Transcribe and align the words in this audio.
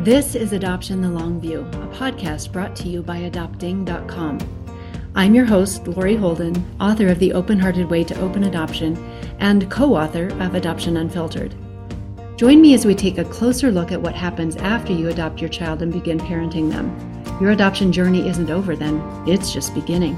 This 0.00 0.34
is 0.34 0.54
Adoption 0.54 1.02
the 1.02 1.10
Long 1.10 1.38
View, 1.42 1.60
a 1.60 1.86
podcast 1.88 2.52
brought 2.52 2.74
to 2.76 2.88
you 2.88 3.02
by 3.02 3.18
adoption.com. 3.18 4.38
I'm 5.14 5.34
your 5.34 5.44
host, 5.44 5.86
Lori 5.86 6.16
Holden, 6.16 6.64
author 6.80 7.08
of 7.08 7.18
The 7.18 7.34
Open 7.34 7.58
Hearted 7.58 7.90
Way 7.90 8.04
to 8.04 8.18
Open 8.18 8.44
Adoption 8.44 8.96
and 9.40 9.70
co 9.70 9.94
author 9.94 10.28
of 10.42 10.54
Adoption 10.54 10.96
Unfiltered. 10.96 11.54
Join 12.38 12.62
me 12.62 12.72
as 12.72 12.86
we 12.86 12.94
take 12.94 13.18
a 13.18 13.26
closer 13.26 13.70
look 13.70 13.92
at 13.92 14.00
what 14.00 14.14
happens 14.14 14.56
after 14.56 14.94
you 14.94 15.10
adopt 15.10 15.38
your 15.38 15.50
child 15.50 15.82
and 15.82 15.92
begin 15.92 16.18
parenting 16.18 16.70
them. 16.70 16.88
Your 17.38 17.50
adoption 17.50 17.92
journey 17.92 18.26
isn't 18.26 18.50
over 18.50 18.74
then, 18.74 19.02
it's 19.26 19.52
just 19.52 19.74
beginning. 19.74 20.16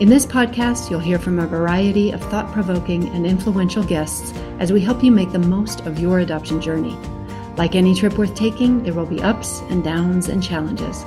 In 0.00 0.08
this 0.08 0.26
podcast, 0.26 0.90
you'll 0.90 0.98
hear 0.98 1.20
from 1.20 1.38
a 1.38 1.46
variety 1.46 2.10
of 2.10 2.20
thought 2.22 2.52
provoking 2.52 3.06
and 3.10 3.24
influential 3.24 3.84
guests 3.84 4.36
as 4.58 4.72
we 4.72 4.80
help 4.80 5.04
you 5.04 5.12
make 5.12 5.30
the 5.30 5.38
most 5.38 5.82
of 5.82 6.00
your 6.00 6.18
adoption 6.18 6.60
journey. 6.60 6.98
Like 7.56 7.74
any 7.74 7.94
trip 7.94 8.18
worth 8.18 8.34
taking, 8.34 8.82
there 8.82 8.92
will 8.92 9.06
be 9.06 9.22
ups 9.22 9.60
and 9.70 9.82
downs 9.82 10.28
and 10.28 10.42
challenges. 10.42 11.04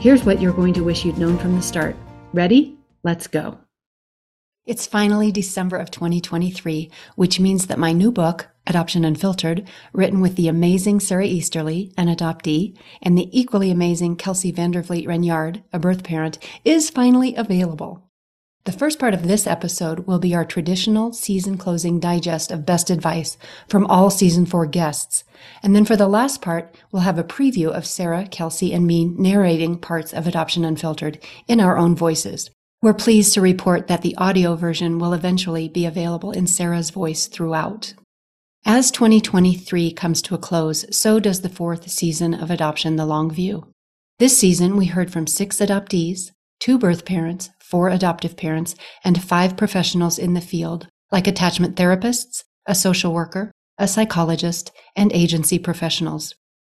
Here's 0.00 0.24
what 0.24 0.40
you're 0.40 0.54
going 0.54 0.72
to 0.74 0.84
wish 0.84 1.04
you'd 1.04 1.18
known 1.18 1.36
from 1.36 1.54
the 1.54 1.62
start. 1.62 1.94
Ready? 2.32 2.78
Let's 3.02 3.26
go. 3.26 3.58
It's 4.64 4.86
finally 4.86 5.30
December 5.30 5.76
of 5.76 5.90
2023, 5.90 6.90
which 7.16 7.40
means 7.40 7.66
that 7.66 7.78
my 7.78 7.92
new 7.92 8.10
book, 8.10 8.48
Adoption 8.66 9.04
Unfiltered, 9.04 9.68
written 9.92 10.20
with 10.20 10.36
the 10.36 10.48
amazing 10.48 11.00
Sara 11.00 11.26
Easterly, 11.26 11.92
an 11.98 12.06
adoptee, 12.06 12.76
and 13.02 13.18
the 13.18 13.28
equally 13.38 13.70
amazing 13.70 14.16
Kelsey 14.16 14.50
Vander 14.50 14.80
Vliet 14.82 15.06
Ranyard, 15.06 15.62
a 15.72 15.78
birth 15.78 16.04
parent, 16.04 16.38
is 16.64 16.90
finally 16.90 17.34
available. 17.34 18.08
The 18.64 18.70
first 18.70 19.00
part 19.00 19.12
of 19.12 19.26
this 19.26 19.48
episode 19.48 20.06
will 20.06 20.20
be 20.20 20.36
our 20.36 20.44
traditional 20.44 21.12
season 21.12 21.58
closing 21.58 21.98
digest 21.98 22.52
of 22.52 22.64
best 22.64 22.90
advice 22.90 23.36
from 23.68 23.84
all 23.86 24.08
season 24.08 24.46
four 24.46 24.66
guests. 24.66 25.24
And 25.64 25.74
then 25.74 25.84
for 25.84 25.96
the 25.96 26.06
last 26.06 26.40
part, 26.40 26.72
we'll 26.92 27.02
have 27.02 27.18
a 27.18 27.24
preview 27.24 27.70
of 27.72 27.84
Sara, 27.84 28.24
Kelsey, 28.28 28.72
and 28.72 28.86
me 28.86 29.06
narrating 29.06 29.78
parts 29.78 30.12
of 30.12 30.28
Adoption 30.28 30.64
Unfiltered 30.64 31.18
in 31.48 31.58
our 31.58 31.76
own 31.76 31.96
voices. 31.96 32.50
We're 32.80 32.94
pleased 32.94 33.34
to 33.34 33.40
report 33.40 33.88
that 33.88 34.02
the 34.02 34.16
audio 34.16 34.54
version 34.54 35.00
will 35.00 35.12
eventually 35.12 35.68
be 35.68 35.84
available 35.84 36.30
in 36.30 36.46
Sara's 36.46 36.90
voice 36.90 37.26
throughout. 37.26 37.94
As 38.64 38.92
2023 38.92 39.90
comes 39.92 40.22
to 40.22 40.36
a 40.36 40.38
close, 40.38 40.84
so 40.96 41.18
does 41.18 41.40
the 41.40 41.48
fourth 41.48 41.90
season 41.90 42.32
of 42.32 42.48
Adoption 42.48 42.94
the 42.94 43.06
Long 43.06 43.28
View. 43.28 43.66
This 44.20 44.38
season, 44.38 44.76
we 44.76 44.86
heard 44.86 45.12
from 45.12 45.26
six 45.26 45.56
adoptees, 45.56 46.30
two 46.60 46.78
birth 46.78 47.04
parents, 47.04 47.50
four 47.72 47.88
adoptive 47.88 48.36
parents, 48.36 48.74
and 49.02 49.22
five 49.22 49.56
professionals 49.56 50.18
in 50.18 50.34
the 50.34 50.42
field, 50.42 50.88
like 51.10 51.26
attachment 51.26 51.74
therapists, 51.74 52.44
a 52.66 52.74
social 52.74 53.14
worker, 53.14 53.50
a 53.78 53.88
psychologist, 53.88 54.70
and 54.94 55.10
agency 55.14 55.58
professionals. 55.58 56.34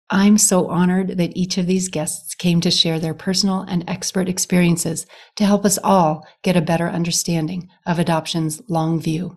I'm 0.09 0.39
so 0.39 0.69
honored 0.69 1.19
that 1.19 1.37
each 1.37 1.59
of 1.59 1.67
these 1.67 1.91
guests 1.91 2.35
came 2.35 2.63
to 2.63 2.71
share 2.71 2.99
their 2.99 3.13
personal 3.13 3.61
and 3.61 3.85
expert 3.87 4.27
experiences 4.27 5.05
to 5.35 5.45
help 5.45 5.67
us 5.67 5.79
all 5.85 6.27
get 6.43 6.57
a 6.57 6.63
better 6.63 6.89
understanding 6.89 7.69
of 7.85 7.99
adoption's 7.99 8.63
long 8.67 8.99
view. 8.99 9.37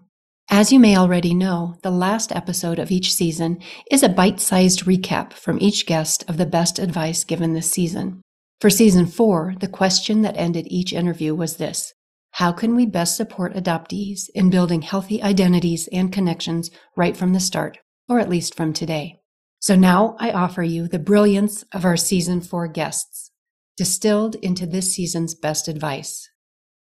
As 0.50 0.72
you 0.72 0.80
may 0.80 0.96
already 0.96 1.34
know, 1.34 1.76
the 1.84 1.92
last 1.92 2.34
episode 2.34 2.80
of 2.80 2.90
each 2.90 3.14
season 3.14 3.60
is 3.92 4.02
a 4.02 4.08
bite 4.08 4.40
sized 4.40 4.86
recap 4.86 5.34
from 5.34 5.58
each 5.60 5.86
guest 5.86 6.24
of 6.30 6.38
the 6.38 6.46
best 6.46 6.80
advice 6.80 7.26
given 7.26 7.54
this 7.54 7.70
season. 7.70 8.22
For 8.60 8.70
season 8.70 9.06
four, 9.06 9.56
the 9.62 9.70
question 9.70 10.22
that 10.24 10.36
ended 10.36 10.68
each 10.68 10.92
interview 10.92 11.34
was 11.34 11.56
this 11.56 11.94
How 12.32 12.52
can 12.52 12.76
we 12.76 12.86
best 12.86 13.16
support 13.16 13.54
adoptees 13.54 14.30
in 14.36 14.50
building 14.50 14.82
healthy 14.82 15.24
identities 15.24 15.88
and 15.94 16.12
connections 16.12 16.70
right 16.98 17.16
from 17.16 17.32
the 17.32 17.40
start, 17.40 17.78
or 18.10 18.20
at 18.20 18.28
least 18.28 18.56
from 18.56 18.74
today? 18.74 19.22
So 19.62 19.78
now 19.78 20.18
I 20.20 20.32
offer 20.32 20.62
you 20.62 20.90
the 20.90 21.00
brilliance 21.00 21.64
of 21.74 21.86
our 21.86 21.96
season 21.96 22.42
four 22.42 22.68
guests, 22.68 23.32
distilled 23.78 24.36
into 24.36 24.66
this 24.66 24.94
season's 24.94 25.36
best 25.36 25.70
advice. 25.70 26.30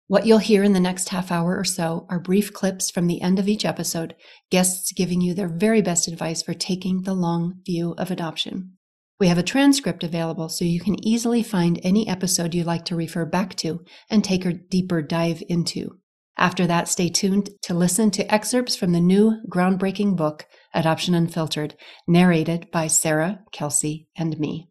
What 0.05 0.27
you'll 0.27 0.37
hear 0.37 0.63
in 0.63 0.73
the 0.73 0.79
next 0.79 1.09
half 1.09 1.31
hour 1.31 1.57
or 1.57 1.63
so 1.63 2.05
are 2.07 2.19
brief 2.19 2.53
clips 2.53 2.91
from 2.91 3.07
the 3.07 3.21
end 3.21 3.39
of 3.39 3.47
each 3.47 3.65
episode, 3.65 4.15
guests 4.51 4.91
giving 4.91 5.21
you 5.21 5.33
their 5.33 5.49
very 5.49 5.81
best 5.81 6.07
advice 6.07 6.43
for 6.43 6.53
taking 6.53 7.01
the 7.01 7.15
long 7.15 7.61
view 7.65 7.95
of 7.97 8.11
adoption. 8.11 8.77
We 9.19 9.27
have 9.27 9.37
a 9.37 9.43
transcript 9.43 10.03
available 10.03 10.49
so 10.49 10.65
you 10.65 10.79
can 10.79 11.03
easily 11.05 11.43
find 11.43 11.79
any 11.83 12.07
episode 12.07 12.53
you'd 12.53 12.65
like 12.65 12.85
to 12.85 12.95
refer 12.95 13.25
back 13.25 13.55
to 13.57 13.83
and 14.09 14.23
take 14.23 14.45
a 14.45 14.53
deeper 14.53 15.01
dive 15.01 15.41
into. 15.47 15.99
After 16.37 16.65
that, 16.65 16.87
stay 16.87 17.09
tuned 17.09 17.51
to 17.61 17.75
listen 17.75 18.09
to 18.11 18.33
excerpts 18.33 18.75
from 18.75 18.91
the 18.91 18.99
new 18.99 19.37
groundbreaking 19.49 20.17
book, 20.17 20.47
Adoption 20.73 21.13
Unfiltered, 21.13 21.75
narrated 22.07 22.71
by 22.71 22.87
Sara, 22.87 23.41
Kelsey, 23.51 24.07
and 24.15 24.39
me. 24.39 24.67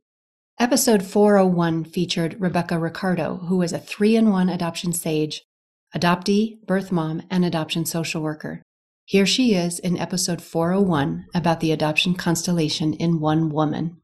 Episode 0.59 1.05
401 1.05 1.85
featured 1.85 2.37
Rebecca 2.41 2.79
Ricardo, 2.79 3.39
who 3.49 3.63
is 3.63 3.73
a 3.73 3.79
three 3.79 4.17
in 4.17 4.31
one 4.31 4.49
adoption 4.49 4.93
sage, 4.93 5.43
adoptee, 5.95 6.61
birth 6.67 6.91
mom, 6.91 7.23
and 7.31 7.45
adoption 7.45 7.85
social 7.85 8.23
worker. 8.23 8.61
Here 9.05 9.27
she 9.27 9.55
is 9.55 9.79
in 9.79 9.99
episode 9.99 10.43
401 10.43 11.27
about 11.35 11.61
the 11.61 11.73
adoption 11.73 12.15
constellation 12.15 12.93
in 12.95 13.21
one 13.21 13.49
woman. 13.49 14.02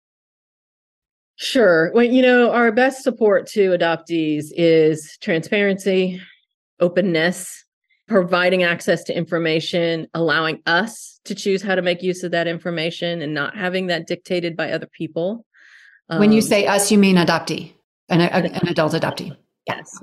Sure. 1.41 1.93
Well, 1.95 2.05
you 2.05 2.21
know, 2.21 2.51
our 2.51 2.73
best 2.73 3.05
support 3.05 3.47
to 3.49 3.71
adoptees 3.71 4.47
is 4.57 5.17
transparency, 5.21 6.21
openness, 6.81 7.65
providing 8.09 8.65
access 8.65 9.05
to 9.05 9.17
information, 9.17 10.09
allowing 10.15 10.61
us 10.67 11.21
to 11.27 11.37
choose 11.37 11.63
how 11.63 11.77
to 11.77 11.83
make 11.83 12.03
use 12.03 12.25
of 12.25 12.33
that 12.33 12.49
information 12.49 13.23
and 13.23 13.35
not 13.35 13.57
having 13.57 13.87
that 13.87 14.09
dictated 14.09 14.57
by 14.57 14.73
other 14.73 14.89
people. 14.89 15.47
When 16.09 16.33
you 16.33 16.39
um, 16.39 16.49
say 16.49 16.67
us, 16.67 16.91
you 16.91 16.99
mean 16.99 17.15
adoptee, 17.15 17.73
an, 18.09 18.21
an 18.21 18.67
adult 18.67 18.95
adoptee. 18.95 19.37
Yes. 19.69 19.97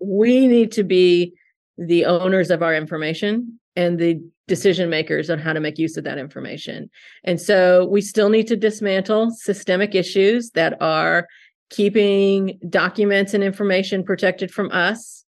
We 0.00 0.46
need 0.46 0.72
to 0.72 0.84
be 0.84 1.34
the 1.76 2.06
owners 2.06 2.50
of 2.50 2.62
our 2.62 2.74
information 2.74 3.60
and 3.78 3.98
the 3.98 4.20
decision 4.48 4.90
makers 4.90 5.30
on 5.30 5.38
how 5.38 5.52
to 5.52 5.60
make 5.60 5.78
use 5.78 5.96
of 5.96 6.02
that 6.04 6.18
information. 6.18 6.90
And 7.22 7.40
so 7.40 7.86
we 7.86 8.00
still 8.00 8.28
need 8.28 8.48
to 8.48 8.56
dismantle 8.56 9.30
systemic 9.30 9.94
issues 9.94 10.50
that 10.50 10.76
are 10.82 11.28
keeping 11.70 12.58
documents 12.68 13.34
and 13.34 13.44
information 13.44 14.02
protected 14.02 14.50
from 14.50 14.70
us, 14.72 15.24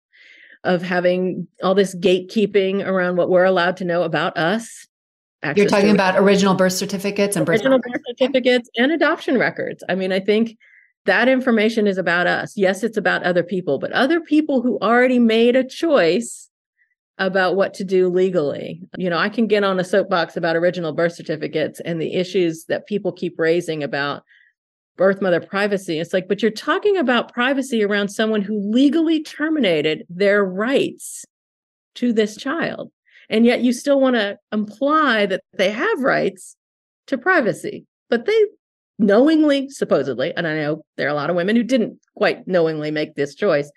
of 0.65 0.83
having 0.83 1.49
all 1.63 1.75
this 1.75 1.95
gatekeeping 1.97 2.87
around 2.87 3.17
what 3.17 3.31
we're 3.31 3.45
allowed 3.45 3.77
to 3.79 3.85
know 3.85 4.03
about 4.03 4.37
us. 4.37 4.87
You're 5.55 5.67
talking 5.67 5.91
about 5.91 6.19
original 6.19 6.55
birth 6.55 6.73
certificates 6.73 7.37
and 7.37 7.49
original 7.49 7.79
birth, 7.79 7.93
birth 7.93 8.03
certificates 8.19 8.69
and 8.77 8.93
adoption 8.93 9.39
records. 9.39 9.83
I 9.89 9.95
mean, 9.95 10.13
I 10.13 10.21
think 10.21 10.57
that 11.05 11.29
information 11.29 11.87
is 11.87 11.99
about 11.99 12.27
us. 12.27 12.57
Yes, 12.57 12.83
it's 12.83 12.97
about 12.97 13.23
other 13.23 13.43
people, 13.43 13.79
but 13.79 13.93
other 13.93 14.21
people 14.21 14.61
who 14.61 14.79
already 14.81 15.19
made 15.19 15.57
a 15.57 15.65
choice 15.65 16.49
about 17.19 17.57
what 17.57 17.73
to 17.75 17.85
do 17.85 18.09
legally. 18.09 18.81
You 18.97 19.09
know, 19.09 19.19
I 19.19 19.29
can 19.29 19.47
get 19.47 19.65
on 19.65 19.81
a 19.81 19.85
soapbox 19.85 20.37
about 20.37 20.57
original 20.57 20.93
birth 20.93 21.15
certificates 21.15 21.81
and 21.81 22.01
the 22.01 22.15
issues 22.15 22.65
that 22.69 22.87
people 22.87 23.13
keep 23.13 23.39
raising 23.39 23.83
about 23.83 24.23
birth 24.97 25.23
mother 25.23 25.41
privacy. 25.41 25.99
It's 25.99 26.13
like, 26.13 26.29
but 26.29 26.43
you're 26.43 26.51
talking 26.51 26.97
about 26.97 27.33
privacy 27.33 27.83
around 27.83 28.09
someone 28.09 28.43
who 28.43 28.59
legally 28.59 29.23
terminated 29.23 30.05
their 30.09 30.45
rights 30.45 31.25
to 31.97 32.13
this 32.13 32.37
child. 32.37 32.91
And 33.29 33.45
yet 33.45 33.63
you 33.63 33.73
still 33.73 34.01
want 34.01 34.17
to 34.17 34.39
imply 34.53 35.27
that 35.27 35.43
they 35.55 35.71
have 35.71 36.03
rights 36.03 36.57
to 37.09 37.19
privacy, 37.19 37.87
but 38.09 38.27
they 38.27 38.45
knowingly, 38.99 39.69
supposedly, 39.69 40.33
and 40.37 40.47
I 40.47 40.57
know 40.57 40.85
there 40.97 41.07
are 41.07 41.11
a 41.11 41.15
lot 41.15 41.31
of 41.31 41.37
women 41.37 41.57
who 41.57 41.63
didn't 41.63 41.99
quite 42.15 42.47
knowingly 42.47 42.91
make 42.91 43.15
this 43.15 43.35
choice, 43.35 43.71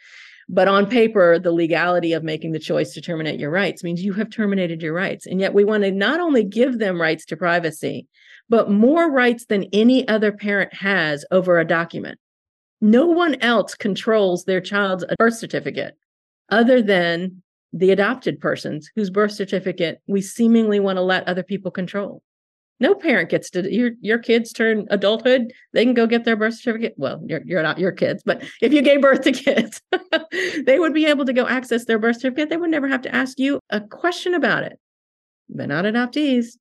but 0.50 0.68
on 0.68 0.88
paper, 0.88 1.38
the 1.38 1.52
legality 1.52 2.12
of 2.12 2.24
making 2.24 2.54
the 2.54 2.60
choice 2.60 2.92
to 2.94 3.02
terminate 3.02 3.40
your 3.40 3.52
rights 3.52 3.84
means 3.84 4.04
you 4.04 4.14
have 4.14 4.32
terminated 4.32 4.82
your 4.82 4.94
rights. 4.94 5.28
And 5.28 5.40
yet 5.40 5.54
we 5.54 5.64
want 5.64 5.84
to 5.84 5.92
not 5.92 6.20
only 6.20 6.44
give 6.44 6.80
them 6.80 7.00
rights 7.00 7.24
to 7.26 7.38
privacy, 7.38 8.08
but 8.50 8.72
more 8.72 9.12
rights 9.12 9.46
than 9.46 9.66
any 9.72 10.08
other 10.08 10.32
parent 10.32 10.74
has 10.74 11.24
over 11.30 11.60
a 11.60 11.66
document. 11.66 12.18
No 12.82 13.06
one 13.06 13.36
else 13.42 13.76
controls 13.76 14.46
their 14.46 14.60
child's 14.60 15.06
birth 15.20 15.36
certificate 15.36 15.96
other 16.50 16.82
than 16.82 17.44
the 17.72 17.92
adopted 17.92 18.40
persons 18.40 18.90
whose 18.96 19.12
birth 19.12 19.32
certificate 19.32 20.02
we 20.08 20.20
seemingly 20.20 20.80
want 20.80 20.98
to 20.98 21.04
let 21.04 21.28
other 21.28 21.44
people 21.44 21.70
control 21.70 22.24
no 22.80 22.96
parent 22.96 23.30
gets 23.30 23.50
to 23.52 23.74
your 23.74 23.92
your 24.02 24.20
kids 24.20 24.54
turn 24.54 24.88
adulthood 24.90 25.52
they 25.74 25.84
can 25.84 25.94
go 25.94 26.08
get 26.08 26.26
their 26.26 26.36
birth 26.36 26.56
certificate. 26.56 26.94
Well 26.98 27.22
you're, 27.26 27.42
you're 27.46 27.64
not 27.64 27.80
your 27.80 27.92
kids 27.92 28.24
but 28.26 28.44
if 28.62 28.74
you 28.74 28.82
gave 28.82 29.02
birth 29.02 29.22
to 29.22 29.32
kids 29.32 29.82
they 30.66 30.80
would 30.80 30.94
be 30.94 31.06
able 31.06 31.26
to 31.26 31.34
go 31.34 31.48
access 31.48 31.86
their 31.86 32.00
birth 32.00 32.18
certificate. 32.18 32.50
They 32.50 32.58
would 32.58 32.70
never 32.70 32.88
have 32.88 33.02
to 33.04 33.16
ask 33.16 33.40
you 33.40 33.60
a 33.70 33.82
question 33.82 34.34
about 34.34 34.64
it. 34.64 34.80
But 35.50 35.68
not 35.68 35.86
adoptees. 35.86 36.58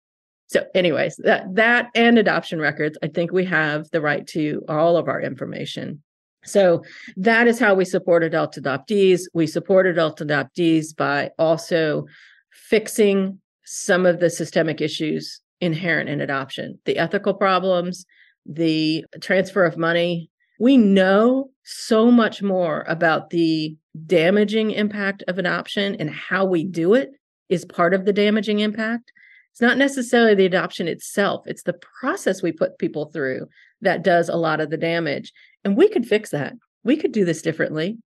So 0.48 0.64
anyways 0.74 1.16
that 1.16 1.54
that 1.54 1.90
and 1.94 2.18
adoption 2.18 2.58
records 2.58 2.98
i 3.02 3.08
think 3.08 3.32
we 3.32 3.44
have 3.44 3.90
the 3.90 4.00
right 4.00 4.26
to 4.28 4.64
all 4.68 4.96
of 4.96 5.08
our 5.08 5.20
information. 5.20 6.02
So 6.44 6.82
that 7.16 7.46
is 7.46 7.58
how 7.58 7.74
we 7.74 7.84
support 7.84 8.22
adult 8.22 8.54
adoptees. 8.54 9.22
We 9.34 9.46
support 9.46 9.86
adult 9.86 10.20
adoptees 10.20 10.96
by 10.96 11.30
also 11.38 12.06
fixing 12.52 13.40
some 13.64 14.06
of 14.06 14.20
the 14.20 14.30
systemic 14.30 14.80
issues 14.80 15.42
inherent 15.60 16.08
in 16.08 16.20
adoption 16.20 16.78
the 16.84 16.98
ethical 16.98 17.34
problems 17.34 18.06
the 18.48 19.04
transfer 19.20 19.64
of 19.64 19.76
money. 19.76 20.30
We 20.58 20.76
know 20.76 21.50
so 21.64 22.10
much 22.10 22.42
more 22.42 22.84
about 22.88 23.30
the 23.30 23.76
damaging 24.06 24.72
impact 24.72 25.22
of 25.28 25.38
adoption 25.38 25.94
and 25.96 26.10
how 26.10 26.44
we 26.44 26.64
do 26.64 26.94
it 26.94 27.10
is 27.48 27.64
part 27.64 27.94
of 27.94 28.04
the 28.04 28.12
damaging 28.12 28.60
impact. 28.60 29.12
It's 29.52 29.60
not 29.60 29.78
necessarily 29.78 30.34
the 30.34 30.46
adoption 30.46 30.88
itself, 30.88 31.44
it's 31.46 31.62
the 31.62 31.78
process 32.00 32.42
we 32.42 32.52
put 32.52 32.78
people 32.78 33.06
through 33.06 33.48
that 33.80 34.02
does 34.02 34.28
a 34.28 34.36
lot 34.36 34.60
of 34.60 34.70
the 34.70 34.76
damage. 34.76 35.32
And 35.64 35.76
we 35.76 35.88
could 35.88 36.06
fix 36.06 36.30
that. 36.30 36.54
We 36.84 36.96
could 36.96 37.12
do 37.12 37.24
this 37.24 37.42
differently. 37.42 37.98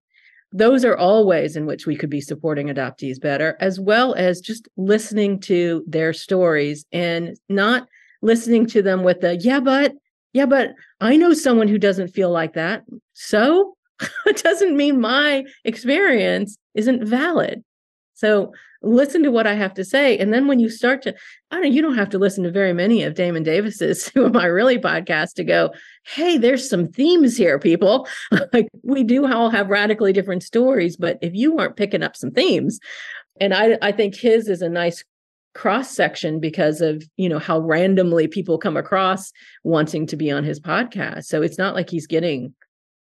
Those 0.53 0.85
are 0.85 0.95
all 0.95 1.25
ways 1.25 1.55
in 1.55 1.65
which 1.65 1.87
we 1.87 1.95
could 1.95 2.11
be 2.11 2.21
supporting 2.21 2.67
adoptees 2.67 3.19
better, 3.19 3.57
as 3.59 3.79
well 3.79 4.13
as 4.13 4.39
just 4.39 4.67
listening 4.77 5.39
to 5.41 5.83
their 5.87 6.13
stories 6.13 6.85
and 6.91 7.35
not 7.49 7.87
listening 8.21 8.67
to 8.67 8.81
them 8.81 9.03
with 9.03 9.21
the, 9.21 9.35
yeah, 9.35 9.59
but, 9.59 9.93
yeah, 10.31 10.45
but 10.45 10.73
I 11.01 11.17
know 11.17 11.33
someone 11.33 11.67
who 11.67 11.79
doesn't 11.79 12.09
feel 12.09 12.29
like 12.29 12.53
that. 12.53 12.83
So 13.13 13.75
it 14.25 14.43
doesn't 14.43 14.77
mean 14.77 15.01
my 15.01 15.43
experience 15.65 16.57
isn't 16.75 17.03
valid. 17.03 17.63
So 18.23 18.53
listen 18.81 19.21
to 19.23 19.31
what 19.31 19.45
I 19.45 19.53
have 19.53 19.73
to 19.73 19.83
say. 19.83 20.17
And 20.17 20.33
then 20.33 20.47
when 20.47 20.57
you 20.57 20.69
start 20.69 21.01
to, 21.01 21.13
I 21.51 21.55
don't 21.55 21.63
know, 21.63 21.69
you 21.69 21.81
don't 21.81 21.97
have 21.97 22.09
to 22.11 22.17
listen 22.17 22.45
to 22.45 22.51
very 22.51 22.71
many 22.71 23.03
of 23.03 23.15
Damon 23.15 23.43
Davis's 23.43 24.07
Who 24.15 24.25
Am 24.25 24.37
I 24.37 24.45
Really 24.45 24.77
podcast 24.77 25.33
to 25.33 25.43
go, 25.43 25.71
hey, 26.05 26.37
there's 26.37 26.69
some 26.69 26.87
themes 26.87 27.35
here, 27.35 27.59
people. 27.59 28.07
like 28.53 28.69
we 28.81 29.03
do 29.03 29.29
all 29.29 29.49
have 29.49 29.69
radically 29.69 30.13
different 30.13 30.41
stories, 30.41 30.95
but 30.95 31.17
if 31.21 31.33
you 31.33 31.57
aren't 31.57 31.75
picking 31.75 32.01
up 32.01 32.15
some 32.15 32.31
themes, 32.31 32.79
and 33.41 33.53
I, 33.53 33.77
I 33.81 33.91
think 33.91 34.15
his 34.15 34.47
is 34.47 34.61
a 34.61 34.69
nice 34.69 35.03
cross 35.53 35.91
section 35.91 36.39
because 36.39 36.79
of 36.81 37.03
you 37.17 37.29
know 37.29 37.37
how 37.37 37.59
randomly 37.59 38.27
people 38.27 38.57
come 38.57 38.75
across 38.75 39.31
wanting 39.63 40.07
to 40.07 40.15
be 40.15 40.31
on 40.31 40.43
his 40.43 40.59
podcast 40.59 41.25
so 41.25 41.43
it's 41.43 41.59
not 41.59 41.75
like 41.75 41.91
he's 41.91 42.07
getting 42.07 42.55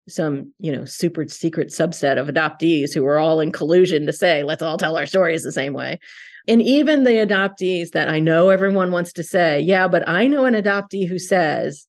some 0.08 0.54
you 0.60 0.72
know 0.72 0.86
super 0.86 1.28
secret 1.28 1.70
subset 1.70 2.20
of 2.20 2.28
adoptees 2.28 2.94
who 2.94 3.06
are 3.06 3.18
all 3.18 3.40
in 3.40 3.52
collusion 3.52 4.06
to 4.06 4.14
say 4.14 4.44
let's 4.44 4.62
all 4.62 4.78
tell 4.78 4.98
our 4.98 5.06
stories 5.06 5.44
the 5.44 5.52
same 5.52 5.74
way. 5.74 6.00
And 6.48 6.62
even 6.62 7.04
the 7.04 7.12
adoptees 7.12 7.92
that 7.92 8.08
i 8.08 8.20
know 8.20 8.50
everyone 8.50 8.92
wants 8.92 9.12
to 9.14 9.24
say 9.24 9.60
yeah 9.60 9.88
but 9.88 10.08
i 10.08 10.28
know 10.28 10.46
an 10.46 10.54
adoptee 10.54 11.08
who 11.08 11.18
says 11.18 11.88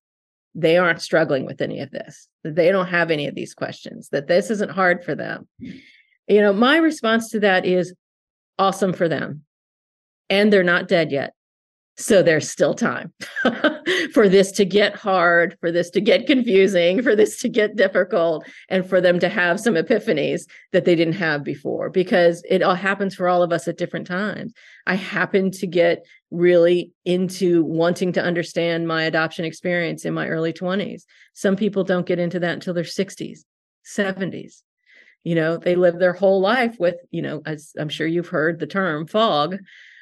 they 0.54 0.78
aren't 0.78 1.02
struggling 1.02 1.44
with 1.44 1.60
any 1.60 1.80
of 1.80 1.90
this 1.90 2.28
that 2.42 2.54
they 2.54 2.72
don't 2.72 2.88
have 2.88 3.10
any 3.10 3.26
of 3.26 3.34
these 3.34 3.52
questions 3.52 4.08
that 4.10 4.26
this 4.26 4.50
isn't 4.50 4.70
hard 4.70 5.04
for 5.04 5.14
them. 5.14 5.46
You 5.60 6.40
know 6.40 6.52
my 6.54 6.78
response 6.78 7.28
to 7.30 7.40
that 7.40 7.66
is 7.66 7.94
awesome 8.58 8.92
for 8.92 9.08
them. 9.08 9.44
And 10.28 10.52
they're 10.52 10.64
not 10.64 10.88
dead 10.88 11.12
yet 11.12 11.34
so 11.98 12.22
there's 12.22 12.50
still 12.50 12.74
time 12.74 13.12
for 14.12 14.28
this 14.28 14.52
to 14.52 14.64
get 14.66 14.94
hard, 14.94 15.56
for 15.60 15.72
this 15.72 15.88
to 15.90 16.00
get 16.00 16.26
confusing, 16.26 17.02
for 17.02 17.16
this 17.16 17.40
to 17.40 17.48
get 17.48 17.76
difficult, 17.76 18.46
and 18.68 18.86
for 18.86 19.00
them 19.00 19.18
to 19.20 19.28
have 19.28 19.58
some 19.58 19.74
epiphanies 19.74 20.42
that 20.72 20.84
they 20.84 20.94
didn't 20.94 21.14
have 21.14 21.42
before 21.42 21.88
because 21.88 22.42
it 22.48 22.62
all 22.62 22.74
happens 22.74 23.14
for 23.14 23.28
all 23.28 23.42
of 23.42 23.50
us 23.50 23.66
at 23.66 23.78
different 23.78 24.06
times. 24.06 24.52
I 24.86 24.94
happen 24.94 25.50
to 25.52 25.66
get 25.66 26.04
really 26.30 26.92
into 27.06 27.64
wanting 27.64 28.12
to 28.12 28.22
understand 28.22 28.86
my 28.86 29.04
adoption 29.04 29.46
experience 29.46 30.04
in 30.04 30.12
my 30.12 30.28
early 30.28 30.52
20s. 30.52 31.04
Some 31.32 31.56
people 31.56 31.84
don't 31.84 32.06
get 32.06 32.18
into 32.18 32.40
that 32.40 32.52
until 32.52 32.74
their 32.74 32.84
60s, 32.84 33.40
70s. 33.86 34.62
You 35.24 35.34
know, 35.34 35.56
they 35.56 35.76
live 35.76 35.98
their 35.98 36.12
whole 36.12 36.40
life 36.40 36.76
with, 36.78 36.96
you 37.10 37.22
know, 37.22 37.42
as 37.46 37.72
I'm 37.78 37.88
sure 37.88 38.06
you've 38.06 38.28
heard 38.28 38.60
the 38.60 38.66
term 38.66 39.06
fog 39.06 39.58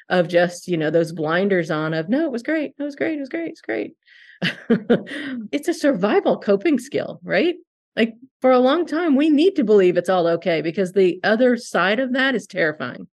of 0.09 0.27
just 0.27 0.67
you 0.67 0.77
know 0.77 0.89
those 0.89 1.11
blinders 1.11 1.71
on 1.71 1.93
of 1.93 2.09
no 2.09 2.25
it 2.25 2.31
was 2.31 2.43
great. 2.43 2.73
It 2.77 2.83
was 2.83 2.95
great. 2.95 3.17
It 3.17 3.19
was 3.19 3.29
great. 3.29 3.49
It's 3.49 3.61
great. 3.61 3.95
It's 5.51 5.67
a 5.67 5.73
survival 5.73 6.39
coping 6.39 6.79
skill 6.79 7.19
right? 7.23 7.55
Like 7.95 8.15
for 8.41 8.51
a 8.51 8.59
long 8.59 8.85
time 8.85 9.15
we 9.15 9.29
need 9.29 9.55
to 9.55 9.63
believe 9.63 9.97
it's 9.97 10.09
all 10.09 10.27
okay 10.27 10.61
because 10.61 10.91
the 10.91 11.19
other 11.23 11.57
side 11.57 11.99
of 11.99 12.13
that 12.13 12.35
is 12.35 12.45
terrifying. 12.45 13.07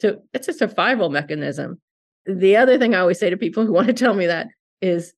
So 0.00 0.22
it's 0.32 0.48
a 0.48 0.52
survival 0.52 1.10
mechanism. 1.10 1.80
The 2.26 2.56
other 2.56 2.78
thing 2.78 2.94
i 2.94 3.00
always 3.00 3.18
say 3.18 3.30
to 3.30 3.36
people 3.36 3.66
who 3.66 3.72
want 3.78 3.88
to 3.88 3.92
tell 3.92 4.14
me 4.14 4.26
that 4.26 4.48
is 4.80 5.12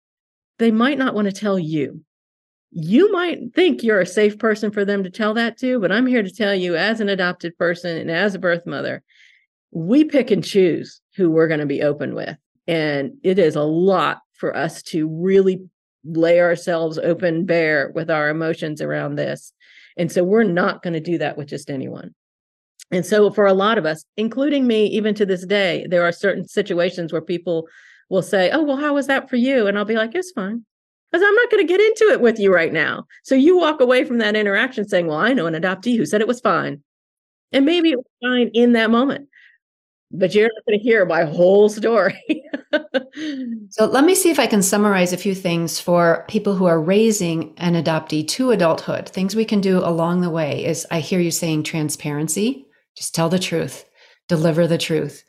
they 0.58 0.70
might 0.70 0.98
not 0.98 1.14
want 1.14 1.26
to 1.26 1.32
tell 1.32 1.58
you. 1.58 2.02
You 2.70 3.12
might 3.12 3.54
think 3.54 3.82
you're 3.82 4.00
a 4.00 4.06
safe 4.06 4.38
person 4.38 4.70
for 4.70 4.84
them 4.84 5.04
to 5.04 5.10
tell 5.10 5.34
that 5.34 5.56
to 5.58 5.78
but 5.78 5.92
i'm 5.92 6.06
here 6.06 6.22
to 6.22 6.30
tell 6.30 6.54
you 6.54 6.76
as 6.76 7.00
an 7.00 7.08
adopted 7.08 7.56
person 7.56 7.96
and 7.96 8.10
as 8.10 8.34
a 8.34 8.38
birth 8.38 8.66
mother 8.66 9.02
we 9.70 10.04
pick 10.04 10.30
and 10.30 10.44
choose 10.44 11.00
who 11.16 11.30
we're 11.30 11.48
going 11.48 11.60
to 11.60 11.66
be 11.66 11.82
open 11.82 12.14
with. 12.14 12.36
And 12.66 13.12
it 13.22 13.38
is 13.38 13.56
a 13.56 13.62
lot 13.62 14.20
for 14.34 14.56
us 14.56 14.82
to 14.84 15.08
really 15.08 15.62
lay 16.04 16.40
ourselves 16.40 16.98
open 16.98 17.44
bare 17.44 17.90
with 17.94 18.10
our 18.10 18.28
emotions 18.28 18.80
around 18.80 19.16
this. 19.16 19.52
And 19.96 20.10
so 20.10 20.22
we're 20.22 20.44
not 20.44 20.82
going 20.82 20.94
to 20.94 21.00
do 21.00 21.18
that 21.18 21.36
with 21.36 21.48
just 21.48 21.70
anyone. 21.70 22.14
And 22.90 23.04
so 23.04 23.30
for 23.30 23.46
a 23.46 23.54
lot 23.54 23.78
of 23.78 23.86
us, 23.86 24.04
including 24.16 24.66
me, 24.66 24.86
even 24.86 25.14
to 25.16 25.26
this 25.26 25.44
day, 25.44 25.86
there 25.88 26.04
are 26.04 26.12
certain 26.12 26.46
situations 26.46 27.12
where 27.12 27.22
people 27.22 27.66
will 28.08 28.22
say, 28.22 28.50
Oh, 28.52 28.62
well, 28.62 28.76
how 28.76 28.94
was 28.94 29.08
that 29.08 29.28
for 29.28 29.36
you? 29.36 29.66
And 29.66 29.76
I'll 29.76 29.84
be 29.84 29.96
like, 29.96 30.14
It's 30.14 30.30
fine. 30.32 30.64
Because 31.10 31.26
I'm 31.26 31.34
not 31.34 31.50
going 31.50 31.66
to 31.66 31.72
get 31.72 31.80
into 31.80 32.12
it 32.12 32.20
with 32.20 32.38
you 32.38 32.52
right 32.52 32.72
now. 32.72 33.04
So 33.22 33.34
you 33.34 33.56
walk 33.56 33.80
away 33.80 34.04
from 34.04 34.18
that 34.18 34.36
interaction 34.36 34.86
saying, 34.86 35.06
Well, 35.06 35.18
I 35.18 35.32
know 35.32 35.46
an 35.46 35.54
adoptee 35.54 35.96
who 35.96 36.06
said 36.06 36.20
it 36.20 36.28
was 36.28 36.40
fine. 36.40 36.82
And 37.52 37.64
maybe 37.64 37.90
it 37.90 37.96
was 37.96 38.06
fine 38.22 38.50
in 38.54 38.72
that 38.72 38.90
moment 38.90 39.28
but 40.10 40.34
you're 40.34 40.44
not 40.44 40.64
going 40.66 40.78
to 40.78 40.82
hear 40.82 41.04
my 41.04 41.24
whole 41.24 41.68
story. 41.68 42.44
so 43.70 43.86
let 43.86 44.04
me 44.04 44.14
see 44.14 44.30
if 44.30 44.38
I 44.38 44.46
can 44.46 44.62
summarize 44.62 45.12
a 45.12 45.18
few 45.18 45.34
things 45.34 45.80
for 45.80 46.24
people 46.28 46.54
who 46.54 46.66
are 46.66 46.80
raising 46.80 47.54
an 47.58 47.74
adoptee 47.74 48.26
to 48.28 48.50
adulthood. 48.50 49.08
Things 49.08 49.34
we 49.34 49.44
can 49.44 49.60
do 49.60 49.78
along 49.78 50.20
the 50.20 50.30
way 50.30 50.64
is 50.64 50.86
I 50.90 51.00
hear 51.00 51.20
you 51.20 51.30
saying 51.30 51.64
transparency, 51.64 52.66
just 52.96 53.14
tell 53.14 53.28
the 53.28 53.38
truth, 53.38 53.84
deliver 54.28 54.66
the 54.66 54.78
truth. 54.78 55.24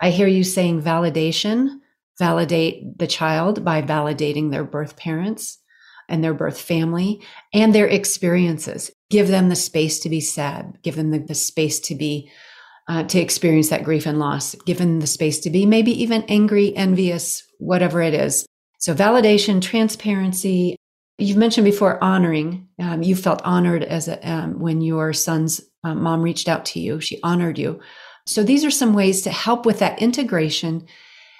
I 0.00 0.10
hear 0.10 0.26
you 0.26 0.44
saying 0.44 0.82
validation, 0.82 1.78
validate 2.18 2.98
the 2.98 3.06
child 3.06 3.64
by 3.64 3.82
validating 3.82 4.50
their 4.50 4.64
birth 4.64 4.96
parents 4.96 5.58
and 6.08 6.22
their 6.22 6.34
birth 6.34 6.60
family 6.60 7.22
and 7.54 7.74
their 7.74 7.86
experiences. 7.86 8.90
Give 9.10 9.28
them 9.28 9.48
the 9.48 9.56
space 9.56 10.00
to 10.00 10.08
be 10.08 10.20
sad, 10.20 10.78
give 10.82 10.96
them 10.96 11.10
the, 11.10 11.18
the 11.18 11.34
space 11.34 11.80
to 11.80 11.94
be 11.94 12.30
uh, 12.88 13.04
to 13.04 13.20
experience 13.20 13.70
that 13.70 13.84
grief 13.84 14.06
and 14.06 14.18
loss, 14.18 14.54
given 14.66 14.98
the 14.98 15.06
space 15.06 15.40
to 15.40 15.50
be 15.50 15.66
maybe 15.66 16.02
even 16.02 16.24
angry, 16.28 16.74
envious, 16.76 17.42
whatever 17.58 18.02
it 18.02 18.14
is. 18.14 18.46
So, 18.78 18.94
validation, 18.94 19.62
transparency. 19.62 20.76
You've 21.18 21.36
mentioned 21.36 21.64
before 21.64 22.02
honoring. 22.02 22.68
Um, 22.80 23.02
you 23.02 23.14
felt 23.14 23.42
honored 23.44 23.84
as 23.84 24.08
a, 24.08 24.28
um, 24.28 24.58
when 24.58 24.80
your 24.80 25.12
son's 25.12 25.60
um, 25.84 26.02
mom 26.02 26.22
reached 26.22 26.48
out 26.48 26.64
to 26.66 26.80
you. 26.80 27.00
She 27.00 27.20
honored 27.22 27.58
you. 27.58 27.80
So, 28.26 28.42
these 28.42 28.64
are 28.64 28.70
some 28.70 28.94
ways 28.94 29.22
to 29.22 29.30
help 29.30 29.64
with 29.64 29.78
that 29.78 30.02
integration. 30.02 30.86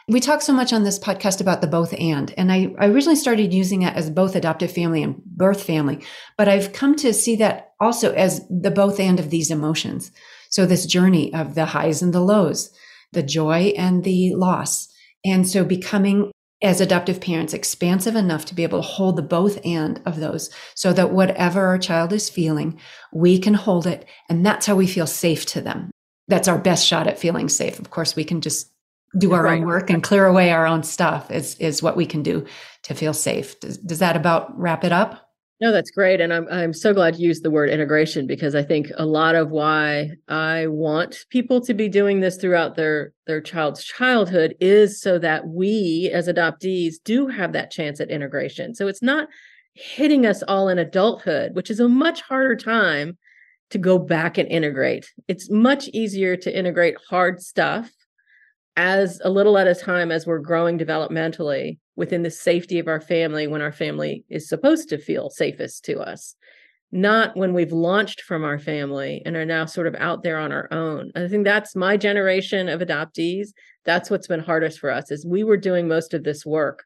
We 0.09 0.21
talk 0.21 0.43
so 0.43 0.53
much 0.53 0.73
on 0.73 0.85
this 0.85 0.99
podcast 0.99 1.41
about 1.41 1.61
the 1.61 1.69
both 1.69 1.95
and, 1.95 2.35
and 2.37 2.51
I, 2.51 2.75
I 2.79 2.89
originally 2.89 3.17
started 3.17 3.55
using 3.55 3.83
it 3.83 3.95
as 3.95 4.11
both 4.11 4.35
adoptive 4.35 4.73
family 4.73 5.03
and 5.03 5.23
birth 5.25 5.63
family, 5.63 6.05
but 6.37 6.49
I've 6.49 6.73
come 6.73 6.97
to 6.97 7.15
see 7.15 7.37
that 7.37 7.73
also 7.81 8.13
as 8.13 8.47
the 8.49 8.73
both 8.73 8.99
and 8.99 9.21
of 9.21 9.31
these 9.31 9.51
emotions. 9.51 10.11
So 10.53 10.67
this 10.67 10.85
journey 10.85 11.33
of 11.33 11.55
the 11.55 11.65
highs 11.65 12.03
and 12.03 12.13
the 12.13 12.21
lows, 12.21 12.71
the 13.13 13.23
joy 13.23 13.73
and 13.77 14.05
the 14.05 14.35
loss. 14.35 14.87
And 15.25 15.49
so 15.49 15.65
becoming 15.65 16.31
as 16.63 16.81
adoptive 16.81 17.21
parents 17.21 17.55
expansive 17.55 18.15
enough 18.15 18.45
to 18.45 18.55
be 18.55 18.63
able 18.63 18.81
to 18.81 18.87
hold 18.87 19.17
the 19.17 19.23
both 19.23 19.59
and 19.65 20.01
of 20.05 20.21
those 20.21 20.51
so 20.75 20.93
that 20.93 21.11
whatever 21.11 21.67
our 21.67 21.79
child 21.79 22.13
is 22.13 22.29
feeling, 22.29 22.79
we 23.13 23.39
can 23.39 23.55
hold 23.55 23.87
it. 23.87 24.05
And 24.29 24.45
that's 24.45 24.67
how 24.67 24.77
we 24.77 24.87
feel 24.87 25.07
safe 25.07 25.47
to 25.47 25.63
them. 25.63 25.91
That's 26.29 26.49
our 26.49 26.59
best 26.59 26.87
shot 26.87 27.07
at 27.07 27.19
feeling 27.19 27.49
safe. 27.49 27.79
Of 27.79 27.91
course, 27.91 28.15
we 28.15 28.25
can 28.25 28.43
just 28.43 28.71
do 29.19 29.33
our 29.33 29.45
right. 29.45 29.59
own 29.59 29.67
work 29.67 29.91
and 29.91 30.03
clear 30.03 30.27
away 30.27 30.51
our 30.51 30.67
own 30.67 30.83
stuff 30.83 31.31
is, 31.31 31.57
is 31.57 31.83
what 31.83 31.97
we 31.97 32.07
can 32.07 32.23
do 32.23 32.47
to 32.83 32.95
feel 32.95 33.15
safe. 33.15 33.59
Does, 33.61 33.79
does 33.79 33.99
that 34.01 34.17
about 34.17 34.57
wrap 34.59 34.85
it 34.85 34.93
up? 34.93 35.32
No, 35.63 35.71
that's 35.71 35.93
great. 35.93 36.21
And 36.21 36.33
I'm 36.35 36.49
I'm 36.51 36.73
so 36.73 36.93
glad 36.93 37.15
you 37.21 37.29
used 37.29 37.45
the 37.45 37.51
word 37.51 37.71
integration 37.71 38.27
because 38.27 38.57
I 38.57 38.65
think 38.65 38.91
a 38.97 39.07
lot 39.07 39.37
of 39.37 39.53
why 39.53 40.11
I 40.27 40.67
want 40.67 41.25
people 41.31 41.61
to 41.61 41.73
be 41.73 41.89
doing 41.89 42.19
this 42.19 42.37
throughout 42.37 42.75
their 42.75 43.13
their 43.29 43.41
child's 43.41 43.85
childhood 43.85 44.57
is 44.59 45.01
so 45.01 45.21
that 45.21 45.47
we 45.47 46.11
as 46.13 46.27
adoptees 46.27 46.95
do 47.05 47.29
have 47.29 47.53
that 47.53 47.71
chance 47.71 48.01
at 48.01 48.11
integration. 48.11 48.75
So 48.75 48.89
it's 48.89 49.03
not 49.03 49.29
hitting 49.75 50.27
us 50.27 50.43
all 50.49 50.69
in 50.69 50.81
adulthood, 50.81 51.55
which 51.55 51.71
is 51.71 51.79
a 51.79 51.89
much 51.89 52.23
harder 52.23 52.57
time 52.57 53.17
to 53.71 53.79
go 53.79 54.01
back 54.01 54.39
and 54.39 54.49
integrate. 54.49 55.13
It's 55.29 55.49
much 55.49 55.87
easier 55.93 56.37
to 56.39 56.59
integrate 56.59 56.97
hard 57.09 57.41
stuff 57.41 57.89
as 58.77 59.21
a 59.25 59.31
little 59.31 59.59
at 59.59 59.67
a 59.67 59.75
time 59.75 60.11
as 60.11 60.27
we're 60.27 60.39
growing 60.39 60.79
developmentally 60.79 61.79
within 61.97 62.23
the 62.23 62.31
safety 62.31 62.79
of 62.79 62.89
our 62.89 63.01
family 63.01 63.47
when 63.47 63.61
our 63.61 63.73
family 63.73 64.25
is 64.29 64.49
supposed 64.49 64.89
to 64.89 64.99
feel 64.99 65.29
safest 65.29 65.85
to 65.85 66.01
us 66.01 66.37
not 66.93 67.35
when 67.35 67.55
we've 67.55 67.73
launched 67.73 68.21
from 68.21 68.45
our 68.45 68.59
family 68.59 69.23
and 69.25 69.35
are 69.35 69.47
now 69.47 69.65
sort 69.65 69.87
of 69.87 69.95
out 69.95 70.23
there 70.23 70.39
on 70.39 70.53
our 70.53 70.69
own. 70.71 71.11
I 71.17 71.27
think 71.27 71.45
that's 71.45 71.75
my 71.75 71.97
generation 71.97 72.69
of 72.69 72.81
adoptees. 72.81 73.49
That's 73.85 74.11
what's 74.11 74.29
been 74.29 74.41
hardest 74.41 74.79
for 74.79 74.91
us 74.91 75.11
is 75.11 75.25
we 75.25 75.43
were 75.43 75.57
doing 75.57 75.89
most 75.89 76.13
of 76.13 76.23
this 76.23 76.45
work 76.45 76.85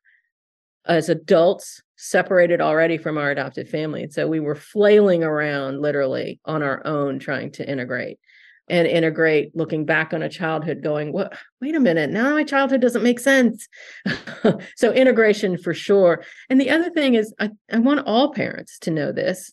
as 0.87 1.09
adults 1.09 1.83
separated 1.97 2.61
already 2.61 2.97
from 2.97 3.19
our 3.19 3.33
adopted 3.33 3.69
family. 3.69 4.05
And 4.05 4.12
so 4.12 4.28
we 4.28 4.38
were 4.38 4.55
flailing 4.55 5.25
around 5.25 5.81
literally 5.81 6.38
on 6.45 6.62
our 6.62 6.87
own 6.87 7.19
trying 7.19 7.50
to 7.52 7.69
integrate 7.69 8.21
and 8.68 8.87
integrate 8.87 9.54
looking 9.54 9.85
back 9.85 10.12
on 10.12 10.23
a 10.23 10.28
childhood 10.28 10.82
going 10.82 11.12
what 11.12 11.37
wait 11.61 11.76
a 11.76 11.80
minute 11.80 12.11
now 12.11 12.32
my 12.35 12.44
childhood 12.44 12.80
doesn't 12.80 13.02
make 13.02 13.20
sense. 13.20 13.68
So 14.76 14.92
integration 14.92 15.58
for 15.58 15.75
sure. 15.75 16.23
And 16.49 16.61
the 16.61 16.70
other 16.70 16.90
thing 16.90 17.14
is 17.14 17.35
I, 17.40 17.50
I 17.73 17.78
want 17.78 18.06
all 18.06 18.32
parents 18.32 18.78
to 18.80 18.90
know 18.90 19.11
this. 19.11 19.52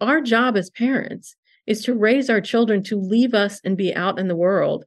Our 0.00 0.20
job 0.20 0.56
as 0.56 0.70
parents 0.70 1.34
is 1.66 1.82
to 1.84 1.94
raise 1.94 2.30
our 2.30 2.40
children 2.40 2.82
to 2.84 2.96
leave 2.96 3.34
us 3.34 3.60
and 3.64 3.76
be 3.76 3.94
out 3.94 4.18
in 4.18 4.28
the 4.28 4.36
world 4.36 4.84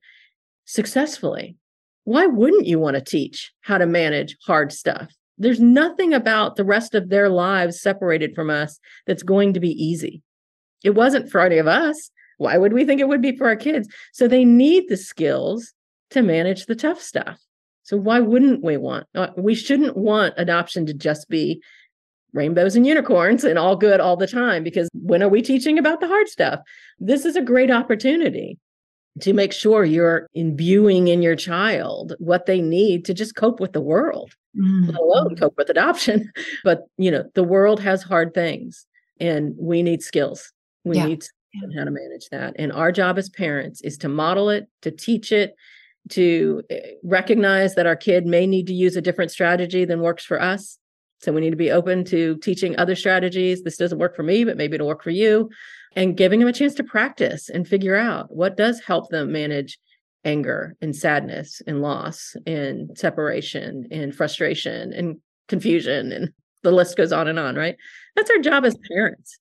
successfully. 0.65 1.57
Why 2.05 2.25
wouldn't 2.25 2.65
you 2.65 2.79
want 2.79 2.95
to 2.95 3.01
teach 3.01 3.51
how 3.61 3.77
to 3.77 3.85
manage 3.85 4.37
hard 4.45 4.71
stuff? 4.71 5.11
There's 5.37 5.59
nothing 5.59 6.13
about 6.13 6.55
the 6.55 6.65
rest 6.65 6.95
of 6.95 7.09
their 7.09 7.29
lives 7.29 7.81
separated 7.81 8.35
from 8.35 8.49
us 8.49 8.79
that's 9.07 9.23
going 9.23 9.53
to 9.53 9.59
be 9.59 9.71
easy. 9.71 10.21
It 10.83 10.91
wasn't 10.91 11.31
for 11.31 11.41
any 11.41 11.57
of 11.57 11.67
us 11.67 12.11
why 12.37 12.57
would 12.57 12.73
we 12.73 12.85
think 12.85 12.99
it 12.99 13.07
would 13.07 13.21
be 13.21 13.35
for 13.35 13.47
our 13.47 13.55
kids? 13.55 13.87
So 14.11 14.27
they 14.27 14.45
need 14.45 14.89
the 14.89 14.97
skills 14.97 15.73
to 16.11 16.21
manage 16.21 16.65
the 16.65 16.75
tough 16.75 17.01
stuff. 17.01 17.39
So 17.83 17.97
why 17.97 18.19
wouldn't 18.19 18.63
we 18.63 18.77
want? 18.77 19.07
Uh, 19.13 19.29
we 19.35 19.55
shouldn't 19.55 19.97
want 19.97 20.33
adoption 20.37 20.85
to 20.85 20.93
just 20.93 21.29
be 21.29 21.61
rainbows 22.33 22.75
and 22.75 22.87
unicorns 22.87 23.43
and 23.43 23.59
all 23.59 23.75
good 23.75 23.99
all 23.99 24.17
the 24.17 24.27
time 24.27 24.63
because 24.63 24.89
when 24.93 25.21
are 25.21 25.29
we 25.29 25.41
teaching 25.41 25.77
about 25.77 25.99
the 25.99 26.07
hard 26.07 26.27
stuff? 26.27 26.59
This 26.99 27.25
is 27.25 27.35
a 27.35 27.41
great 27.41 27.69
opportunity 27.69 28.57
to 29.21 29.33
make 29.33 29.53
sure 29.53 29.85
you're 29.85 30.27
imbuing 30.33 31.07
in 31.07 31.21
your 31.21 31.35
child 31.35 32.15
what 32.17 32.47
they 32.47 32.61
need 32.61 33.05
to 33.05 33.13
just 33.13 33.35
cope 33.35 33.59
with 33.59 33.73
the 33.73 33.81
world, 33.81 34.33
mm-hmm. 34.57 34.89
let 34.89 34.99
alone 34.99 35.35
cope 35.35 35.55
with 35.57 35.69
adoption. 35.69 36.31
But 36.63 36.81
you 36.97 37.11
know, 37.11 37.25
the 37.35 37.43
world 37.43 37.79
has 37.81 38.01
hard 38.01 38.33
things 38.33 38.87
and 39.19 39.53
we 39.57 39.83
need 39.83 40.01
skills. 40.01 40.51
We 40.83 40.97
yeah. 40.97 41.05
need 41.05 41.25
and 41.61 41.73
how 41.77 41.83
to 41.83 41.91
manage 41.91 42.29
that. 42.29 42.55
And 42.57 42.71
our 42.71 42.91
job 42.91 43.17
as 43.17 43.29
parents 43.29 43.81
is 43.81 43.97
to 43.99 44.09
model 44.09 44.49
it, 44.49 44.67
to 44.81 44.91
teach 44.91 45.31
it, 45.31 45.55
to 46.09 46.63
eh, 46.69 46.93
recognize 47.03 47.75
that 47.75 47.85
our 47.85 47.95
kid 47.95 48.25
may 48.25 48.47
need 48.47 48.67
to 48.67 48.73
use 48.73 48.95
a 48.95 49.01
different 49.01 49.31
strategy 49.31 49.85
than 49.85 50.01
works 50.01 50.25
for 50.25 50.41
us. 50.41 50.77
So 51.21 51.31
we 51.31 51.41
need 51.41 51.51
to 51.51 51.55
be 51.55 51.71
open 51.71 52.03
to 52.05 52.37
teaching 52.37 52.77
other 52.77 52.95
strategies. 52.95 53.63
This 53.63 53.77
doesn't 53.77 53.99
work 53.99 54.15
for 54.15 54.23
me, 54.23 54.43
but 54.43 54.57
maybe 54.57 54.75
it'll 54.75 54.87
work 54.87 55.03
for 55.03 55.09
you. 55.09 55.49
And 55.95 56.17
giving 56.17 56.39
them 56.39 56.49
a 56.49 56.53
chance 56.53 56.73
to 56.75 56.83
practice 56.83 57.49
and 57.49 57.67
figure 57.67 57.95
out 57.95 58.35
what 58.35 58.57
does 58.57 58.81
help 58.81 59.09
them 59.09 59.31
manage 59.31 59.79
anger 60.25 60.75
and 60.81 60.95
sadness 60.95 61.61
and 61.67 61.81
loss 61.81 62.35
and 62.45 62.97
separation 62.97 63.87
and 63.91 64.15
frustration 64.15 64.91
and 64.91 65.17
confusion. 65.47 66.11
And 66.11 66.33
the 66.63 66.71
list 66.71 66.97
goes 66.97 67.11
on 67.11 67.27
and 67.27 67.37
on, 67.37 67.55
right? 67.55 67.77
That's 68.15 68.31
our 68.31 68.39
job 68.39 68.65
as 68.65 68.75
parents 68.89 69.37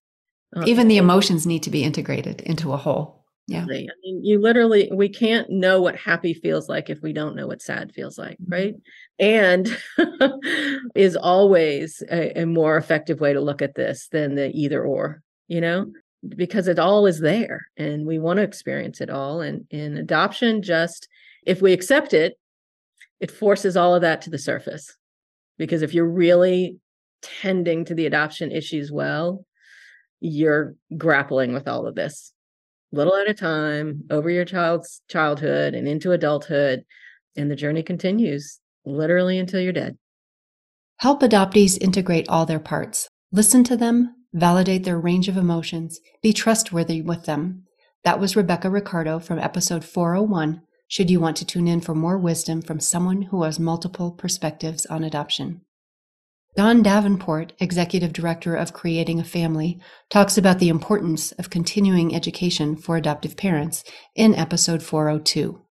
uh, 0.56 0.64
Even 0.66 0.88
the 0.88 0.99
emotions 0.99 1.47
need 1.47 1.62
to 1.62 1.71
be 1.71 1.85
integrated 1.85 2.40
into 2.42 2.73
a 2.73 2.76
whole. 2.76 3.23
Yeah. 3.49 3.64
I 3.64 3.66
mean, 3.66 4.25
you 4.25 4.40
literally, 4.40 4.88
we 4.92 5.09
can't 5.09 5.50
know 5.50 5.82
what 5.82 5.97
happy 5.97 6.32
feels 6.32 6.68
like 6.68 6.88
if 6.88 7.02
we 7.02 7.12
don't 7.12 7.35
know 7.35 7.47
what 7.47 7.61
sad 7.61 7.92
feels 7.92 8.16
like, 8.16 8.38
mm-hmm. 8.38 8.52
right? 8.52 8.75
And 9.18 9.76
is 10.94 11.16
always 11.16 12.02
a, 12.11 12.42
a 12.42 12.47
more 12.47 12.76
effective 12.76 13.21
way 13.21 13.32
to 13.32 13.40
look 13.40 13.61
at 13.61 13.75
this 13.75 14.09
than 14.12 14.37
the 14.37 14.50
either 14.54 14.82
or, 14.85 15.23
you 15.49 15.61
know, 15.61 15.92
because 16.28 16.68
it 16.68 16.78
all 16.78 17.06
is 17.06 17.18
there 17.18 17.66
and 17.76 18.06
we 18.06 18.18
want 18.18 18.37
to 18.37 18.44
experience 18.44 19.00
it 19.00 19.11
all. 19.11 19.40
And 19.40 19.66
in 19.71 19.97
adoption, 19.97 20.62
just 20.62 21.09
if 21.44 21.61
we 21.61 21.73
accept 21.73 22.14
it, 22.14 22.38
it 23.21 23.30
forces 23.30 23.76
all 23.76 23.94
of 23.94 24.02
that 24.02 24.23
to 24.23 24.30
the 24.30 24.38
surface. 24.38 24.97
Because 25.59 25.82
if 25.82 25.94
you're 25.94 26.09
really 26.09 26.76
tending 27.23 27.85
to 27.87 27.94
the 27.94 28.06
adoption 28.06 28.52
issues 28.52 28.90
well, 28.92 29.44
you're 30.22 30.76
grappling 30.96 31.52
with 31.52 31.66
all 31.66 31.86
of 31.86 31.96
this 31.96 32.32
little 32.92 33.16
at 33.16 33.28
a 33.28 33.34
time 33.34 34.04
over 34.10 34.30
your 34.30 34.44
child's 34.44 35.02
childhood 35.08 35.74
and 35.74 35.88
into 35.88 36.12
adulthood 36.12 36.84
and 37.36 37.50
the 37.50 37.56
journey 37.56 37.82
continues 37.82 38.60
literally 38.84 39.38
until 39.38 39.60
you're 39.60 39.72
dead. 39.72 39.98
Help 40.98 41.22
adoptees 41.22 41.80
integrate 41.80 42.28
all 42.28 42.46
their 42.46 42.60
parts. 42.60 43.08
Listen 43.32 43.64
to 43.64 43.76
them 43.76 44.14
validate 44.32 44.84
their 44.84 44.98
range 44.98 45.28
of 45.28 45.36
emotions 45.36 46.00
be 46.22 46.32
trustworthy 46.32 47.02
with 47.02 47.24
them. 47.24 47.64
That 48.04 48.18
was 48.18 48.36
rebecca 48.36 48.70
ricardo 48.70 49.18
from 49.18 49.38
episode 49.38 49.84
401 49.84 50.62
should 50.88 51.10
you 51.10 51.20
want 51.20 51.36
to 51.38 51.46
tune 51.46 51.68
in 51.68 51.80
for 51.80 51.94
more 51.94 52.18
wisdom 52.18 52.62
from 52.62 52.78
someone 52.78 53.22
who 53.22 53.42
has 53.42 53.58
multiple 53.58 54.12
perspectives 54.12 54.86
on 54.86 55.04
adoption 55.04 55.62
Dawn 56.54 56.82
Davenport, 56.82 57.54
Executive 57.61 58.12
Director 58.12 58.54
of 58.54 58.75
Creating 58.75 59.18
a 59.18 59.25
Family, 59.25 59.80
talks 60.11 60.37
about 60.37 60.59
the 60.59 60.68
importance 60.68 61.32
of 61.32 61.49
continuing 61.49 62.14
education 62.14 62.76
for 62.76 62.99
adoptive 62.99 63.38
parents 63.38 63.82
in 64.14 64.35
episode 64.35 64.82
402. 64.82 65.62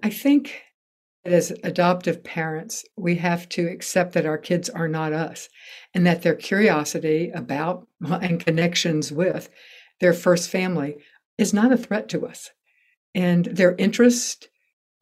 I 0.00 0.10
think 0.10 0.62
as 1.24 1.52
adoptive 1.64 2.22
parents, 2.22 2.84
we 2.96 3.16
have 3.16 3.48
to 3.50 3.66
accept 3.66 4.12
that 4.12 4.26
our 4.26 4.38
kids 4.38 4.70
are 4.70 4.86
not 4.86 5.12
us 5.12 5.48
and 5.92 6.06
that 6.06 6.22
their 6.22 6.36
curiosity 6.36 7.30
about 7.34 7.88
and 8.00 8.38
connections 8.38 9.10
with 9.10 9.50
their 9.98 10.14
first 10.14 10.50
family 10.50 10.98
is 11.36 11.52
not 11.52 11.72
a 11.72 11.76
threat 11.76 12.08
to 12.10 12.28
us. 12.28 12.50
And 13.12 13.46
their 13.46 13.74
interest, 13.74 14.50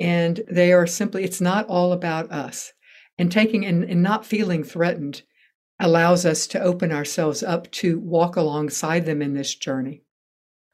and 0.00 0.40
they 0.50 0.73
are 0.73 0.87
simply, 0.87 1.25
it's 1.25 1.42
not 1.42 1.66
all 1.66 1.92
about 1.92 2.33
us 2.33 2.73
and 3.18 3.30
taking 3.30 3.66
and, 3.66 3.84
and 3.84 4.02
not 4.02 4.26
feeling 4.26 4.62
threatened 4.64 5.22
allows 5.80 6.25
us 6.26 6.46
to 6.48 6.60
open 6.60 6.92
ourselves 6.92 7.42
up 7.42 7.70
to 7.70 7.98
walk 8.00 8.37
alongside 8.37 9.06
them 9.06 9.22
in 9.22 9.34
this 9.34 9.54
journey. 9.54 10.02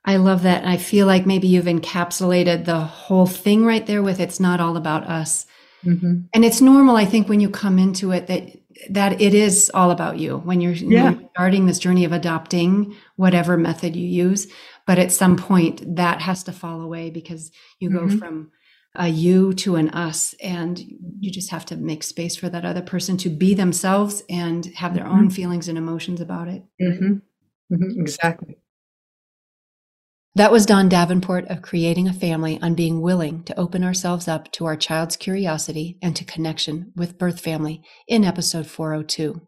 I 0.05 0.17
love 0.17 0.43
that. 0.43 0.67
I 0.67 0.77
feel 0.77 1.07
like 1.07 1.27
maybe 1.27 1.49
you've 1.49 1.65
encapsulated 1.65 2.65
the 2.65 2.81
whole 2.81 3.27
thing 3.27 3.65
right 3.65 3.87
there 3.87 4.03
with 4.03 4.21
it's 4.21 4.41
not 4.41 4.61
all 4.61 4.77
about 4.77 5.05
us. 5.05 5.47
Mm-hmm. 5.85 6.23
And 6.33 6.45
it's 6.45 6.61
normal, 6.61 6.97
I 6.97 7.05
think, 7.05 7.29
when 7.29 7.41
you 7.41 7.51
come 7.51 7.79
into 7.79 8.13
it 8.13 8.27
that 8.27 8.51
that 8.91 9.21
it 9.21 9.35
is 9.35 9.71
all 9.73 9.93
about 9.93 10.19
you 10.19 10.39
when 10.39 10.61
you're, 10.61 10.73
yeah. 10.73 11.11
you're 11.13 11.31
starting 11.31 11.67
this 11.67 11.79
journey 11.79 12.05
of 12.05 12.13
adopting 12.13 12.97
whatever 13.17 13.57
method 13.57 13.95
you 13.95 14.07
use. 14.07 14.49
But 14.87 14.99
at 14.99 15.13
some 15.13 15.37
point, 15.37 15.97
that 15.97 16.21
has 16.21 16.43
to 16.45 16.53
fall 16.53 16.81
away 16.81 17.11
because 17.11 17.53
you 17.79 17.91
mm-hmm. 17.91 18.09
go 18.09 18.19
from 18.19 18.51
a 18.97 19.09
you 19.09 19.53
to 19.53 19.77
an 19.77 19.89
us 19.91 20.35
and 20.43 20.79
you 21.19 21.31
just 21.31 21.51
have 21.51 21.67
to 21.67 21.77
make 21.77 22.03
space 22.03 22.37
for 22.37 22.49
that 22.49 22.65
other 22.65 22.83
person 22.83 23.17
to 23.17 23.29
be 23.29 23.55
themselves 23.55 24.23
and 24.29 24.67
have 24.77 24.95
their 24.95 25.05
mm-hmm. 25.05 25.19
own 25.19 25.31
feelings 25.31 25.69
and 25.69 25.77
emotions 25.77 26.21
about 26.21 26.49
it 26.49 26.63
mm-hmm. 26.81 27.15
Mm-hmm. 27.75 28.01
exactly 28.01 28.59
that 30.37 30.53
was 30.53 30.67
dawn 30.67 30.89
davenport 30.89 31.47
of 31.49 31.63
creating 31.63 32.07
a 32.09 32.13
family 32.13 32.61
on 32.63 32.75
being 32.75 33.01
willing 33.01 33.43
to 33.45 33.59
open 33.59 33.83
ourselves 33.83 34.29
up 34.29 34.51
to 34.53 34.65
our 34.65 34.77
child's 34.77 35.17
curiosity 35.17 35.99
and 36.01 36.15
to 36.17 36.25
connection 36.25 36.93
with 36.95 37.19
birth 37.19 37.41
family 37.41 37.83
in 38.07 38.25
episode 38.25 38.67
402 38.67 39.41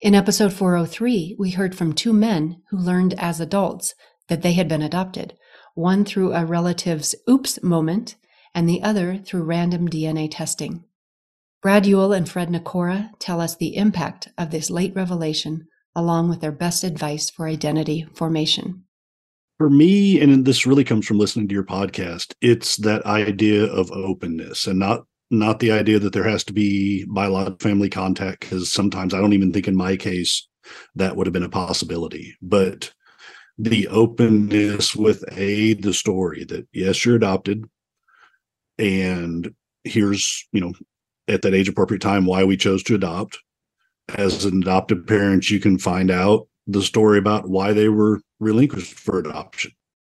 in 0.00 0.14
episode 0.14 0.52
403 0.52 1.36
we 1.38 1.50
heard 1.52 1.76
from 1.76 1.92
two 1.92 2.12
men 2.12 2.62
who 2.70 2.76
learned 2.76 3.14
as 3.18 3.40
adults 3.40 3.94
that 4.28 4.42
they 4.42 4.54
had 4.54 4.68
been 4.68 4.82
adopted 4.82 5.34
one 5.74 6.04
through 6.04 6.32
a 6.32 6.44
relative's 6.44 7.14
oops 7.28 7.62
moment 7.62 8.16
and 8.54 8.68
the 8.68 8.82
other 8.82 9.18
through 9.18 9.42
random 9.42 9.88
DNA 9.88 10.28
testing. 10.30 10.84
Brad 11.62 11.86
Ewell 11.86 12.12
and 12.12 12.28
Fred 12.28 12.48
Nakora 12.48 13.10
tell 13.18 13.40
us 13.40 13.54
the 13.54 13.76
impact 13.76 14.28
of 14.36 14.50
this 14.50 14.70
late 14.70 14.94
revelation, 14.96 15.68
along 15.94 16.28
with 16.28 16.40
their 16.40 16.52
best 16.52 16.82
advice 16.82 17.30
for 17.30 17.46
identity 17.46 18.06
formation. 18.14 18.84
For 19.58 19.70
me, 19.70 20.20
and 20.20 20.44
this 20.44 20.66
really 20.66 20.82
comes 20.82 21.06
from 21.06 21.18
listening 21.18 21.46
to 21.48 21.54
your 21.54 21.62
podcast, 21.62 22.34
it's 22.40 22.76
that 22.78 23.06
idea 23.06 23.64
of 23.64 23.92
openness 23.92 24.66
and 24.66 24.78
not 24.78 25.06
not 25.30 25.60
the 25.60 25.72
idea 25.72 25.98
that 25.98 26.12
there 26.12 26.28
has 26.28 26.44
to 26.44 26.52
be 26.52 27.06
biological 27.06 27.56
family 27.58 27.88
contact, 27.88 28.40
because 28.40 28.70
sometimes 28.70 29.14
I 29.14 29.20
don't 29.20 29.32
even 29.32 29.52
think 29.52 29.66
in 29.66 29.74
my 29.74 29.96
case 29.96 30.46
that 30.94 31.16
would 31.16 31.26
have 31.26 31.32
been 31.32 31.42
a 31.42 31.48
possibility. 31.48 32.36
But 32.42 32.92
the 33.58 33.88
openness 33.88 34.94
with 34.94 35.24
a 35.32 35.74
the 35.74 35.94
story 35.94 36.44
that 36.44 36.66
yes, 36.72 37.04
you're 37.04 37.16
adopted, 37.16 37.64
and 38.78 39.54
here's 39.84 40.46
you 40.52 40.60
know 40.60 40.72
at 41.28 41.42
that 41.42 41.54
age 41.54 41.68
appropriate 41.68 42.02
time 42.02 42.26
why 42.26 42.44
we 42.44 42.56
chose 42.56 42.82
to 42.84 42.94
adopt. 42.94 43.38
As 44.16 44.44
an 44.44 44.62
adoptive 44.62 45.06
parent 45.06 45.50
you 45.50 45.60
can 45.60 45.78
find 45.78 46.10
out 46.10 46.48
the 46.66 46.82
story 46.82 47.18
about 47.18 47.48
why 47.48 47.72
they 47.72 47.88
were 47.88 48.20
relinquished 48.40 48.98
for 48.98 49.18
adoption. 49.18 49.72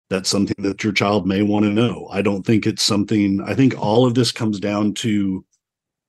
That's 0.09 0.29
something 0.29 0.55
that 0.63 0.83
your 0.83 0.93
child 0.93 1.27
may 1.27 1.41
want 1.43 1.65
to 1.65 1.71
know. 1.71 2.07
I 2.11 2.21
don't 2.21 2.43
think 2.43 2.65
it's 2.65 2.83
something 2.83 3.41
i 3.41 3.53
think 3.53 3.79
all 3.79 4.05
of 4.05 4.15
this 4.15 4.31
comes 4.31 4.59
down 4.59 4.93
to 4.95 5.45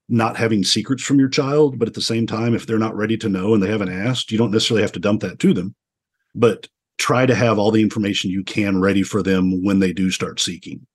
not 0.09 0.37
having 0.37 0.64
secrets 0.64 1.04
from 1.04 1.21
your 1.21 1.28
child 1.28 1.78
but 1.78 1.87
at 1.87 1.95
the 1.95 2.00
same 2.00 2.26
time 2.26 2.54
if 2.54 2.66
they're 2.66 2.78
not 2.78 2.97
ready 2.97 3.16
to 3.16 3.28
know 3.28 3.54
and 3.54 3.62
they 3.62 3.71
haven't 3.71 3.92
asked 3.92 4.33
you 4.33 4.38
don't 4.38 4.50
necessarily 4.50 4.83
have 4.83 4.92
to 4.92 5.00
dump 5.00 5.21
that 5.23 5.38
to 5.38 5.54
them. 5.54 5.75
But 6.35 6.69
try 6.99 7.26
to 7.26 7.35
have 7.35 7.59
all 7.59 7.71
the 7.71 7.83
information 7.83 8.30
you 8.30 8.45
can 8.45 8.80
ready 8.80 9.02
for 9.02 9.23
them 9.23 9.64
when 9.64 9.78
they 9.78 9.92
do 9.92 10.11
start 10.11 10.38
seeking. 10.38 10.87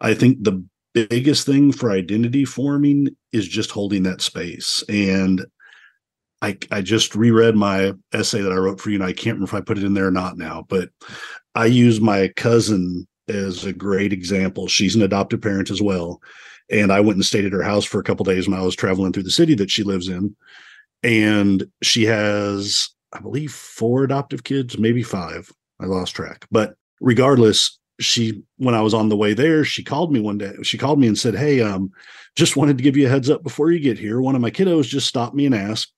I 0.00 0.14
think 0.14 0.44
the 0.44 0.64
biggest 0.94 1.46
thing 1.46 1.72
for 1.72 1.90
identity 1.90 2.44
forming 2.44 3.08
is 3.32 3.46
just 3.46 3.70
holding 3.70 4.02
that 4.04 4.20
space. 4.20 4.82
And 4.88 5.44
I, 6.42 6.58
I 6.70 6.80
just 6.80 7.14
reread 7.14 7.54
my 7.54 7.92
essay 8.12 8.40
that 8.40 8.52
I 8.52 8.56
wrote 8.56 8.80
for 8.80 8.90
you, 8.90 8.96
and 8.96 9.04
I 9.04 9.12
can't 9.12 9.36
remember 9.36 9.44
if 9.44 9.54
I 9.54 9.60
put 9.60 9.78
it 9.78 9.84
in 9.84 9.94
there 9.94 10.06
or 10.06 10.12
not 10.12 10.38
now, 10.38 10.64
but 10.68 10.88
I 11.54 11.66
use 11.66 12.00
my 12.00 12.28
cousin 12.36 13.06
as 13.28 13.64
a 13.64 13.72
great 13.72 14.12
example. 14.12 14.66
She's 14.66 14.96
an 14.96 15.02
adoptive 15.02 15.42
parent 15.42 15.70
as 15.70 15.82
well. 15.82 16.20
And 16.70 16.92
I 16.92 17.00
went 17.00 17.16
and 17.16 17.24
stayed 17.24 17.44
at 17.44 17.52
her 17.52 17.62
house 17.62 17.84
for 17.84 18.00
a 18.00 18.04
couple 18.04 18.24
days 18.24 18.48
when 18.48 18.58
I 18.58 18.62
was 18.62 18.76
traveling 18.76 19.12
through 19.12 19.24
the 19.24 19.30
city 19.30 19.54
that 19.56 19.70
she 19.70 19.82
lives 19.82 20.08
in. 20.08 20.34
And 21.02 21.64
she 21.82 22.04
has, 22.04 22.90
I 23.12 23.20
believe, 23.20 23.52
four 23.52 24.04
adoptive 24.04 24.44
kids, 24.44 24.78
maybe 24.78 25.02
five. 25.02 25.50
I 25.80 25.86
lost 25.86 26.14
track. 26.14 26.46
But 26.50 26.74
regardless, 27.00 27.78
she 28.00 28.42
when 28.56 28.74
I 28.74 28.80
was 28.80 28.94
on 28.94 29.08
the 29.08 29.16
way 29.16 29.34
there, 29.34 29.64
she 29.64 29.84
called 29.84 30.12
me 30.12 30.20
one 30.20 30.38
day. 30.38 30.52
She 30.62 30.78
called 30.78 30.98
me 30.98 31.06
and 31.06 31.18
said, 31.18 31.34
Hey, 31.34 31.60
um, 31.60 31.90
just 32.36 32.56
wanted 32.56 32.78
to 32.78 32.84
give 32.84 32.96
you 32.96 33.06
a 33.06 33.10
heads 33.10 33.30
up 33.30 33.42
before 33.42 33.70
you 33.70 33.78
get 33.78 33.98
here. 33.98 34.20
One 34.20 34.34
of 34.34 34.40
my 34.40 34.50
kiddos 34.50 34.88
just 34.88 35.06
stopped 35.06 35.34
me 35.34 35.46
and 35.46 35.54
asked, 35.54 35.92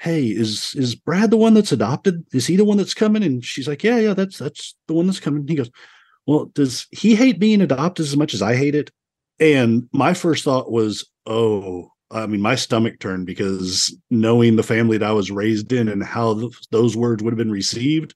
Hey, 0.00 0.26
is 0.26 0.74
is 0.74 0.94
Brad 0.94 1.30
the 1.30 1.36
one 1.36 1.54
that's 1.54 1.72
adopted? 1.72 2.24
Is 2.32 2.46
he 2.46 2.56
the 2.56 2.64
one 2.64 2.76
that's 2.76 2.94
coming? 2.94 3.22
And 3.22 3.44
she's 3.44 3.68
like, 3.68 3.84
Yeah, 3.84 3.98
yeah, 3.98 4.14
that's 4.14 4.38
that's 4.38 4.74
the 4.88 4.94
one 4.94 5.06
that's 5.06 5.20
coming. 5.20 5.46
he 5.46 5.54
goes, 5.54 5.70
Well, 6.26 6.46
does 6.46 6.86
he 6.90 7.14
hate 7.14 7.38
being 7.38 7.60
adopted 7.60 8.06
as 8.06 8.16
much 8.16 8.34
as 8.34 8.42
I 8.42 8.56
hate 8.56 8.74
it? 8.74 8.90
And 9.38 9.88
my 9.92 10.14
first 10.14 10.44
thought 10.44 10.70
was, 10.72 11.08
Oh, 11.26 11.90
I 12.10 12.26
mean, 12.26 12.42
my 12.42 12.56
stomach 12.56 12.98
turned 12.98 13.26
because 13.26 13.96
knowing 14.10 14.56
the 14.56 14.62
family 14.62 14.98
that 14.98 15.08
I 15.08 15.12
was 15.12 15.30
raised 15.30 15.72
in 15.72 15.88
and 15.88 16.02
how 16.02 16.38
th- 16.38 16.68
those 16.70 16.94
words 16.96 17.22
would 17.22 17.32
have 17.32 17.38
been 17.38 17.50
received, 17.50 18.14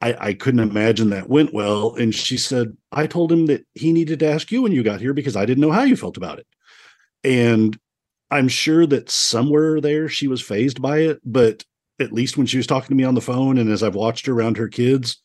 I, 0.00 0.28
I 0.28 0.34
couldn't 0.34 0.60
imagine 0.60 1.10
that 1.10 1.28
went 1.28 1.52
well. 1.52 1.94
And 1.94 2.14
she 2.14 2.38
said, 2.38 2.76
I 2.90 3.06
told 3.06 3.30
him 3.30 3.46
that 3.46 3.66
he 3.74 3.92
needed 3.92 4.20
to 4.20 4.30
ask 4.30 4.50
you 4.50 4.62
when 4.62 4.72
you 4.72 4.82
got 4.82 5.00
here 5.00 5.12
because 5.12 5.36
I 5.36 5.44
didn't 5.44 5.60
know 5.60 5.72
how 5.72 5.82
you 5.82 5.96
felt 5.96 6.16
about 6.16 6.38
it. 6.38 6.46
And 7.22 7.78
I'm 8.30 8.48
sure 8.48 8.86
that 8.86 9.10
somewhere 9.10 9.80
there 9.80 10.08
she 10.08 10.28
was 10.28 10.40
phased 10.40 10.80
by 10.80 10.98
it, 10.98 11.20
but 11.24 11.64
at 11.98 12.12
least 12.12 12.36
when 12.36 12.46
she 12.46 12.56
was 12.56 12.66
talking 12.66 12.88
to 12.88 12.94
me 12.94 13.04
on 13.04 13.14
the 13.14 13.20
phone 13.20 13.58
and 13.58 13.70
as 13.70 13.82
I've 13.82 13.94
watched 13.94 14.26
her 14.26 14.32
around 14.32 14.56
her 14.56 14.68
kids, 14.68 15.20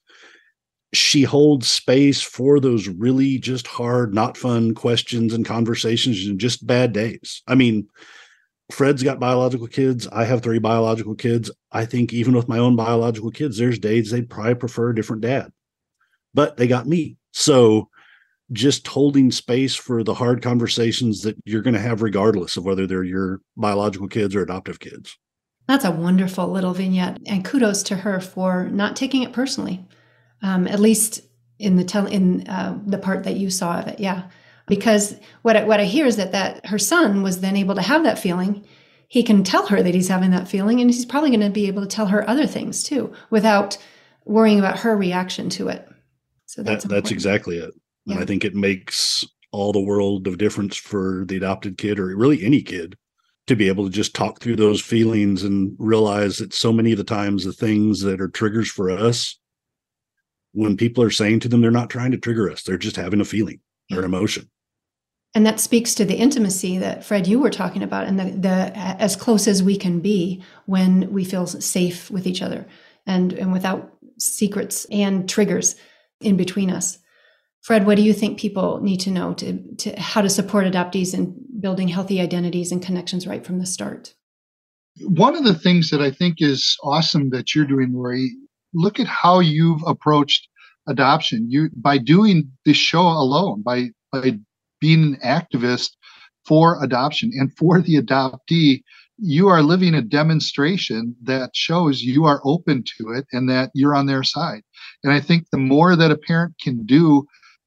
she 0.93 1.23
holds 1.23 1.69
space 1.69 2.21
for 2.21 2.59
those 2.59 2.87
really 2.87 3.37
just 3.37 3.67
hard, 3.67 4.13
not 4.13 4.37
fun 4.37 4.73
questions 4.73 5.33
and 5.33 5.45
conversations 5.45 6.25
and 6.25 6.39
just 6.39 6.65
bad 6.65 6.93
days. 6.93 7.43
I 7.47 7.55
mean, 7.55 7.87
Fred's 8.71 9.03
got 9.03 9.19
biological 9.19 9.67
kids. 9.67 10.07
I 10.07 10.25
have 10.25 10.41
three 10.41 10.59
biological 10.59 11.15
kids. 11.15 11.51
I 11.71 11.85
think 11.85 12.13
even 12.13 12.35
with 12.35 12.47
my 12.47 12.57
own 12.57 12.75
biological 12.75 13.31
kids, 13.31 13.57
there's 13.57 13.77
days 13.77 14.09
they'd 14.09 14.29
probably 14.29 14.55
prefer 14.55 14.89
a 14.89 14.95
different 14.95 15.21
dad, 15.21 15.51
but 16.33 16.57
they 16.57 16.67
got 16.67 16.87
me. 16.87 17.17
So 17.31 17.89
just 18.51 18.87
holding 18.87 19.31
space 19.31 19.75
for 19.75 20.03
the 20.03 20.13
hard 20.13 20.41
conversations 20.41 21.21
that 21.23 21.35
you're 21.45 21.61
going 21.61 21.73
to 21.73 21.79
have, 21.79 22.01
regardless 22.01 22.57
of 22.57 22.65
whether 22.65 22.85
they're 22.87 23.03
your 23.03 23.41
biological 23.57 24.07
kids 24.07 24.35
or 24.35 24.41
adoptive 24.41 24.79
kids. 24.79 25.17
That's 25.67 25.85
a 25.85 25.91
wonderful 25.91 26.47
little 26.47 26.73
vignette, 26.73 27.19
and 27.25 27.43
kudos 27.43 27.81
to 27.83 27.95
her 27.97 28.19
for 28.19 28.65
not 28.65 28.95
taking 28.95 29.23
it 29.23 29.33
personally, 29.33 29.83
um, 30.43 30.67
at 30.67 30.79
least 30.79 31.21
in 31.57 31.75
the 31.75 31.83
tell 31.83 32.05
in 32.05 32.47
uh, 32.47 32.79
the 32.85 32.99
part 32.99 33.23
that 33.23 33.37
you 33.37 33.49
saw 33.49 33.79
of 33.79 33.87
it. 33.87 33.99
Yeah, 33.99 34.29
because 34.67 35.15
what 35.41 35.55
I, 35.55 35.63
what 35.63 35.79
I 35.79 35.85
hear 35.85 36.05
is 36.05 36.17
that 36.17 36.31
that 36.31 36.65
her 36.65 36.79
son 36.79 37.23
was 37.23 37.41
then 37.41 37.55
able 37.55 37.75
to 37.75 37.81
have 37.81 38.03
that 38.03 38.19
feeling. 38.19 38.65
He 39.07 39.23
can 39.23 39.43
tell 39.43 39.67
her 39.67 39.83
that 39.83 39.93
he's 39.93 40.07
having 40.07 40.31
that 40.31 40.47
feeling, 40.47 40.81
and 40.81 40.89
he's 40.89 41.05
probably 41.05 41.29
going 41.29 41.41
to 41.41 41.49
be 41.49 41.67
able 41.67 41.81
to 41.81 41.87
tell 41.87 42.07
her 42.07 42.27
other 42.29 42.47
things 42.47 42.83
too, 42.83 43.13
without 43.29 43.77
worrying 44.25 44.59
about 44.59 44.79
her 44.79 44.97
reaction 44.97 45.49
to 45.51 45.67
it. 45.67 45.87
So 46.47 46.63
that's 46.63 46.83
that, 46.83 46.89
that's 46.89 47.11
exactly 47.11 47.57
it, 47.57 47.73
yeah. 48.05 48.15
and 48.15 48.23
I 48.23 48.25
think 48.25 48.43
it 48.43 48.55
makes 48.55 49.25
all 49.51 49.71
the 49.71 49.79
world 49.79 50.27
of 50.27 50.37
difference 50.37 50.75
for 50.75 51.23
the 51.27 51.37
adopted 51.37 51.77
kid, 51.77 51.99
or 51.99 52.15
really 52.15 52.43
any 52.43 52.61
kid, 52.61 52.97
to 53.47 53.55
be 53.55 53.67
able 53.67 53.85
to 53.85 53.91
just 53.91 54.15
talk 54.15 54.39
through 54.39 54.55
those 54.55 54.81
feelings 54.81 55.43
and 55.43 55.75
realize 55.77 56.37
that 56.37 56.53
so 56.53 56.73
many 56.73 56.91
of 56.91 56.97
the 56.97 57.03
times 57.03 57.45
the 57.45 57.53
things 57.53 58.01
that 58.01 58.19
are 58.19 58.27
triggers 58.27 58.69
for 58.69 58.89
us 58.89 59.39
when 60.53 60.77
people 60.77 61.03
are 61.03 61.11
saying 61.11 61.39
to 61.41 61.47
them 61.47 61.61
they're 61.61 61.71
not 61.71 61.89
trying 61.89 62.11
to 62.11 62.17
trigger 62.17 62.49
us 62.49 62.63
they're 62.63 62.77
just 62.77 62.95
having 62.95 63.21
a 63.21 63.25
feeling 63.25 63.59
or 63.91 63.99
an 63.99 64.05
emotion 64.05 64.49
and 65.35 65.45
that 65.45 65.59
speaks 65.59 65.93
to 65.93 66.05
the 66.05 66.15
intimacy 66.15 66.77
that 66.79 67.03
fred 67.03 67.27
you 67.27 67.39
were 67.39 67.51
talking 67.51 67.83
about 67.83 68.07
and 68.07 68.17
the, 68.17 68.31
the 68.31 68.71
as 68.75 69.15
close 69.15 69.47
as 69.47 69.61
we 69.61 69.77
can 69.77 69.99
be 69.99 70.41
when 70.65 71.11
we 71.11 71.23
feel 71.23 71.45
safe 71.45 72.09
with 72.09 72.25
each 72.25 72.41
other 72.41 72.65
and 73.05 73.33
and 73.33 73.53
without 73.53 73.91
secrets 74.17 74.85
and 74.85 75.29
triggers 75.29 75.75
in 76.21 76.37
between 76.37 76.71
us. 76.71 76.97
Fred 77.61 77.85
what 77.85 77.95
do 77.95 78.01
you 78.01 78.13
think 78.13 78.39
people 78.39 78.79
need 78.81 79.01
to 79.01 79.11
know 79.11 79.33
to, 79.33 79.75
to 79.77 79.99
how 79.99 80.21
to 80.21 80.29
support 80.29 80.65
adoptees 80.65 81.13
in 81.13 81.35
building 81.59 81.87
healthy 81.87 82.21
identities 82.21 82.71
and 82.71 82.81
connections 82.81 83.27
right 83.27 83.45
from 83.45 83.59
the 83.59 83.65
start? 83.65 84.13
One 85.01 85.35
of 85.35 85.43
the 85.43 85.55
things 85.55 85.89
that 85.89 86.01
i 86.01 86.09
think 86.09 86.35
is 86.39 86.77
awesome 86.83 87.29
that 87.31 87.53
you're 87.53 87.65
doing 87.65 87.93
lori 87.93 88.31
look 88.73 88.99
at 88.99 89.07
how 89.07 89.39
you've 89.39 89.81
approached 89.85 90.47
adoption. 90.87 91.49
You 91.49 91.69
by 91.75 91.97
doing 91.97 92.51
this 92.65 92.77
show 92.77 93.01
alone 93.01 93.61
by 93.61 93.89
by 94.11 94.39
being 94.85 95.03
an 95.03 95.19
activist 95.23 95.91
for 96.45 96.83
adoption 96.83 97.31
and 97.33 97.51
for 97.57 97.81
the 97.81 97.95
adoptee, 97.95 98.83
you 99.17 99.47
are 99.47 99.63
living 99.63 99.95
a 99.95 100.01
demonstration 100.01 101.15
that 101.23 101.55
shows 101.55 102.03
you 102.03 102.25
are 102.25 102.39
open 102.43 102.83
to 102.97 103.09
it 103.09 103.25
and 103.31 103.49
that 103.49 103.71
you're 103.73 103.95
on 103.95 104.05
their 104.05 104.21
side. 104.21 104.61
And 105.03 105.11
I 105.11 105.19
think 105.19 105.45
the 105.51 105.57
more 105.57 105.95
that 105.95 106.11
a 106.11 106.17
parent 106.17 106.53
can 106.61 106.85
do 106.85 107.25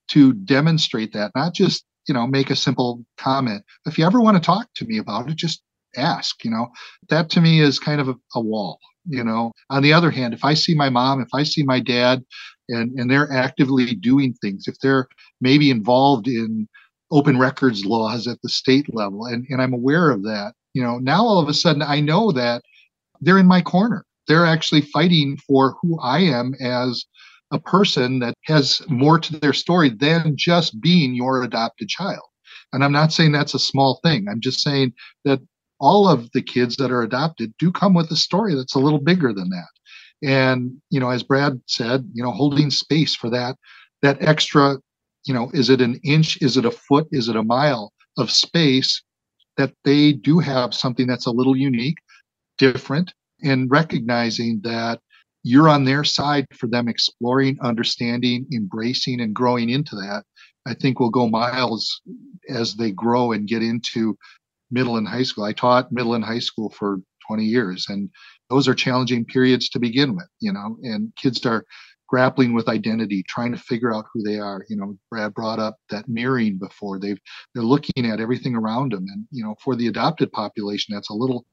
to 0.08 0.32
demonstrate 0.32 1.12
that, 1.14 1.32
not 1.34 1.54
just, 1.54 1.84
you 2.06 2.14
know, 2.14 2.26
make 2.28 2.50
a 2.50 2.56
simple 2.56 3.04
comment. 3.16 3.64
If 3.84 3.98
you 3.98 4.06
ever 4.06 4.20
want 4.20 4.36
to 4.36 4.46
talk 4.46 4.68
to 4.76 4.84
me 4.84 4.98
about 4.98 5.28
it, 5.28 5.36
just 5.36 5.60
ask, 5.96 6.44
you 6.44 6.52
know, 6.52 6.68
that 7.08 7.30
to 7.30 7.40
me 7.40 7.60
is 7.60 7.80
kind 7.80 8.00
of 8.00 8.08
a, 8.08 8.14
a 8.36 8.40
wall, 8.40 8.78
you 9.06 9.24
know. 9.24 9.50
On 9.70 9.82
the 9.82 9.92
other 9.92 10.12
hand, 10.12 10.34
if 10.34 10.44
I 10.44 10.54
see 10.54 10.74
my 10.74 10.88
mom, 10.88 11.20
if 11.20 11.34
I 11.34 11.42
see 11.42 11.64
my 11.64 11.80
dad 11.80 12.22
and, 12.68 12.92
and 12.96 13.10
they're 13.10 13.32
actively 13.32 13.96
doing 13.96 14.34
things, 14.34 14.68
if 14.68 14.78
they're 14.80 15.08
maybe 15.40 15.70
involved 15.70 16.28
in 16.28 16.68
open 17.10 17.38
records 17.38 17.84
laws 17.84 18.26
at 18.26 18.40
the 18.42 18.48
state 18.48 18.92
level 18.94 19.26
and, 19.26 19.46
and 19.48 19.62
i'm 19.62 19.72
aware 19.72 20.10
of 20.10 20.22
that. 20.22 20.52
You 20.74 20.82
know 20.82 20.98
now 20.98 21.22
all 21.24 21.40
of 21.40 21.48
a 21.48 21.54
sudden 21.54 21.82
i 21.82 22.00
know 22.00 22.32
that 22.32 22.62
they're 23.20 23.38
in 23.38 23.46
my 23.46 23.62
corner. 23.62 24.04
They're 24.28 24.46
actually 24.46 24.82
fighting 24.82 25.36
for 25.46 25.76
who 25.80 25.98
i 26.00 26.20
am 26.20 26.54
as 26.60 27.04
a 27.50 27.58
person 27.58 28.18
that 28.18 28.34
has 28.44 28.82
more 28.88 29.18
to 29.18 29.38
their 29.38 29.54
story 29.54 29.88
than 29.88 30.36
just 30.36 30.80
being 30.82 31.14
your 31.14 31.42
adopted 31.42 31.88
child. 31.88 32.24
And 32.72 32.84
i'm 32.84 32.92
not 32.92 33.12
saying 33.12 33.32
that's 33.32 33.54
a 33.54 33.58
small 33.58 34.00
thing. 34.04 34.26
I'm 34.28 34.40
just 34.40 34.60
saying 34.60 34.92
that 35.24 35.40
all 35.80 36.08
of 36.08 36.30
the 36.32 36.42
kids 36.42 36.76
that 36.76 36.90
are 36.90 37.02
adopted 37.02 37.54
do 37.58 37.70
come 37.70 37.94
with 37.94 38.10
a 38.10 38.16
story 38.16 38.54
that's 38.54 38.74
a 38.74 38.80
little 38.80 38.98
bigger 38.98 39.32
than 39.32 39.48
that. 39.50 40.28
And 40.28 40.72
you 40.90 41.00
know 41.00 41.10
as 41.10 41.22
brad 41.22 41.60
said 41.66 42.08
you 42.12 42.22
know 42.22 42.32
holding 42.32 42.70
space 42.70 43.14
for 43.14 43.30
that 43.30 43.56
that 44.02 44.20
extra 44.20 44.78
you 45.24 45.34
know, 45.34 45.50
is 45.52 45.70
it 45.70 45.80
an 45.80 46.00
inch? 46.04 46.40
Is 46.40 46.56
it 46.56 46.64
a 46.64 46.70
foot? 46.70 47.06
Is 47.12 47.28
it 47.28 47.36
a 47.36 47.42
mile 47.42 47.92
of 48.16 48.30
space 48.30 49.02
that 49.56 49.72
they 49.84 50.12
do 50.12 50.38
have 50.38 50.74
something 50.74 51.06
that's 51.06 51.26
a 51.26 51.32
little 51.32 51.56
unique, 51.56 51.98
different, 52.58 53.12
and 53.42 53.70
recognizing 53.70 54.60
that 54.62 55.00
you're 55.42 55.68
on 55.68 55.84
their 55.84 56.04
side 56.04 56.46
for 56.54 56.66
them 56.66 56.88
exploring, 56.88 57.58
understanding, 57.62 58.46
embracing, 58.52 59.20
and 59.20 59.34
growing 59.34 59.70
into 59.70 59.94
that, 59.96 60.24
I 60.66 60.74
think 60.74 61.00
will 61.00 61.10
go 61.10 61.28
miles 61.28 62.00
as 62.48 62.74
they 62.74 62.90
grow 62.90 63.32
and 63.32 63.48
get 63.48 63.62
into 63.62 64.16
middle 64.70 64.96
and 64.96 65.08
high 65.08 65.22
school. 65.22 65.44
I 65.44 65.52
taught 65.52 65.92
middle 65.92 66.14
and 66.14 66.24
high 66.24 66.40
school 66.40 66.70
for 66.70 66.98
20 67.26 67.44
years, 67.44 67.86
and 67.88 68.10
those 68.50 68.68
are 68.68 68.74
challenging 68.74 69.24
periods 69.24 69.68
to 69.70 69.78
begin 69.78 70.16
with, 70.16 70.28
you 70.40 70.52
know, 70.52 70.76
and 70.82 71.12
kids 71.16 71.44
are 71.46 71.64
grappling 72.08 72.54
with 72.54 72.68
identity, 72.68 73.22
trying 73.28 73.52
to 73.52 73.58
figure 73.58 73.94
out 73.94 74.06
who 74.12 74.22
they 74.22 74.38
are. 74.38 74.64
You 74.68 74.76
know, 74.76 74.98
Brad 75.10 75.34
brought 75.34 75.58
up 75.58 75.76
that 75.90 76.08
mirroring 76.08 76.58
before. 76.58 76.98
They've 76.98 77.20
they're 77.54 77.62
looking 77.62 78.06
at 78.06 78.20
everything 78.20 78.56
around 78.56 78.92
them, 78.92 79.06
and 79.12 79.26
you 79.30 79.44
know, 79.44 79.54
for 79.62 79.76
the 79.76 79.88
adopted 79.88 80.32
population, 80.32 80.94
that's 80.94 81.10
a 81.10 81.14
little 81.14 81.46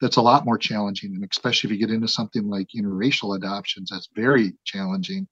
that's 0.00 0.16
a 0.16 0.22
lot 0.22 0.44
more 0.44 0.58
challenging, 0.58 1.14
and 1.14 1.26
especially 1.30 1.68
if 1.68 1.72
you 1.72 1.86
get 1.86 1.94
into 1.94 2.08
something 2.08 2.48
like 2.48 2.68
interracial 2.76 3.36
adoptions, 3.36 3.90
that's 3.90 4.08
very 4.14 4.52
challenging. 4.64 5.26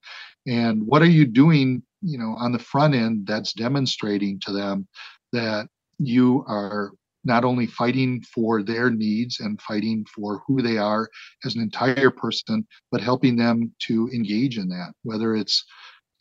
And 0.47 0.85
what 0.85 1.01
are 1.01 1.05
you 1.05 1.25
doing, 1.25 1.83
you 2.01 2.17
know, 2.17 2.35
on 2.37 2.51
the 2.51 2.59
front 2.59 2.95
end 2.95 3.27
that's 3.27 3.53
demonstrating 3.53 4.39
to 4.41 4.51
them 4.51 4.87
that 5.31 5.67
you 5.99 6.43
are 6.47 6.91
not 7.23 7.45
only 7.45 7.65
fighting 7.65 8.21
for 8.21 8.61
their 8.61 8.89
needs 8.89 9.39
and 9.39 9.61
fighting 9.61 10.05
for 10.13 10.41
who 10.45 10.61
they 10.61 10.77
are 10.77 11.09
as 11.45 11.55
an 11.55 11.61
entire 11.61 12.09
person, 12.09 12.67
but 12.91 13.01
helping 13.01 13.35
them 13.35 13.73
to 13.79 14.09
engage 14.13 14.57
in 14.57 14.67
that, 14.69 14.93
whether 15.03 15.35
it's 15.35 15.65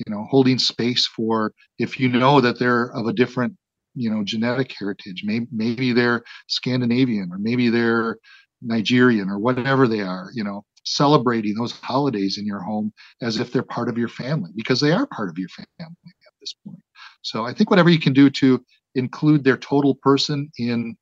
you 0.07 0.13
know 0.13 0.27
holding 0.31 0.59
space 0.59 1.07
for 1.07 1.53
if 1.79 1.99
you 2.01 2.09
know 2.09 2.41
that 2.41 2.59
they're 2.59 2.91
of 2.97 3.07
a 3.07 3.13
different 3.13 3.55
you 3.95 4.11
know 4.11 4.23
genetic 4.25 4.73
heritage 4.79 5.23
maybe 5.25 5.47
maybe 5.53 5.93
they're 5.93 6.23
scandinavian 6.49 7.31
or 7.31 7.39
maybe 7.39 7.69
they're 7.69 8.17
nigerian 8.63 9.29
or 9.29 9.39
whatever 9.39 9.87
they 9.87 10.01
are 10.01 10.31
you 10.35 10.43
know 10.43 10.65
celebrating 10.85 11.55
those 11.55 11.73
holidays 11.73 12.39
in 12.39 12.47
your 12.47 12.61
home 12.61 12.93
as 13.21 13.39
if 13.39 13.53
they're 13.53 13.63
part 13.63 13.89
of 13.89 13.97
your 13.97 14.09
family 14.09 14.51
because 14.57 14.81
they 14.81 14.93
are 14.93 15.07
part 15.07 15.29
of 15.29 15.39
your 15.39 15.49
family 15.49 15.95
at 16.07 16.33
this 16.41 16.55
point. 16.65 16.81
So 17.23 17.45
i 17.45 17.53
think 17.53 17.71
whatever 17.71 17.91
you 17.91 18.01
can 18.01 18.13
do 18.13 18.31
to 18.31 18.65
include 18.95 19.45
their 19.45 19.57
total 19.57 19.95
person 19.97 20.51
in 20.59 20.97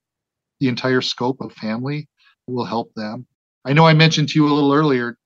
the 0.61 0.69
entire 0.69 1.01
scope 1.01 1.41
of 1.41 1.53
family 1.55 2.09
will 2.47 2.65
help 2.65 2.93
them. 2.95 3.27
I 3.65 3.73
know 3.73 3.87
I 3.87 3.95
mentioned 3.95 4.29
to 4.31 4.39
you 4.39 4.47
a 4.47 4.53
little 4.53 4.73
earlier, 4.73 5.17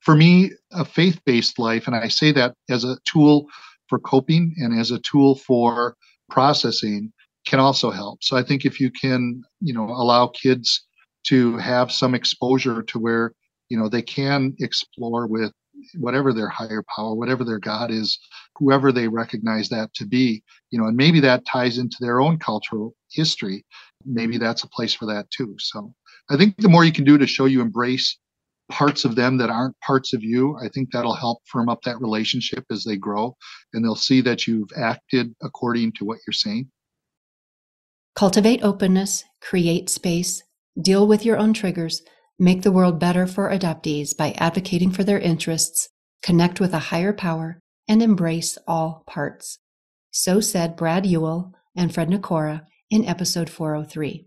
for 0.00 0.14
me, 0.14 0.52
a 0.72 0.84
faith 0.84 1.20
based 1.24 1.58
life, 1.58 1.86
and 1.86 1.96
I 1.96 2.08
say 2.08 2.32
that 2.32 2.54
as 2.70 2.84
a 2.84 2.98
tool 3.04 3.46
for 3.88 3.98
coping 3.98 4.54
and 4.58 4.78
as 4.78 4.90
a 4.90 5.00
tool 5.00 5.36
for 5.36 5.96
processing, 6.30 7.12
can 7.46 7.58
also 7.60 7.90
help. 7.90 8.22
So 8.22 8.36
I 8.36 8.42
think 8.42 8.64
if 8.64 8.78
you 8.78 8.90
can, 8.90 9.42
you 9.60 9.72
know, 9.72 9.84
allow 9.84 10.28
kids 10.28 10.84
to 11.24 11.56
have 11.56 11.90
some 11.90 12.14
exposure 12.14 12.82
to 12.82 12.98
where, 12.98 13.32
you 13.68 13.78
know, 13.78 13.88
they 13.88 14.02
can 14.02 14.54
explore 14.60 15.26
with 15.26 15.52
whatever 15.98 16.32
their 16.32 16.48
higher 16.48 16.84
power, 16.94 17.14
whatever 17.14 17.44
their 17.44 17.58
God 17.58 17.90
is, 17.90 18.18
whoever 18.56 18.92
they 18.92 19.08
recognize 19.08 19.68
that 19.68 19.92
to 19.94 20.06
be, 20.06 20.42
you 20.70 20.78
know, 20.78 20.86
and 20.86 20.96
maybe 20.96 21.20
that 21.20 21.46
ties 21.46 21.78
into 21.78 21.96
their 22.00 22.20
own 22.20 22.38
cultural 22.38 22.94
history. 23.10 23.64
Maybe 24.04 24.38
that's 24.38 24.64
a 24.64 24.68
place 24.68 24.94
for 24.94 25.06
that 25.06 25.30
too. 25.30 25.54
So 25.58 25.94
I 26.30 26.36
think 26.36 26.56
the 26.58 26.68
more 26.68 26.84
you 26.84 26.92
can 26.92 27.04
do 27.04 27.18
to 27.18 27.26
show 27.26 27.46
you 27.46 27.60
embrace 27.60 28.18
parts 28.70 29.04
of 29.04 29.16
them 29.16 29.38
that 29.38 29.50
aren't 29.50 29.78
parts 29.80 30.12
of 30.12 30.22
you, 30.22 30.56
I 30.62 30.68
think 30.68 30.90
that'll 30.92 31.14
help 31.14 31.38
firm 31.46 31.68
up 31.68 31.82
that 31.82 32.00
relationship 32.00 32.64
as 32.70 32.84
they 32.84 32.96
grow 32.96 33.36
and 33.72 33.84
they'll 33.84 33.96
see 33.96 34.20
that 34.22 34.46
you've 34.46 34.70
acted 34.76 35.34
according 35.42 35.92
to 35.92 36.04
what 36.04 36.18
you're 36.26 36.32
saying. 36.32 36.70
Cultivate 38.14 38.62
openness, 38.62 39.24
create 39.40 39.88
space, 39.88 40.42
deal 40.80 41.06
with 41.06 41.24
your 41.24 41.38
own 41.38 41.54
triggers, 41.54 42.02
make 42.38 42.62
the 42.62 42.72
world 42.72 43.00
better 43.00 43.26
for 43.26 43.50
adoptees 43.50 44.16
by 44.16 44.32
advocating 44.32 44.90
for 44.92 45.02
their 45.02 45.18
interests, 45.18 45.88
connect 46.22 46.60
with 46.60 46.72
a 46.72 46.78
higher 46.78 47.12
power, 47.12 47.60
and 47.88 48.02
embrace 48.02 48.56
all 48.66 49.02
parts. 49.06 49.58
So 50.10 50.40
said 50.40 50.76
Brad 50.76 51.06
Ewell 51.06 51.52
and 51.76 51.92
Fred 51.92 52.08
Nakora 52.08 52.62
in 52.90 53.04
episode 53.04 53.50
403. 53.50 54.26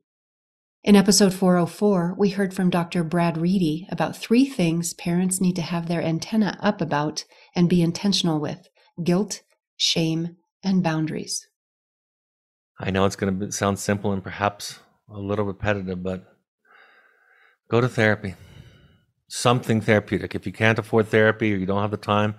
In 0.83 0.95
episode 0.95 1.33
404, 1.33 2.15
we 2.17 2.29
heard 2.29 2.53
from 2.53 2.71
Dr. 2.71 3.03
Brad 3.03 3.37
Reedy 3.37 3.87
about 3.91 4.17
three 4.17 4.45
things 4.45 4.93
parents 4.95 5.39
need 5.39 5.55
to 5.55 5.61
have 5.61 5.87
their 5.87 6.01
antenna 6.01 6.57
up 6.59 6.81
about 6.81 7.23
and 7.55 7.69
be 7.69 7.81
intentional 7.81 8.39
with 8.39 8.67
guilt, 9.03 9.43
shame, 9.77 10.37
and 10.63 10.81
boundaries. 10.81 11.47
I 12.79 12.89
know 12.89 13.05
it's 13.05 13.15
going 13.15 13.39
to 13.39 13.51
sound 13.51 13.77
simple 13.77 14.11
and 14.11 14.23
perhaps 14.23 14.79
a 15.07 15.19
little 15.19 15.45
repetitive, 15.45 16.01
but 16.01 16.30
go 17.71 17.79
to 17.79 17.87
therapy. 17.87 18.35
Something 19.29 19.79
therapeutic. 19.79 20.35
If 20.35 20.45
you 20.45 20.51
can't 20.51 20.77
afford 20.77 21.07
therapy 21.07 21.53
or 21.53 21.57
you 21.57 21.65
don't 21.65 21.81
have 21.81 21.91
the 21.91 21.97
time, 21.97 22.35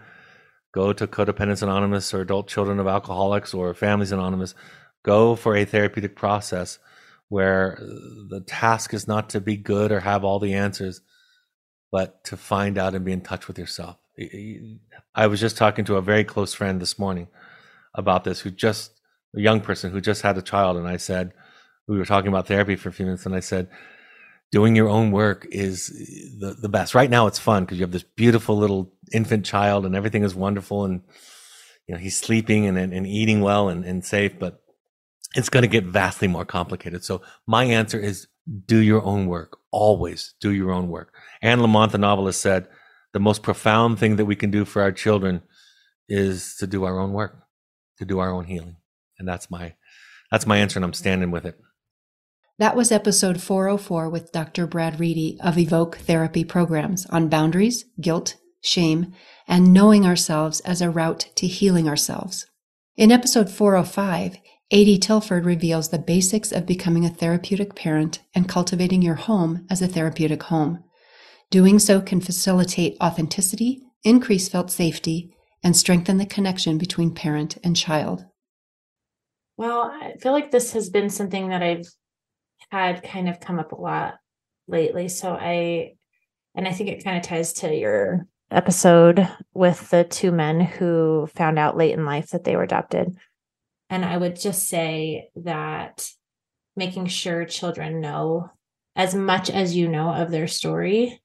go 0.74 0.92
to 0.92 1.06
Co-Dependents 1.06 1.62
Anonymous 1.62 2.12
or 2.12 2.20
Adult 2.20 2.48
Children 2.48 2.78
of 2.78 2.86
Alcoholics 2.86 3.54
or 3.54 3.72
Families 3.72 4.12
Anonymous. 4.12 4.54
Go 5.02 5.34
for 5.34 5.56
a 5.56 5.64
therapeutic 5.64 6.14
process 6.14 6.78
where 7.30 7.78
the 7.80 8.42
task 8.46 8.92
is 8.92 9.08
not 9.08 9.30
to 9.30 9.40
be 9.40 9.56
good 9.56 9.90
or 9.90 10.00
have 10.00 10.22
all 10.22 10.38
the 10.38 10.52
answers, 10.52 11.00
but 11.90 12.22
to 12.24 12.36
find 12.36 12.76
out 12.76 12.94
and 12.94 13.06
be 13.06 13.12
in 13.12 13.22
touch 13.22 13.48
with 13.48 13.58
yourself. 13.58 13.96
I 15.14 15.26
was 15.28 15.40
just 15.40 15.56
talking 15.56 15.86
to 15.86 15.96
a 15.96 16.02
very 16.02 16.24
close 16.24 16.52
friend 16.52 16.78
this 16.78 16.98
morning 16.98 17.28
about 17.94 18.24
this, 18.24 18.40
who 18.40 18.50
just, 18.50 18.92
a 19.34 19.40
young 19.40 19.62
person 19.62 19.92
who 19.92 20.02
just 20.02 20.20
had 20.20 20.36
a 20.36 20.42
child. 20.42 20.76
And 20.76 20.86
I 20.86 20.98
said, 20.98 21.32
we 21.88 21.96
were 21.96 22.04
talking 22.04 22.28
about 22.28 22.46
therapy 22.46 22.76
for 22.76 22.90
a 22.90 22.92
few 22.92 23.06
minutes, 23.06 23.24
and 23.24 23.34
I 23.34 23.40
said, 23.40 23.70
doing 24.52 24.76
your 24.76 24.88
own 24.88 25.10
work 25.10 25.46
is 25.50 25.88
the, 26.38 26.54
the 26.60 26.68
best. 26.68 26.94
Right 26.94 27.10
now, 27.10 27.26
it's 27.26 27.38
fun 27.38 27.64
because 27.64 27.78
you 27.78 27.84
have 27.84 27.90
this 27.90 28.04
beautiful 28.04 28.56
little 28.56 28.92
infant 29.12 29.44
child 29.44 29.84
and 29.84 29.96
everything 29.96 30.22
is 30.22 30.34
wonderful. 30.34 30.84
And, 30.84 31.00
you 31.88 31.94
know, 31.94 32.00
he's 32.00 32.16
sleeping 32.16 32.66
and, 32.66 32.78
and, 32.78 32.92
and 32.92 33.06
eating 33.06 33.40
well 33.40 33.68
and, 33.68 33.84
and 33.84 34.04
safe. 34.04 34.38
But 34.38 34.62
it's 35.34 35.48
going 35.48 35.62
to 35.62 35.68
get 35.68 35.84
vastly 35.84 36.28
more 36.28 36.44
complicated. 36.44 37.02
So 37.02 37.22
my 37.46 37.64
answer 37.64 37.98
is 37.98 38.28
do 38.66 38.76
your 38.76 39.02
own 39.02 39.26
work. 39.26 39.58
Always 39.70 40.34
do 40.40 40.50
your 40.50 40.70
own 40.70 40.88
work. 40.88 41.14
Anne 41.40 41.60
Lamott, 41.60 41.90
the 41.90 41.98
novelist, 41.98 42.40
said 42.40 42.68
the 43.14 43.20
most 43.20 43.42
profound 43.42 43.98
thing 43.98 44.16
that 44.16 44.26
we 44.26 44.36
can 44.36 44.50
do 44.50 44.64
for 44.64 44.82
our 44.82 44.92
children 44.92 45.42
is 46.08 46.56
to 46.58 46.66
do 46.66 46.84
our 46.84 46.98
own 46.98 47.12
work, 47.12 47.38
to 47.98 48.04
do 48.04 48.18
our 48.18 48.30
own 48.30 48.44
healing. 48.44 48.76
And 49.18 49.26
that's 49.26 49.50
my 49.50 49.74
that's 50.30 50.46
my 50.46 50.58
answer, 50.58 50.78
and 50.78 50.84
I'm 50.84 50.94
standing 50.94 51.30
with 51.30 51.44
it. 51.44 51.58
That 52.58 52.76
was 52.76 52.92
episode 52.92 53.40
404 53.40 54.10
with 54.10 54.30
Dr. 54.30 54.66
Brad 54.66 55.00
Reedy 55.00 55.38
of 55.40 55.56
Evoke 55.56 55.96
Therapy 55.96 56.44
Programs 56.44 57.06
on 57.06 57.30
boundaries, 57.30 57.86
guilt, 57.98 58.36
shame, 58.60 59.12
and 59.48 59.72
knowing 59.72 60.04
ourselves 60.04 60.60
as 60.60 60.82
a 60.82 60.90
route 60.90 61.30
to 61.36 61.46
healing 61.46 61.88
ourselves. 61.88 62.46
In 62.94 63.10
episode 63.10 63.48
405, 63.48 64.36
A.D. 64.70 64.98
Tilford 64.98 65.46
reveals 65.46 65.88
the 65.88 65.98
basics 65.98 66.52
of 66.52 66.66
becoming 66.66 67.06
a 67.06 67.10
therapeutic 67.10 67.74
parent 67.74 68.20
and 68.34 68.48
cultivating 68.48 69.00
your 69.00 69.14
home 69.14 69.66
as 69.70 69.80
a 69.80 69.88
therapeutic 69.88 70.44
home. 70.44 70.84
Doing 71.50 71.78
so 71.78 72.02
can 72.02 72.20
facilitate 72.20 72.98
authenticity, 73.00 73.80
increase 74.04 74.50
felt 74.50 74.70
safety, 74.70 75.34
and 75.64 75.74
strengthen 75.74 76.18
the 76.18 76.26
connection 76.26 76.76
between 76.76 77.14
parent 77.14 77.56
and 77.64 77.74
child. 77.74 78.26
Well, 79.56 79.90
I 79.90 80.14
feel 80.20 80.32
like 80.32 80.50
this 80.50 80.74
has 80.74 80.90
been 80.90 81.08
something 81.08 81.48
that 81.48 81.62
I've 81.62 81.86
had 82.72 83.02
kind 83.02 83.28
of 83.28 83.38
come 83.38 83.58
up 83.58 83.72
a 83.72 83.80
lot 83.80 84.14
lately. 84.66 85.06
So 85.08 85.36
I, 85.38 85.92
and 86.54 86.66
I 86.66 86.72
think 86.72 86.88
it 86.88 87.04
kind 87.04 87.18
of 87.18 87.22
ties 87.22 87.52
to 87.54 87.72
your 87.72 88.26
episode 88.50 89.28
with 89.52 89.90
the 89.90 90.04
two 90.04 90.32
men 90.32 90.58
who 90.58 91.28
found 91.34 91.58
out 91.58 91.76
late 91.76 91.92
in 91.92 92.06
life 92.06 92.30
that 92.30 92.44
they 92.44 92.56
were 92.56 92.62
adopted. 92.62 93.14
And 93.90 94.06
I 94.06 94.16
would 94.16 94.40
just 94.40 94.68
say 94.68 95.28
that 95.36 96.08
making 96.74 97.06
sure 97.08 97.44
children 97.44 98.00
know 98.00 98.50
as 98.96 99.14
much 99.14 99.50
as 99.50 99.76
you 99.76 99.86
know 99.86 100.10
of 100.10 100.30
their 100.30 100.48
story 100.48 101.20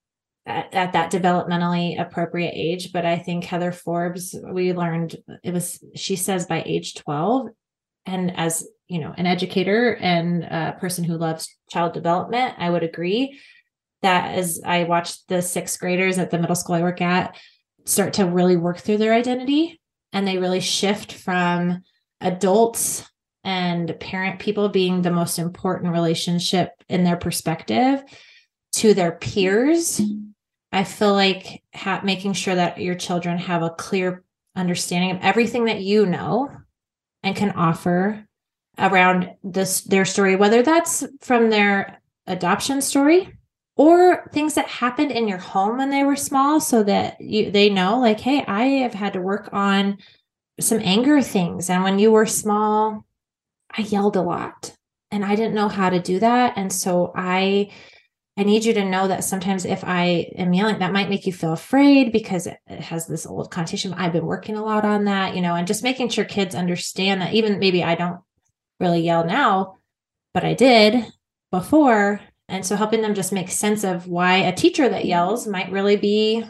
at, 0.45 0.73
at, 0.73 0.91
that 0.93 1.13
developmentally 1.13 1.97
appropriate 1.97 2.51
age. 2.53 2.91
But 2.91 3.05
I 3.05 3.19
think 3.19 3.45
Heather 3.45 3.71
Forbes, 3.71 4.35
we 4.51 4.73
learned 4.73 5.15
it 5.45 5.53
was, 5.53 5.81
she 5.95 6.17
says 6.17 6.45
by 6.45 6.61
age 6.65 6.95
12. 6.95 7.47
And 8.05 8.37
as 8.37 8.67
you 8.87 8.99
know, 8.99 9.13
an 9.17 9.25
educator 9.25 9.95
and 9.95 10.43
a 10.43 10.77
person 10.79 11.03
who 11.03 11.17
loves 11.17 11.53
child 11.69 11.93
development, 11.93 12.55
I 12.57 12.69
would 12.69 12.83
agree 12.83 13.39
that 14.01 14.35
as 14.35 14.61
I 14.65 14.83
watched 14.83 15.27
the 15.27 15.41
sixth 15.41 15.79
graders 15.79 16.17
at 16.17 16.31
the 16.31 16.39
middle 16.39 16.55
school 16.55 16.75
I 16.75 16.81
work 16.81 17.01
at 17.01 17.35
start 17.85 18.13
to 18.13 18.25
really 18.25 18.57
work 18.57 18.77
through 18.77 18.97
their 18.97 19.13
identity 19.13 19.79
and 20.13 20.27
they 20.27 20.37
really 20.37 20.59
shift 20.59 21.13
from 21.13 21.81
adults 22.21 23.09
and 23.43 23.97
parent 23.99 24.39
people 24.39 24.69
being 24.69 25.01
the 25.01 25.11
most 25.11 25.39
important 25.39 25.93
relationship 25.93 26.71
in 26.89 27.03
their 27.03 27.15
perspective 27.15 28.03
to 28.73 28.93
their 28.93 29.13
peers 29.13 30.01
i 30.71 30.83
feel 30.83 31.13
like 31.13 31.63
ha- 31.73 32.01
making 32.03 32.33
sure 32.33 32.55
that 32.55 32.79
your 32.79 32.95
children 32.95 33.37
have 33.37 33.63
a 33.63 33.69
clear 33.69 34.23
understanding 34.55 35.11
of 35.11 35.19
everything 35.21 35.65
that 35.65 35.81
you 35.81 36.05
know 36.05 36.49
and 37.23 37.35
can 37.35 37.51
offer 37.51 38.26
around 38.79 39.31
this 39.43 39.81
their 39.81 40.05
story 40.05 40.35
whether 40.35 40.61
that's 40.61 41.03
from 41.21 41.49
their 41.49 41.99
adoption 42.27 42.81
story 42.81 43.33
or 43.75 44.29
things 44.33 44.55
that 44.55 44.67
happened 44.67 45.11
in 45.11 45.27
your 45.27 45.37
home 45.37 45.77
when 45.77 45.89
they 45.89 46.03
were 46.03 46.15
small 46.15 46.59
so 46.59 46.83
that 46.83 47.19
you 47.19 47.51
they 47.51 47.69
know 47.69 47.99
like 47.99 48.19
hey 48.19 48.43
i 48.47 48.63
have 48.63 48.93
had 48.93 49.13
to 49.13 49.21
work 49.21 49.49
on 49.51 49.97
some 50.59 50.79
anger 50.83 51.21
things. 51.21 51.69
And 51.69 51.83
when 51.83 51.99
you 51.99 52.11
were 52.11 52.25
small, 52.25 53.05
I 53.75 53.81
yelled 53.81 54.15
a 54.15 54.21
lot 54.21 54.75
and 55.11 55.23
I 55.23 55.35
didn't 55.35 55.53
know 55.53 55.69
how 55.69 55.89
to 55.89 56.01
do 56.01 56.19
that. 56.19 56.53
And 56.57 56.71
so 56.71 57.11
I, 57.15 57.71
I 58.37 58.43
need 58.43 58.65
you 58.65 58.73
to 58.73 58.85
know 58.85 59.07
that 59.07 59.23
sometimes 59.23 59.65
if 59.65 59.83
I 59.83 60.31
am 60.37 60.53
yelling, 60.53 60.79
that 60.79 60.93
might 60.93 61.09
make 61.09 61.25
you 61.25 61.33
feel 61.33 61.53
afraid 61.53 62.11
because 62.11 62.47
it, 62.47 62.57
it 62.67 62.81
has 62.81 63.07
this 63.07 63.25
old 63.25 63.51
connotation. 63.51 63.93
I've 63.93 64.13
been 64.13 64.25
working 64.25 64.55
a 64.55 64.63
lot 64.63 64.85
on 64.85 65.05
that, 65.05 65.35
you 65.35 65.41
know, 65.41 65.55
and 65.55 65.67
just 65.67 65.83
making 65.83 66.09
sure 66.09 66.25
kids 66.25 66.55
understand 66.55 67.21
that 67.21 67.33
even 67.33 67.59
maybe 67.59 67.83
I 67.83 67.95
don't 67.95 68.19
really 68.79 69.01
yell 69.01 69.25
now, 69.25 69.77
but 70.33 70.43
I 70.43 70.53
did 70.53 71.05
before. 71.51 72.21
And 72.49 72.65
so 72.65 72.75
helping 72.75 73.01
them 73.01 73.13
just 73.13 73.33
make 73.33 73.49
sense 73.49 73.83
of 73.83 74.07
why 74.07 74.37
a 74.37 74.55
teacher 74.55 74.87
that 74.87 75.05
yells 75.05 75.47
might 75.47 75.71
really 75.71 75.97
be 75.97 76.43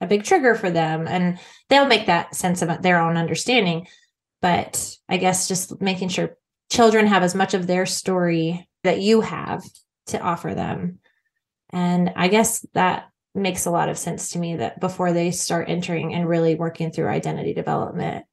a 0.00 0.06
big 0.06 0.24
trigger 0.24 0.54
for 0.54 0.70
them. 0.70 1.06
And 1.06 1.38
they'll 1.68 1.86
make 1.86 2.06
that 2.06 2.34
sense 2.34 2.62
of 2.62 2.82
their 2.82 3.00
own 3.00 3.16
understanding. 3.16 3.86
But 4.40 4.96
i 5.08 5.16
guess 5.16 5.48
just 5.48 5.80
making 5.80 6.10
sure 6.10 6.36
children 6.70 7.06
have 7.06 7.22
as 7.22 7.34
much 7.34 7.54
of 7.54 7.66
their 7.66 7.86
story 7.86 8.68
that 8.84 9.00
you 9.00 9.20
have 9.20 9.64
to 10.06 10.20
offer 10.20 10.54
them. 10.54 11.00
And 11.70 12.12
i 12.16 12.28
guess 12.28 12.64
that 12.74 13.10
makes 13.34 13.66
a 13.66 13.70
lot 13.70 13.88
of 13.88 13.98
sense 13.98 14.30
to 14.30 14.38
me 14.38 14.56
that 14.56 14.80
before 14.80 15.12
they 15.12 15.30
start 15.30 15.68
entering 15.68 16.14
and 16.14 16.28
really 16.28 16.54
working 16.54 16.90
through 16.90 17.08
identity 17.08 17.54
development 17.54 18.24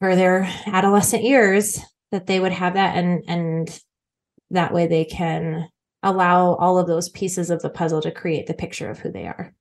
for 0.00 0.14
their 0.14 0.42
adolescent 0.66 1.22
years 1.22 1.78
that 2.16 2.26
they 2.26 2.40
would 2.40 2.52
have 2.52 2.74
that 2.74 2.96
and 2.96 3.22
and 3.28 3.80
that 4.50 4.72
way 4.72 4.86
they 4.86 5.04
can 5.04 5.68
allow 6.02 6.54
all 6.54 6.78
of 6.78 6.86
those 6.86 7.10
pieces 7.10 7.50
of 7.50 7.60
the 7.60 7.68
puzzle 7.68 8.00
to 8.00 8.10
create 8.10 8.46
the 8.46 8.54
picture 8.54 8.88
of 8.88 8.98
who 8.98 9.12
they 9.12 9.26
are 9.26 9.52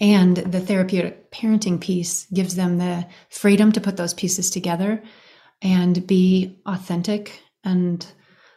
and 0.00 0.38
the 0.38 0.60
therapeutic 0.60 1.30
parenting 1.30 1.80
piece 1.80 2.26
gives 2.26 2.56
them 2.56 2.78
the 2.78 3.06
freedom 3.30 3.70
to 3.70 3.80
put 3.80 3.96
those 3.96 4.12
pieces 4.14 4.50
together 4.50 5.00
and 5.62 6.04
be 6.04 6.58
authentic 6.66 7.40
and 7.62 8.04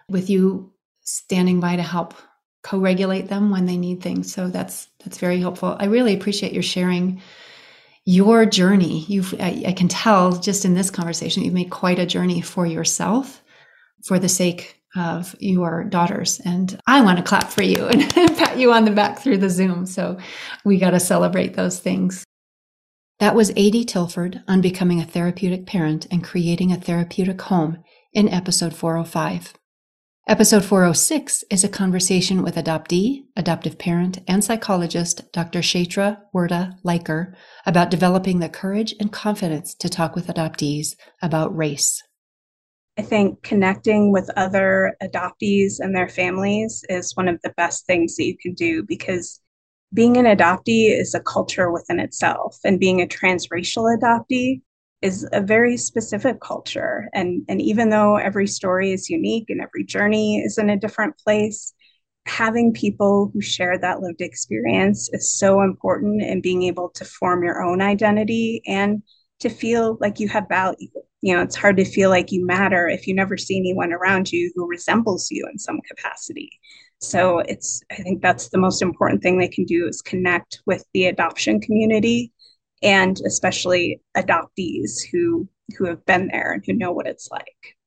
with 0.10 0.32
you 0.32 0.74
standing 1.02 1.60
by 1.60 1.76
to 1.76 1.84
help 1.84 2.16
co-regulate 2.64 3.28
them 3.28 3.52
when 3.52 3.68
they 3.68 3.78
need 3.78 4.02
things. 4.02 4.34
So 4.34 4.48
that's 4.50 4.90
that's 5.04 5.20
very 5.20 5.40
helpful. 5.40 5.78
I 5.80 5.86
really 5.86 6.16
appreciate 6.16 6.54
your 6.54 6.64
sharing 6.64 7.22
your 8.08 8.46
journey. 8.46 9.04
You've 9.10 9.36
I, 9.38 9.66
I 9.68 9.72
can 9.74 9.90
tell 9.90 10.32
just 10.32 10.64
in 10.64 10.74
this 10.74 10.90
conversation 10.90 11.44
you've 11.44 11.54
made 11.54 11.70
quite 11.70 12.00
a 12.00 12.06
journey 12.06 12.40
for 12.40 12.66
yourself 12.66 13.44
for 14.06 14.18
the 14.18 14.30
sake 14.30 14.82
of 14.96 15.36
your 15.40 15.84
daughters. 15.84 16.40
And 16.46 16.80
I 16.88 17.02
want 17.02 17.18
to 17.18 17.24
clap 17.24 17.50
for 17.50 17.64
you 17.64 17.86
and 17.88 18.10
pat 18.10 18.58
you 18.58 18.72
on 18.72 18.86
the 18.86 18.92
back 18.92 19.20
through 19.20 19.40
the 19.40 19.50
Zoom. 19.50 19.86
So 19.86 20.18
we 20.64 20.80
got 20.80 20.92
to 20.92 21.02
celebrate 21.02 21.56
those 21.56 21.80
things. 21.80 22.24
That 23.20 23.36
was 23.36 23.52
A.D. 23.58 23.84
Tilford 23.84 24.42
on 24.48 24.62
becoming 24.62 25.02
a 25.02 25.06
therapeutic 25.06 25.66
parent 25.66 26.08
and 26.10 26.24
creating 26.24 26.72
a 26.72 26.78
therapeutic 26.78 27.42
home 27.42 27.84
in 28.14 28.30
episode 28.30 28.74
405. 28.74 29.54
Episode 30.30 30.66
406 30.66 31.46
is 31.50 31.64
a 31.64 31.70
conversation 31.70 32.44
with 32.44 32.56
adoptee, 32.56 33.24
adoptive 33.38 33.78
parent, 33.78 34.20
and 34.28 34.44
psychologist 34.44 35.22
Dr. 35.32 35.60
Shatra 35.60 36.20
Werda 36.34 36.76
Liker 36.84 37.34
about 37.66 37.90
developing 37.90 38.40
the 38.40 38.50
courage 38.50 38.94
and 39.00 39.10
confidence 39.10 39.74
to 39.76 39.88
talk 39.88 40.16
with 40.16 40.28
adoptees 40.28 40.98
about 41.22 41.56
race. 41.56 42.04
I 42.98 43.04
think 43.04 43.42
connecting 43.42 44.12
with 44.12 44.30
other 44.36 44.98
adoptees 45.02 45.76
and 45.80 45.96
their 45.96 46.10
families 46.10 46.84
is 46.90 47.16
one 47.16 47.30
of 47.30 47.40
the 47.42 47.54
best 47.56 47.86
things 47.86 48.18
that 48.18 48.26
you 48.26 48.36
can 48.38 48.54
do 48.54 48.84
because 48.84 49.40
being 49.94 50.18
an 50.18 50.26
adoptee 50.26 50.90
is 50.90 51.16
a 51.16 51.22
culture 51.22 51.72
within 51.72 52.02
itself 52.02 52.60
and 52.66 52.82
being 52.82 53.02
a 53.02 53.08
transracial 53.08 53.98
adoptee 53.98 54.60
is 55.02 55.28
a 55.32 55.42
very 55.42 55.78
specific 55.78 56.40
culture. 56.42 57.10
And 57.14 57.44
and 57.48 57.62
even 57.62 57.90
though 57.90 58.18
every 58.18 58.48
story 58.48 58.92
is 58.92 59.10
unique 59.10 59.46
and 59.50 59.62
every 59.62 59.84
journey 59.84 60.40
is 60.40 60.58
in 60.58 60.70
a 60.70 60.80
different 60.80 61.18
place 61.18 61.74
having 62.26 62.74
people 62.74 63.32
who 63.34 63.42
share 63.42 63.78
that 63.78 64.02
lived 64.02 64.20
experience 64.22 65.10
is 65.14 65.32
so 65.38 65.62
important 65.62 66.22
in 66.22 66.42
being 66.42 66.64
able 66.64 66.90
to 66.90 67.06
form 67.06 67.42
your 67.44 67.64
own 67.64 67.82
identity 67.82 68.62
and 68.68 69.02
to 69.40 69.50
feel 69.50 69.98
like 70.02 70.20
you 70.20 70.28
have 70.28 70.48
value. 70.50 70.90
You 71.22 71.36
know 71.36 71.42
it's 71.42 71.56
hard 71.56 71.78
to 71.78 71.86
feel 71.86 72.10
like 72.10 72.32
you 72.32 72.46
matter 72.46 72.88
if 72.88 73.08
you 73.08 73.16
never 73.16 73.38
see 73.38 73.58
anyone 73.58 73.94
around 73.94 74.32
you 74.32 74.52
who 74.56 74.68
resembles 74.68 75.30
you 75.32 75.48
in 75.52 75.58
some 75.58 75.80
capacity. 75.88 76.52
So 77.00 77.40
it's 77.40 77.82
i 77.92 77.96
think 77.96 78.22
that's 78.22 78.50
the 78.50 78.58
most 78.58 78.82
important 78.82 79.22
thing 79.22 79.38
they 79.38 79.48
can 79.48 79.66
do 79.66 79.88
is 79.88 80.02
connect 80.02 80.62
with 80.66 80.84
the 80.94 81.06
adoption 81.06 81.62
community 81.62 82.32
and 82.82 83.20
especially 83.26 84.02
adoptees 84.16 85.00
who 85.12 85.48
who 85.78 85.86
have 85.86 86.06
been 86.06 86.28
there 86.28 86.52
and 86.52 86.64
who 86.66 86.74
know 86.74 86.92
what 86.92 87.08
it's 87.08 87.30
like 87.32 87.78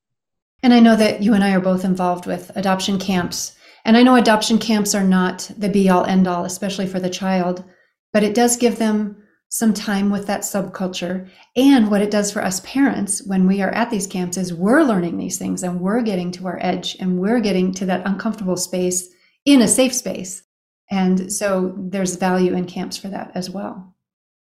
and 0.63 0.73
i 0.73 0.79
know 0.79 0.95
that 0.95 1.21
you 1.21 1.33
and 1.33 1.43
i 1.43 1.53
are 1.53 1.59
both 1.59 1.85
involved 1.85 2.25
with 2.25 2.51
adoption 2.55 2.99
camps 2.99 3.55
and 3.85 3.97
i 3.97 4.03
know 4.03 4.15
adoption 4.15 4.57
camps 4.57 4.93
are 4.93 5.03
not 5.03 5.49
the 5.57 5.69
be 5.69 5.89
all 5.89 6.05
end 6.05 6.27
all 6.27 6.45
especially 6.45 6.87
for 6.87 6.99
the 6.99 7.09
child 7.09 7.63
but 8.13 8.23
it 8.23 8.35
does 8.35 8.57
give 8.57 8.77
them 8.77 9.21
some 9.51 9.73
time 9.73 10.09
with 10.09 10.27
that 10.27 10.41
subculture. 10.41 11.29
And 11.57 11.91
what 11.91 12.01
it 12.01 12.09
does 12.09 12.31
for 12.31 12.41
us 12.41 12.61
parents 12.61 13.21
when 13.27 13.45
we 13.45 13.61
are 13.61 13.71
at 13.71 13.89
these 13.89 14.07
camps 14.07 14.37
is 14.37 14.53
we're 14.53 14.83
learning 14.83 15.17
these 15.17 15.37
things 15.37 15.61
and 15.61 15.81
we're 15.81 16.01
getting 16.01 16.31
to 16.31 16.47
our 16.47 16.57
edge 16.61 16.95
and 17.01 17.19
we're 17.19 17.41
getting 17.41 17.73
to 17.73 17.85
that 17.87 18.07
uncomfortable 18.07 18.55
space 18.55 19.09
in 19.45 19.61
a 19.61 19.67
safe 19.67 19.93
space. 19.93 20.43
And 20.89 21.31
so 21.31 21.75
there's 21.77 22.15
value 22.15 22.53
in 22.53 22.65
camps 22.65 22.95
for 22.95 23.09
that 23.09 23.31
as 23.35 23.49
well. 23.49 23.90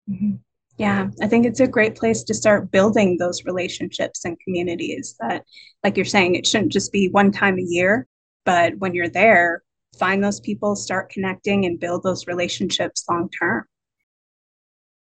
Mm-hmm. 0.09 0.37
Yeah, 0.79 1.09
I 1.21 1.27
think 1.27 1.45
it's 1.45 1.61
a 1.61 1.67
great 1.67 1.97
place 1.97 2.23
to 2.23 2.35
start 2.35 2.71
building 2.71 3.17
those 3.19 3.45
relationships 3.45 4.25
and 4.25 4.39
communities 4.41 5.17
that, 5.19 5.45
like 5.83 5.97
you're 5.97 6.07
saying, 6.07 6.37
it 6.37 6.47
shouldn't 6.47 6.73
just 6.73 6.93
be 6.93 7.09
one 7.09 7.33
time 7.33 7.59
a 7.59 7.63
year, 7.63 8.07
but 8.45 8.77
when 8.79 8.95
you're 8.95 9.09
there, 9.09 9.65
find 9.99 10.23
those 10.23 10.39
people, 10.39 10.77
start 10.77 11.11
connecting, 11.11 11.67
and 11.67 11.81
build 11.81 12.05
those 12.05 12.29
relationships 12.29 13.05
long 13.09 13.29
term. 13.31 13.65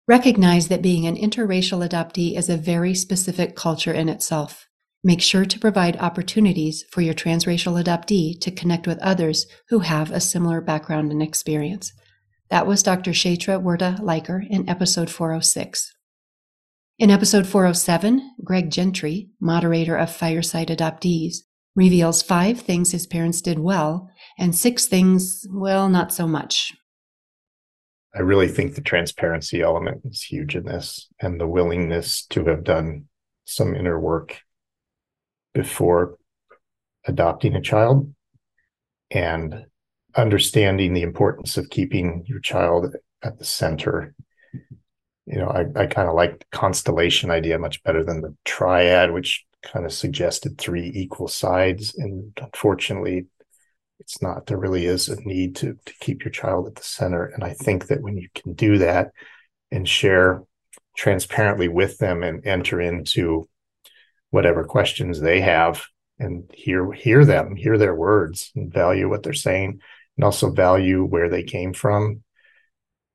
Recognize 0.08 0.70
that 0.70 0.82
being 0.82 1.08
an 1.08 1.18
interracial 1.18 1.86
adoptee 1.86 2.38
is 2.38 2.48
a 2.48 2.58
very 2.58 2.94
specific 2.94 3.56
culture 3.56 3.92
in 3.92 4.08
itself. 4.08 4.68
Make 5.04 5.22
sure 5.22 5.46
to 5.46 5.60
provide 5.60 5.98
opportunities 5.98 6.86
for 6.90 7.02
your 7.02 7.14
transracial 7.14 7.84
adoptee 7.84 8.40
to 8.40 8.52
connect 8.52 8.88
with 8.88 9.00
others 9.00 9.46
who 9.70 9.80
have 9.80 10.12
a 10.12 10.20
similar 10.20 10.62
background 10.62 11.12
and 11.12 11.22
experience. 11.22 11.92
That 12.50 12.68
was 12.68 12.84
Dr. 12.84 13.12
Chaitra 13.12 13.62
Wirta-Leiker 13.62 14.48
in 14.50 14.70
episode 14.70 15.10
406. 15.10 15.92
In 17.00 17.10
episode 17.10 17.48
407, 17.48 18.36
Greg 18.44 18.70
Gentry, 18.70 19.30
moderator 19.42 19.98
of 19.98 20.16
Fireside 20.16 20.68
Adoptees, 20.68 21.38
reveals 21.76 22.22
five 22.22 22.62
things 22.62 22.92
his 22.92 23.08
parents 23.08 23.42
did 23.42 23.60
well 23.60 24.10
and 24.38 24.56
six 24.56 24.86
things, 24.86 25.46
well, 25.52 25.90
not 25.90 26.14
so 26.14 26.28
much. 26.28 26.74
I 28.16 28.20
really 28.20 28.48
think 28.48 28.76
the 28.76 28.82
transparency 28.82 29.62
element 29.62 30.02
is 30.06 30.24
huge 30.24 30.56
in 30.56 30.66
this 30.66 31.10
and 31.20 31.40
the 31.40 31.48
willingness 31.48 32.26
to 32.28 32.46
have 32.46 32.64
done 32.64 33.06
some 33.44 33.76
inner 33.76 34.00
work 34.00 34.40
before 35.54 36.18
adopting 37.06 37.56
a 37.56 37.62
child 37.62 38.14
and 39.12 39.66
understanding 40.16 40.94
the 40.94 41.02
importance 41.02 41.58
of 41.58 41.70
keeping 41.70 42.24
your 42.28 42.40
child 42.40 42.96
at 43.24 43.38
the 43.38 43.46
center. 43.46 44.14
You 45.26 45.40
know, 45.40 45.48
I, 45.48 45.66
I 45.76 45.86
kind 45.88 46.08
of 46.08 46.16
like 46.16 46.40
the 46.40 46.46
constellation 46.52 47.32
idea 47.32 47.58
much 47.58 47.84
better 47.84 48.04
than 48.04 48.22
the 48.22 48.36
triad, 48.46 49.12
which 49.12 49.46
kind 49.64 49.86
of 49.86 49.94
suggested 49.94 50.58
three 50.58 50.92
equal 50.94 51.28
sides. 51.28 51.96
And 51.98 52.32
unfortunately, 52.40 53.26
it's 54.00 54.22
not 54.22 54.46
there 54.46 54.58
really 54.58 54.86
is 54.86 55.10
a 55.10 55.20
need 55.22 55.56
to 55.58 55.78
to 55.86 55.94
keep 56.00 56.24
your 56.24 56.32
child 56.32 56.68
at 56.68 56.76
the 56.76 56.84
center 56.84 57.26
and 57.26 57.44
i 57.44 57.54
think 57.54 57.88
that 57.88 58.02
when 58.02 58.18
you 58.18 58.28
can 58.36 58.54
do 58.54 58.78
that 58.78 59.12
and 59.72 59.88
share 59.88 60.44
transparently 60.98 61.68
with 61.68 61.98
them 61.98 62.24
and 62.24 62.46
enter 62.46 62.80
into 62.82 63.48
whatever 64.30 64.64
questions 64.64 65.20
they 65.20 65.42
have 65.42 65.86
and 66.20 66.50
hear 66.54 66.92
hear 66.92 67.26
them 67.26 67.56
hear 67.56 67.78
their 67.78 67.96
words 67.96 68.52
and 68.56 68.74
value 68.74 69.10
what 69.10 69.24
they're 69.24 69.34
saying 69.34 69.80
and 70.18 70.24
also 70.24 70.52
value 70.52 71.04
where 71.04 71.30
they 71.30 71.44
came 71.44 71.74
from 71.74 72.24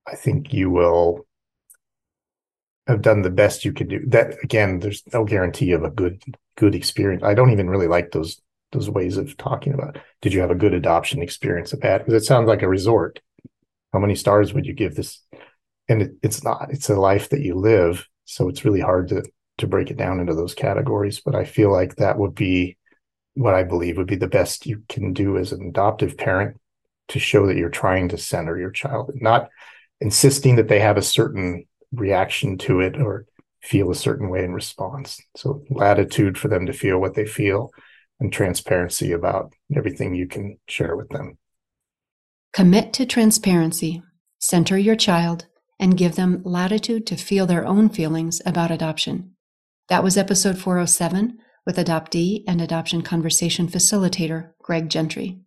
i 0.07 0.15
think 0.15 0.53
you 0.53 0.71
will 0.71 1.27
have 2.91 3.03
done 3.03 3.23
the 3.23 3.31
best 3.31 3.65
you 3.65 3.73
can 3.73 3.89
do. 3.89 4.05
That 4.07 4.37
again 4.43 4.81
there's 4.81 5.03
no 5.13 5.25
guarantee 5.25 5.73
of 5.73 5.85
a 5.85 5.91
good 5.91 6.23
good 6.57 6.75
experience. 6.75 7.23
I 7.23 7.35
don't 7.35 7.53
even 7.53 7.71
really 7.71 7.87
like 7.87 8.11
those 8.11 8.41
those 8.73 8.91
ways 8.91 9.17
of 9.17 9.37
talking 9.37 9.73
about 9.73 9.99
did 10.21 10.33
you 10.33 10.41
have 10.41 10.51
a 10.51 10.57
good 10.57 10.75
adoption 10.75 11.23
experience 11.23 11.73
at 11.73 11.81
that? 11.83 11.99
Because 11.99 12.23
it 12.23 12.27
sounds 12.27 12.49
like 12.49 12.63
a 12.63 12.69
resort. 12.69 13.21
How 13.93 13.99
many 13.99 14.15
stars 14.15 14.53
would 14.53 14.67
you 14.67 14.75
give 14.75 14.95
this? 14.95 15.21
And 15.89 16.03
it, 16.03 16.13
it's 16.23 16.45
not 16.45 16.69
it's 16.71 16.91
a 16.91 16.97
life 17.01 17.31
that 17.31 17.41
you 17.41 17.55
live 17.55 18.07
so 18.25 18.49
it's 18.49 18.65
really 18.65 18.81
hard 18.81 19.09
to 19.09 19.25
to 19.59 19.67
break 19.67 19.91
it 19.91 19.97
down 19.97 20.21
into 20.21 20.35
those 20.35 20.55
categories 20.55 21.21
but 21.21 21.35
i 21.35 21.45
feel 21.45 21.71
like 21.71 21.97
that 21.97 22.17
would 22.17 22.35
be 22.35 22.79
what 23.35 23.55
i 23.55 23.63
believe 23.63 23.99
would 23.99 24.07
be 24.07 24.17
the 24.17 24.29
best 24.29 24.67
you 24.67 24.83
can 24.89 25.13
do 25.13 25.37
as 25.37 25.53
an 25.53 25.67
adoptive 25.69 26.17
parent 26.17 26.59
to 27.11 27.19
show 27.19 27.47
that 27.47 27.57
you're 27.57 27.69
trying 27.69 28.09
to 28.09 28.19
center 28.19 28.59
your 28.59 28.71
child 28.71 29.11
not 29.15 29.49
insisting 30.01 30.57
that 30.57 30.69
they 30.69 30.81
have 30.81 30.97
a 30.97 31.03
certain 31.03 31.67
reaction 31.93 32.57
to 32.57 32.81
it 32.81 32.97
or 33.01 33.27
feel 33.63 33.91
a 33.91 33.95
certain 33.95 34.31
way 34.31 34.45
in 34.45 34.55
response 34.55 35.21
so 35.37 35.63
latitude 35.71 36.39
for 36.39 36.49
them 36.49 36.67
to 36.67 36.73
feel 36.73 36.99
what 36.99 37.15
they 37.15 37.27
feel 37.27 37.71
and 38.21 38.33
transparency 38.33 39.13
about 39.13 39.53
everything 39.75 40.15
you 40.15 40.27
can 40.27 40.59
share 40.69 40.97
with 40.97 41.09
them. 41.09 41.39
Commit 42.53 42.93
to 42.95 43.07
transparency, 43.07 44.03
center 44.39 44.77
your 44.77 44.97
child, 44.97 45.47
and 45.79 45.97
give 45.97 46.17
them 46.17 46.43
latitude 46.45 47.07
to 47.07 47.17
feel 47.17 47.47
their 47.47 47.67
own 47.67 47.89
feelings 47.89 48.43
about 48.45 48.71
adoption. 48.71 49.35
That 49.89 50.05
was 50.05 50.19
episode 50.19 50.59
407 50.59 51.39
with 51.65 51.77
adoptee 51.77 52.45
and 52.47 52.61
adoption 52.61 53.03
conversation 53.03 53.67
facilitator 53.67 54.51
Greg 54.63 54.89
Gentry. 54.89 55.41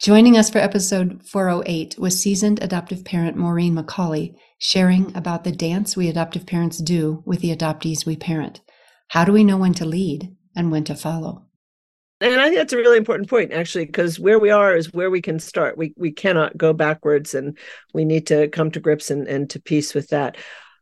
Joining 0.00 0.36
us 0.38 0.48
for 0.48 0.58
episode 0.58 1.24
408 1.26 1.98
was 1.98 2.20
seasoned 2.20 2.62
adoptive 2.62 3.04
parent 3.04 3.36
Maureen 3.36 3.74
McCauley, 3.74 4.36
sharing 4.60 5.14
about 5.16 5.42
the 5.42 5.50
dance 5.50 5.96
we 5.96 6.08
adoptive 6.08 6.46
parents 6.46 6.78
do 6.78 7.20
with 7.26 7.40
the 7.40 7.54
adoptees 7.54 8.06
we 8.06 8.14
parent. 8.14 8.60
How 9.08 9.24
do 9.24 9.32
we 9.32 9.42
know 9.42 9.56
when 9.56 9.74
to 9.74 9.84
lead 9.84 10.36
and 10.54 10.70
when 10.70 10.84
to 10.84 10.94
follow? 10.94 11.46
and 12.20 12.40
I 12.40 12.44
think 12.44 12.58
that's 12.58 12.72
a 12.72 12.76
really 12.76 12.96
important 12.96 13.28
point, 13.28 13.52
actually, 13.52 13.86
because 13.86 14.20
where 14.20 14.38
we 14.38 14.50
are 14.50 14.76
is 14.76 14.92
where 14.92 15.10
we 15.10 15.20
can 15.20 15.40
start. 15.40 15.76
We 15.76 15.94
we 15.96 16.12
cannot 16.12 16.56
go 16.56 16.72
backwards, 16.72 17.34
and 17.34 17.58
we 17.92 18.04
need 18.04 18.28
to 18.28 18.46
come 18.48 18.70
to 18.72 18.80
grips 18.80 19.10
and, 19.10 19.26
and 19.26 19.50
to 19.50 19.60
peace 19.60 19.94
with 19.94 20.10
that. 20.10 20.36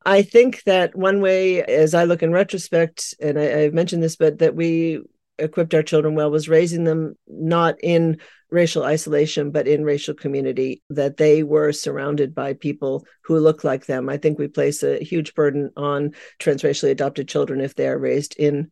I 0.05 0.21
think 0.21 0.63
that 0.65 0.95
one 0.95 1.23
way, 1.23 1.63
as 1.63 1.95
I 1.95 2.05
look 2.05 2.23
in 2.23 2.33
retrospect, 2.33 3.15
and 3.19 3.39
I, 3.39 3.63
I've 3.63 3.75
mentioned 3.75 4.03
this, 4.03 4.17
but 4.17 4.41
that 4.41 4.55
we 4.55 5.01
equipped 5.39 5.75
our 5.75 5.83
children 5.83 6.15
well 6.15 6.31
was 6.31 6.49
raising 6.49 6.85
them 6.85 7.15
not 7.27 7.77
in 7.83 8.19
racial 8.51 8.85
isolation, 8.85 9.51
but 9.51 9.67
in 9.67 9.85
racial 9.85 10.15
community, 10.15 10.83
that 10.91 11.17
they 11.17 11.43
were 11.43 11.73
surrounded 11.73 12.35
by 12.35 12.55
people 12.55 13.05
who 13.25 13.39
look 13.39 13.65
like 13.65 13.87
them. 13.87 14.09
I 14.09 14.17
think 14.17 14.39
we 14.39 14.49
place 14.49 14.83
a 14.83 15.03
huge 15.03 15.35
burden 15.35 15.71
on 15.77 16.13
transracially 16.39 16.91
adopted 16.91 17.29
children 17.29 17.61
if 17.61 17.75
they 17.75 17.89
are 17.89 17.99
raised 17.99 18.37
in 18.37 18.71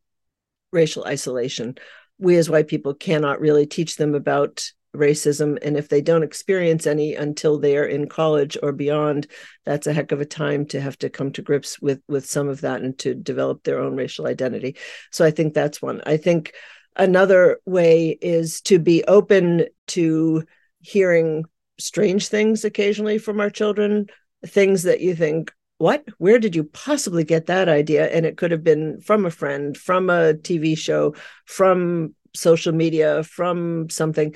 racial 0.72 1.04
isolation 1.04 1.76
we 2.18 2.36
as 2.36 2.50
white 2.50 2.68
people 2.68 2.94
cannot 2.94 3.40
really 3.40 3.66
teach 3.66 3.96
them 3.96 4.14
about 4.14 4.70
racism. 4.94 5.58
And 5.60 5.76
if 5.76 5.88
they 5.88 6.00
don't 6.00 6.22
experience 6.22 6.86
any 6.86 7.14
until 7.14 7.58
they 7.58 7.76
are 7.76 7.84
in 7.84 8.08
college 8.08 8.56
or 8.62 8.72
beyond, 8.72 9.26
that's 9.64 9.86
a 9.88 9.92
heck 9.92 10.12
of 10.12 10.20
a 10.20 10.26
time 10.26 10.66
to 10.66 10.80
have 10.80 10.96
to 10.98 11.10
come 11.10 11.32
to 11.32 11.42
grips 11.42 11.80
with 11.80 12.00
with 12.08 12.26
some 12.26 12.48
of 12.48 12.60
that 12.60 12.82
and 12.82 12.96
to 13.00 13.14
develop 13.14 13.64
their 13.64 13.80
own 13.80 13.96
racial 13.96 14.26
identity. 14.26 14.76
So 15.10 15.24
I 15.24 15.32
think 15.32 15.52
that's 15.52 15.82
one. 15.82 16.00
I 16.06 16.16
think 16.16 16.52
another 16.96 17.60
way 17.64 18.18
is 18.20 18.60
to 18.62 18.78
be 18.78 19.04
open 19.04 19.66
to 19.88 20.44
hearing 20.80 21.44
strange 21.78 22.28
things 22.28 22.64
occasionally 22.64 23.18
from 23.18 23.40
our 23.40 23.50
children, 23.50 24.06
things 24.46 24.84
that 24.84 25.00
you 25.00 25.14
think, 25.14 25.52
what? 25.78 26.04
Where 26.18 26.38
did 26.38 26.54
you 26.54 26.64
possibly 26.64 27.24
get 27.24 27.46
that 27.46 27.68
idea? 27.68 28.06
And 28.06 28.24
it 28.24 28.36
could 28.36 28.52
have 28.52 28.62
been 28.62 29.00
from 29.00 29.26
a 29.26 29.30
friend, 29.30 29.76
from 29.76 30.08
a 30.08 30.34
TV 30.34 30.78
show, 30.78 31.14
from 31.46 32.14
social 32.34 32.72
media, 32.72 33.24
from 33.24 33.90
something 33.90 34.34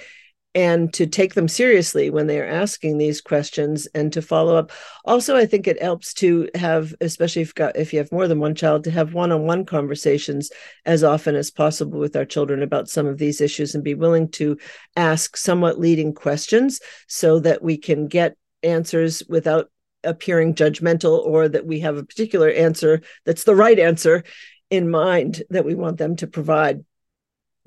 and 0.59 0.93
to 0.93 1.07
take 1.07 1.35
them 1.35 1.47
seriously 1.47 2.11
when 2.11 2.27
they 2.27 2.41
are 2.41 2.45
asking 2.45 2.99
these 2.99 3.21
questions 3.21 3.87
and 3.95 4.13
to 4.13 4.21
follow 4.21 4.57
up. 4.57 4.73
Also 5.05 5.37
i 5.37 5.47
think 5.47 5.69
it 5.69 5.81
helps 5.81 6.13
to 6.13 6.49
have 6.57 6.93
especially 7.01 7.43
if, 7.43 7.55
got, 7.55 7.77
if 7.77 7.93
you 7.93 8.01
have 8.01 8.11
more 8.11 8.27
than 8.27 8.41
one 8.41 8.57
child 8.57 8.83
to 8.83 8.91
have 8.91 9.15
one-on-one 9.15 9.65
conversations 9.65 10.51
as 10.85 11.05
often 11.05 11.37
as 11.37 11.53
possible 11.53 12.01
with 12.01 12.17
our 12.17 12.25
children 12.25 12.61
about 12.61 12.89
some 12.89 13.07
of 13.07 13.19
these 13.19 13.41
issues 13.41 13.77
and 13.77 13.85
be 13.85 13.95
willing 13.95 14.29
to 14.29 14.59
ask 14.97 15.37
somewhat 15.37 15.79
leading 15.79 16.13
questions 16.13 16.81
so 17.07 17.39
that 17.39 17.63
we 17.63 17.77
can 17.77 18.09
get 18.09 18.37
answers 18.65 19.23
without 19.29 19.71
appearing 20.03 20.55
judgmental 20.55 21.25
or 21.25 21.49
that 21.49 21.67
we 21.67 21.79
have 21.79 21.97
a 21.97 22.05
particular 22.05 22.51
answer 22.51 23.01
that's 23.25 23.45
the 23.45 23.55
right 23.55 23.79
answer 23.79 24.25
in 24.71 24.91
mind 24.91 25.45
that 25.51 25.65
we 25.65 25.77
want 25.77 25.99
them 25.99 26.17
to 26.17 26.27
provide 26.27 26.85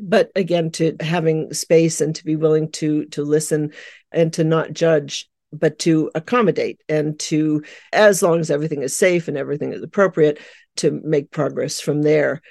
but 0.01 0.31
again 0.35 0.71
to 0.71 0.95
having 0.99 1.53
space 1.53 2.01
and 2.01 2.15
to 2.15 2.25
be 2.25 2.35
willing 2.35 2.69
to 2.71 3.05
to 3.05 3.23
listen 3.23 3.71
and 4.11 4.33
to 4.33 4.43
not 4.43 4.73
judge 4.73 5.29
but 5.53 5.79
to 5.79 6.09
accommodate 6.15 6.81
and 6.89 7.19
to 7.19 7.61
as 7.93 8.23
long 8.23 8.39
as 8.39 8.49
everything 8.49 8.81
is 8.81 8.95
safe 8.95 9.27
and 9.27 9.37
everything 9.37 9.73
is 9.73 9.83
appropriate 9.83 10.39
to 10.77 11.01
make 11.03 11.29
progress 11.29 11.79
from 11.81 12.01
there. 12.01 12.41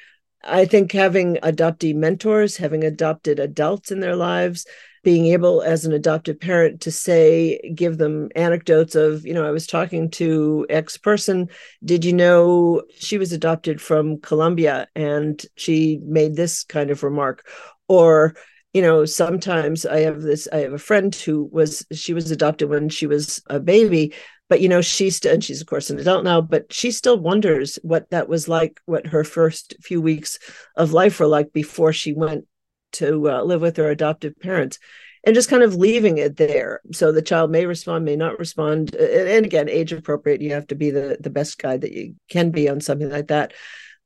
I 0.45 0.67
think 0.67 0.93
having 0.93 1.37
adoptee 1.37 1.95
mentors 1.95 2.57
having 2.57 2.85
adopted 2.85 3.39
adults 3.39 3.91
in 3.91 4.01
their 4.01 4.17
lives 4.17 4.67
being 5.03 5.27
able 5.27 5.63
as 5.63 5.85
an 5.85 5.93
adoptive 5.93 6.39
parent 6.39 6.81
to 6.83 6.91
say 6.91 7.73
give 7.75 7.99
them 7.99 8.29
anecdotes 8.37 8.95
of 8.95 9.25
you 9.25 9.33
know 9.33 9.47
i 9.47 9.51
was 9.51 9.67
talking 9.67 10.11
to 10.11 10.67
x 10.69 10.97
person. 10.97 11.49
Did 11.85 12.05
you 12.05 12.13
know 12.13 12.83
she 12.99 13.19
was 13.19 13.33
adopted 13.33 13.81
from 13.81 14.21
colombia 14.21 14.89
and 14.95 15.43
she 15.57 16.01
made 16.05 16.37
this 16.37 16.65
kind 16.65 16.91
of 16.91 17.03
remark? 17.03 17.47
Or 17.89 18.35
you 18.73 18.83
know 18.83 19.05
sometimes 19.05 19.85
i 19.85 20.01
have 20.01 20.23
this 20.23 20.47
i 20.53 20.59
have 20.59 20.73
a 20.73 20.79
friend 20.79 21.15
who 21.15 21.49
was 21.51 21.85
she 21.93 22.15
was 22.15 22.31
adopted 22.31 22.69
when 22.69 22.89
she 22.89 23.07
was 23.07 23.43
a 23.49 23.59
baby 23.59 24.15
but 24.49 24.61
you 24.61 24.69
know 24.69 24.81
she's 24.81 25.17
still 25.17 25.33
and 25.33 25.43
she's 25.43 25.61
of 25.61 25.67
course 25.67 25.91
an 25.91 25.99
adult 25.99 26.25
now 26.25 26.41
but 26.41 26.73
she 26.73 26.91
still 26.91 27.19
wonders 27.19 27.79
what 27.83 28.09
that 28.11 28.29
was 28.29 28.49
like 28.49 28.81
what 28.87 29.07
her 29.07 29.25
first 29.25 29.75
few 29.81 30.01
weeks 30.01 30.39
of 30.77 30.93
life 30.93 31.19
were 31.19 31.27
like 31.27 31.53
before 31.53 31.93
she 31.93 32.13
went 32.13 32.47
to 32.93 33.31
uh, 33.31 33.43
live 33.43 33.61
with 33.61 33.77
their 33.77 33.91
adoptive 33.91 34.39
parents 34.41 34.79
and 35.25 35.35
just 35.35 35.51
kind 35.51 35.63
of 35.63 35.75
leaving 35.75 36.19
it 36.19 36.37
there. 36.37 36.81
So 36.93 37.13
the 37.13 37.23
child 37.23 37.51
may 37.51 37.67
respond 37.67 38.05
may 38.05 38.17
not 38.17 38.39
respond. 38.39 38.95
And 38.95 39.45
again 39.45 39.69
age 39.69 39.93
appropriate. 39.93 40.41
You 40.41 40.53
have 40.53 40.67
to 40.69 40.75
be 40.75 40.91
the 40.91 41.19
the 41.21 41.31
best 41.31 41.59
guide 41.59 41.83
that 41.83 41.93
you 41.93 42.15
can 42.31 42.51
be 42.51 42.69
on 42.69 42.81
something 42.81 43.11
like 43.11 43.29
that. 43.29 43.53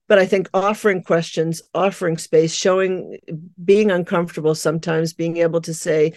But 0.07 0.19
i 0.19 0.27
think 0.27 0.49
offering 0.53 1.03
questions 1.03 1.63
offering 1.75 2.19
space 2.19 2.55
showing 2.55 3.19
being 3.65 3.91
uncomfortable 3.91 4.55
sometimes 4.55 5.15
being 5.15 5.39
able 5.39 5.63
to 5.63 5.73
say 5.73 6.13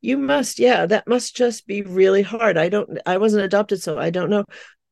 you 0.00 0.16
must 0.16 0.58
yeah 0.60 0.86
that 0.86 1.08
must 1.08 1.34
just 1.34 1.66
be 1.66 1.82
really 1.82 2.22
hard. 2.22 2.56
I 2.56 2.68
don't 2.68 2.98
i 3.06 3.16
wasn't 3.16 3.44
adopted 3.44 3.82
so 3.82 3.98
i 3.98 4.10
don't 4.10 4.30
know. 4.30 4.44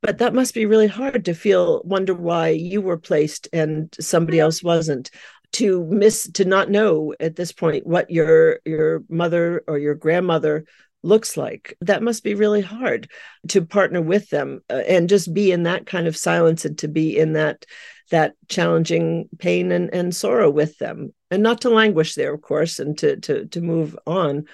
But 0.03 0.17
that 0.19 0.33
must 0.33 0.55
be 0.55 0.65
really 0.65 0.87
hard 0.87 1.27
to 1.27 1.35
feel 1.35 1.83
wonder 1.85 2.15
why 2.15 2.49
you 2.49 2.81
were 2.81 2.97
placed 2.97 3.49
and 3.53 3.95
somebody 4.01 4.41
else 4.41 4.63
wasn't 4.63 5.11
to 5.53 5.85
miss 5.87 6.31
to 6.35 6.45
not 6.45 6.71
know 6.71 7.15
at 7.19 7.37
this 7.37 7.53
point 7.53 7.87
what 7.87 8.11
your 8.11 8.61
your 8.65 9.03
mother 9.09 9.65
or 9.67 9.79
your 9.79 9.95
grandmother 9.95 10.65
looks 11.03 11.37
like. 11.37 11.77
That 11.81 12.03
must 12.03 12.23
be 12.23 12.35
really 12.35 12.61
hard 12.61 13.11
to 13.49 13.65
partner 13.65 14.03
with 14.03 14.29
them 14.31 14.61
uh, 14.71 14.83
and 14.87 15.09
just 15.09 15.33
be 15.33 15.51
in 15.51 15.65
that 15.65 15.87
kind 15.87 16.07
of 16.07 16.17
silence 16.17 16.65
and 16.65 16.77
to 16.79 16.89
be 16.89 17.19
in 17.19 17.33
that 17.35 17.65
that 18.11 18.35
challenging 18.49 19.29
pain 19.39 19.71
and, 19.71 19.93
and 19.95 20.15
sorrow 20.15 20.51
with 20.51 20.77
them. 20.79 21.15
And 21.31 21.43
not 21.43 21.61
to 21.63 21.71
languish 21.71 22.15
there 22.15 22.35
of 22.35 22.43
course 22.43 22.79
and 22.79 22.97
to 22.99 23.17
to 23.21 23.47
to 23.47 23.61
move 23.61 23.99
on 24.07 24.45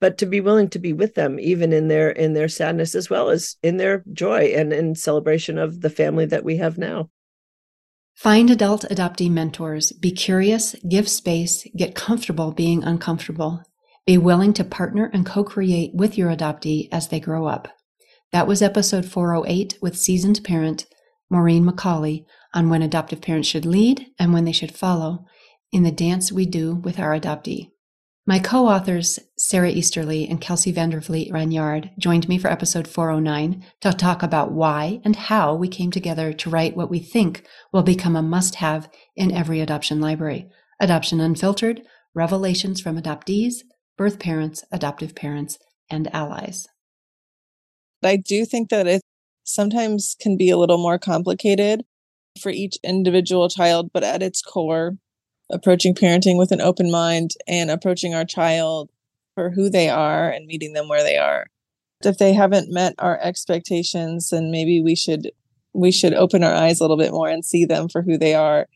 but 0.00 0.18
to 0.18 0.26
be 0.26 0.40
willing 0.40 0.68
to 0.70 0.78
be 0.78 0.92
with 0.92 1.14
them 1.14 1.40
even 1.40 1.72
in 1.72 1.88
their 1.88 2.10
in 2.10 2.34
their 2.34 2.48
sadness 2.48 2.94
as 2.94 3.08
well 3.08 3.30
as 3.30 3.56
in 3.62 3.76
their 3.76 4.04
joy 4.12 4.52
and 4.56 4.72
in 4.72 4.94
celebration 4.94 5.58
of 5.58 5.80
the 5.80 5.90
family 5.90 6.26
that 6.26 6.44
we 6.44 6.56
have 6.56 6.78
now 6.78 7.08
Find 8.16 8.50
adult 8.50 8.86
adoptee 8.90 9.30
mentors. 9.30 9.92
Be 9.92 10.10
curious, 10.10 10.74
give 10.88 11.06
space, 11.06 11.66
get 11.76 11.94
comfortable 11.94 12.50
being 12.50 12.82
uncomfortable. 12.82 13.62
Be 14.06 14.16
willing 14.16 14.54
to 14.54 14.64
partner 14.64 15.10
and 15.12 15.26
co 15.26 15.44
create 15.44 15.94
with 15.94 16.16
your 16.16 16.30
adoptee 16.30 16.88
as 16.90 17.08
they 17.08 17.20
grow 17.20 17.46
up. 17.46 17.68
That 18.32 18.46
was 18.46 18.62
episode 18.62 19.04
408 19.04 19.78
with 19.82 19.98
seasoned 19.98 20.42
parent 20.44 20.86
Maureen 21.28 21.66
McCauley 21.66 22.24
on 22.54 22.70
when 22.70 22.80
adoptive 22.80 23.20
parents 23.20 23.48
should 23.48 23.66
lead 23.66 24.06
and 24.18 24.32
when 24.32 24.46
they 24.46 24.52
should 24.52 24.74
follow 24.74 25.26
in 25.70 25.82
the 25.82 25.92
dance 25.92 26.32
we 26.32 26.46
do 26.46 26.74
with 26.74 26.98
our 26.98 27.12
adoptee. 27.12 27.72
My 28.28 28.40
co 28.40 28.66
authors, 28.66 29.20
Sara 29.38 29.70
Easterly 29.70 30.26
and 30.28 30.40
Kelsey 30.40 30.72
Vander 30.72 31.00
Vliet 31.00 31.30
Ranyard, 31.30 31.96
joined 31.96 32.28
me 32.28 32.38
for 32.38 32.50
episode 32.50 32.88
409 32.88 33.64
to 33.82 33.92
talk 33.92 34.24
about 34.24 34.50
why 34.50 35.00
and 35.04 35.14
how 35.14 35.54
we 35.54 35.68
came 35.68 35.92
together 35.92 36.32
to 36.32 36.50
write 36.50 36.76
what 36.76 36.90
we 36.90 36.98
think 36.98 37.46
will 37.72 37.84
become 37.84 38.16
a 38.16 38.22
must 38.22 38.56
have 38.56 38.90
in 39.14 39.30
every 39.30 39.60
adoption 39.60 40.00
library 40.00 40.50
Adoption 40.80 41.20
Unfiltered 41.20 41.82
Revelations 42.16 42.80
from 42.80 43.00
Adoptees, 43.00 43.58
Birth 43.96 44.18
Parents, 44.18 44.64
Adoptive 44.72 45.14
Parents, 45.14 45.58
and 45.88 46.12
Allies. 46.12 46.66
I 48.02 48.16
do 48.16 48.44
think 48.44 48.70
that 48.70 48.88
it 48.88 49.02
sometimes 49.44 50.16
can 50.20 50.36
be 50.36 50.50
a 50.50 50.56
little 50.56 50.78
more 50.78 50.98
complicated 50.98 51.84
for 52.40 52.50
each 52.50 52.76
individual 52.82 53.48
child, 53.48 53.90
but 53.94 54.02
at 54.02 54.20
its 54.20 54.42
core, 54.42 54.96
approaching 55.50 55.94
parenting 55.94 56.38
with 56.38 56.52
an 56.52 56.60
open 56.60 56.90
mind 56.90 57.32
and 57.46 57.70
approaching 57.70 58.14
our 58.14 58.24
child 58.24 58.90
for 59.34 59.50
who 59.50 59.70
they 59.70 59.88
are 59.88 60.28
and 60.28 60.46
meeting 60.46 60.72
them 60.72 60.88
where 60.88 61.02
they 61.02 61.16
are. 61.16 61.46
If 62.04 62.18
they 62.18 62.32
haven't 62.32 62.72
met 62.72 62.94
our 62.98 63.18
expectations, 63.20 64.30
then 64.30 64.50
maybe 64.50 64.80
we 64.82 64.96
should 64.96 65.30
we 65.72 65.92
should 65.92 66.14
open 66.14 66.42
our 66.42 66.54
eyes 66.54 66.80
a 66.80 66.84
little 66.84 66.96
bit 66.96 67.12
more 67.12 67.28
and 67.28 67.44
see 67.44 67.66
them 67.66 67.88
for 67.88 68.00
who 68.00 68.16
they 68.16 68.34
are 68.34 68.66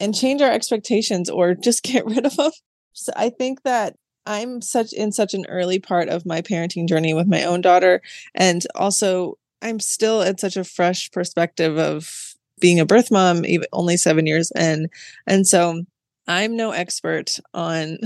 and 0.00 0.14
change 0.14 0.42
our 0.42 0.50
expectations 0.50 1.30
or 1.30 1.54
just 1.54 1.82
get 1.84 2.04
rid 2.04 2.26
of 2.26 2.36
them. 2.36 2.50
So 2.92 3.12
I 3.16 3.30
think 3.30 3.62
that 3.62 3.96
I'm 4.26 4.60
such 4.60 4.92
in 4.92 5.12
such 5.12 5.34
an 5.34 5.46
early 5.48 5.78
part 5.78 6.08
of 6.08 6.26
my 6.26 6.42
parenting 6.42 6.88
journey 6.88 7.14
with 7.14 7.26
my 7.26 7.44
own 7.44 7.60
daughter 7.60 8.02
and 8.34 8.66
also 8.74 9.38
I'm 9.62 9.80
still 9.80 10.22
at 10.22 10.38
such 10.38 10.56
a 10.56 10.64
fresh 10.64 11.10
perspective 11.10 11.78
of 11.78 12.34
being 12.60 12.78
a 12.78 12.84
birth 12.84 13.10
mom 13.10 13.46
even 13.46 13.66
only 13.72 13.96
7 13.96 14.26
years 14.26 14.52
in 14.54 14.88
and 15.26 15.46
so 15.46 15.84
I'm 16.28 16.56
no 16.56 16.72
expert 16.72 17.38
on 17.54 17.96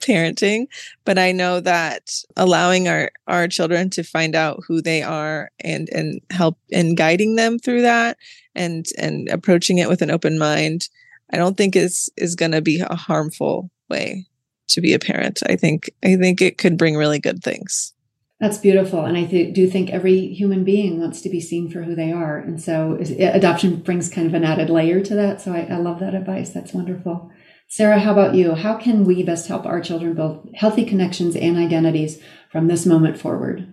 parenting, 0.00 0.66
but 1.06 1.18
I 1.18 1.32
know 1.32 1.60
that 1.60 2.12
allowing 2.36 2.88
our, 2.88 3.10
our 3.26 3.48
children 3.48 3.88
to 3.90 4.04
find 4.04 4.36
out 4.36 4.62
who 4.68 4.82
they 4.82 5.02
are 5.02 5.50
and 5.60 5.88
and 5.88 6.20
help 6.30 6.58
in 6.68 6.94
guiding 6.94 7.36
them 7.36 7.58
through 7.58 7.82
that 7.82 8.18
and 8.54 8.86
and 8.98 9.28
approaching 9.30 9.78
it 9.78 9.88
with 9.88 10.02
an 10.02 10.10
open 10.10 10.38
mind, 10.38 10.90
I 11.32 11.38
don't 11.38 11.56
think 11.56 11.74
is 11.74 12.10
is 12.18 12.36
going 12.36 12.52
to 12.52 12.60
be 12.60 12.80
a 12.80 12.94
harmful 12.94 13.70
way 13.88 14.26
to 14.68 14.82
be 14.82 14.92
a 14.92 14.98
parent. 14.98 15.42
I 15.46 15.56
think 15.56 15.90
I 16.04 16.16
think 16.16 16.42
it 16.42 16.58
could 16.58 16.76
bring 16.76 16.96
really 16.96 17.18
good 17.18 17.42
things. 17.42 17.94
That's 18.40 18.58
beautiful. 18.58 19.04
And 19.06 19.16
I 19.16 19.24
th- 19.24 19.54
do 19.54 19.66
think 19.66 19.88
every 19.88 20.26
human 20.34 20.64
being 20.64 21.00
wants 21.00 21.22
to 21.22 21.30
be 21.30 21.40
seen 21.40 21.70
for 21.70 21.82
who 21.82 21.94
they 21.94 22.12
are. 22.12 22.36
And 22.36 22.60
so 22.60 22.98
adoption 23.18 23.76
brings 23.76 24.10
kind 24.10 24.26
of 24.26 24.34
an 24.34 24.44
added 24.44 24.68
layer 24.68 25.00
to 25.00 25.14
that. 25.14 25.40
So 25.40 25.52
I, 25.54 25.60
I 25.60 25.76
love 25.76 26.00
that 26.00 26.14
advice. 26.14 26.50
That's 26.50 26.74
wonderful. 26.74 27.30
Sara, 27.68 27.98
how 27.98 28.12
about 28.12 28.34
you? 28.34 28.54
How 28.54 28.76
can 28.76 29.04
we 29.04 29.22
best 29.22 29.48
help 29.48 29.66
our 29.66 29.80
children 29.80 30.14
build 30.14 30.48
healthy 30.54 30.84
connections 30.84 31.34
and 31.34 31.56
identities 31.56 32.20
from 32.50 32.68
this 32.68 32.86
moment 32.86 33.18
forward? 33.18 33.72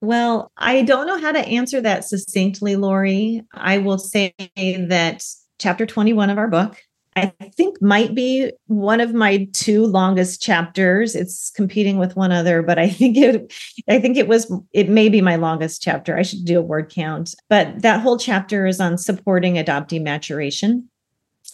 Well, 0.00 0.52
I 0.56 0.82
don't 0.82 1.08
know 1.08 1.18
how 1.18 1.32
to 1.32 1.40
answer 1.40 1.80
that 1.80 2.04
succinctly, 2.04 2.76
Lori. 2.76 3.42
I 3.52 3.78
will 3.78 3.98
say 3.98 4.32
that 4.56 5.24
chapter 5.58 5.86
21 5.86 6.30
of 6.30 6.38
our 6.38 6.46
book, 6.46 6.76
I 7.16 7.32
think 7.56 7.82
might 7.82 8.14
be 8.14 8.52
one 8.66 9.00
of 9.00 9.12
my 9.12 9.48
two 9.52 9.86
longest 9.86 10.40
chapters. 10.40 11.16
It's 11.16 11.50
competing 11.50 11.98
with 11.98 12.14
one 12.14 12.30
other, 12.30 12.62
but 12.62 12.78
I 12.78 12.88
think 12.88 13.16
it 13.16 13.52
I 13.88 13.98
think 13.98 14.16
it 14.16 14.28
was 14.28 14.52
it 14.72 14.88
may 14.88 15.08
be 15.08 15.20
my 15.20 15.36
longest 15.36 15.82
chapter. 15.82 16.16
I 16.16 16.22
should 16.22 16.44
do 16.44 16.58
a 16.58 16.62
word 16.62 16.92
count. 16.94 17.34
But 17.48 17.82
that 17.82 18.00
whole 18.00 18.18
chapter 18.18 18.66
is 18.66 18.80
on 18.80 18.98
supporting 18.98 19.54
adoptee 19.54 20.02
maturation 20.02 20.88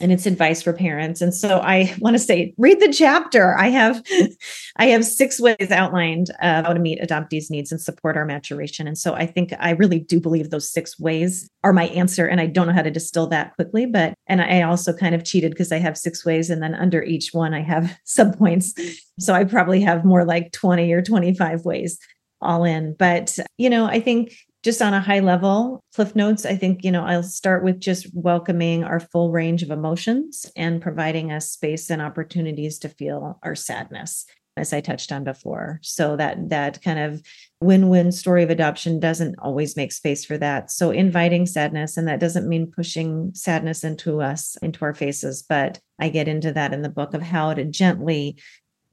and 0.01 0.11
it's 0.13 0.27
advice 0.27 0.63
for 0.63 0.73
parents. 0.73 1.21
And 1.21 1.35
so 1.35 1.61
i 1.61 1.95
want 2.01 2.15
to 2.15 2.19
say 2.19 2.55
read 2.59 2.81
the 2.81 2.93
chapter. 2.93 3.57
I 3.57 3.69
have 3.69 4.03
i 4.77 4.87
have 4.87 5.05
six 5.05 5.41
ways 5.41 5.71
outlined 5.71 6.31
of 6.43 6.65
how 6.67 6.73
to 6.73 6.81
meet 6.81 7.01
adoptees 7.01 7.51
needs 7.51 7.71
and 7.71 7.81
support 7.81 8.17
our 8.17 8.25
maturation. 8.25 8.87
And 8.87 8.99
so 8.99 9.15
i 9.15 9.27
think 9.27 9.53
i 9.59 9.71
really 9.71 10.01
do 10.01 10.21
believe 10.21 10.51
those 10.51 10.71
six 10.71 10.99
ways 10.99 11.49
are 11.63 11.73
my 11.73 11.87
answer 11.89 12.27
and 12.27 12.41
i 12.41 12.47
don't 12.47 12.67
know 12.67 12.73
how 12.73 12.83
to 12.83 12.91
distill 12.91 13.27
that 13.29 13.55
quickly 13.55 13.87
but 13.87 14.15
and 14.27 14.43
i 14.43 14.63
also 14.63 14.93
kind 14.93 15.15
of 15.15 15.25
cheated 15.25 15.53
because 15.53 15.73
i 15.73 15.79
have 15.79 15.97
six 15.97 16.25
ways 16.25 16.51
and 16.51 16.63
then 16.63 16.75
under 16.75 17.03
each 17.03 17.31
one 17.33 17.55
i 17.55 17.63
have 17.63 17.97
subpoints 18.07 18.79
so 19.19 19.33
i 19.35 19.45
probably 19.45 19.81
have 19.81 20.05
more 20.05 20.25
like 20.25 20.53
20 20.53 20.93
or 20.93 21.03
25 21.03 21.65
ways 21.65 21.99
all 22.41 22.65
in. 22.65 22.95
But 22.99 23.39
you 23.57 23.71
know 23.71 23.87
i 23.87 24.01
think 24.01 24.37
just 24.65 24.81
on 24.81 24.95
a 24.95 25.01
high 25.01 25.21
level, 25.21 25.85
Cliff 25.95 26.17
Notes, 26.17 26.47
I 26.47 26.57
think, 26.57 26.85
you 26.85 26.91
know, 26.91 27.05
I'll 27.05 27.23
start 27.23 27.63
with 27.63 27.79
just 27.79 28.09
welcoming 28.15 28.83
our 28.83 28.99
full 28.99 29.31
range 29.31 29.63
of 29.63 29.71
emotions 29.71 30.51
and 30.57 30.81
providing 30.81 31.31
us 31.31 31.51
space 31.51 31.91
and 31.91 32.01
opportunities 32.01 32.79
to 32.79 32.89
feel 32.89 33.39
our 33.43 33.55
sadness 33.55 34.25
as 34.57 34.73
I 34.73 34.81
touched 34.81 35.13
on 35.13 35.23
before. 35.23 35.81
So 35.83 36.17
that 36.17 36.49
that 36.49 36.81
kind 36.81 36.99
of 36.99 37.21
win-win 37.61 38.11
story 38.11 38.43
of 38.43 38.51
adoption 38.51 39.01
doesn't 39.01 39.35
always 39.39 39.77
make 39.77 39.93
space 39.93 40.25
for 40.25 40.39
that. 40.39 40.71
So 40.71 40.91
inviting 40.91 41.45
sadness 41.45 41.99
and 41.99 42.09
that 42.09 42.21
doesn't 42.21 42.49
mean 42.49 42.73
pushing 42.75 43.33
sadness 43.35 43.85
into 43.85 44.23
us 44.23 44.57
into 44.63 44.85
our 44.85 44.95
faces, 44.95 45.45
but 45.47 45.79
I 45.99 46.09
get 46.09 46.27
into 46.27 46.53
that 46.53 46.73
in 46.73 46.81
the 46.81 46.89
book 46.89 47.13
of 47.13 47.21
how 47.21 47.53
to 47.53 47.65
gently 47.65 48.39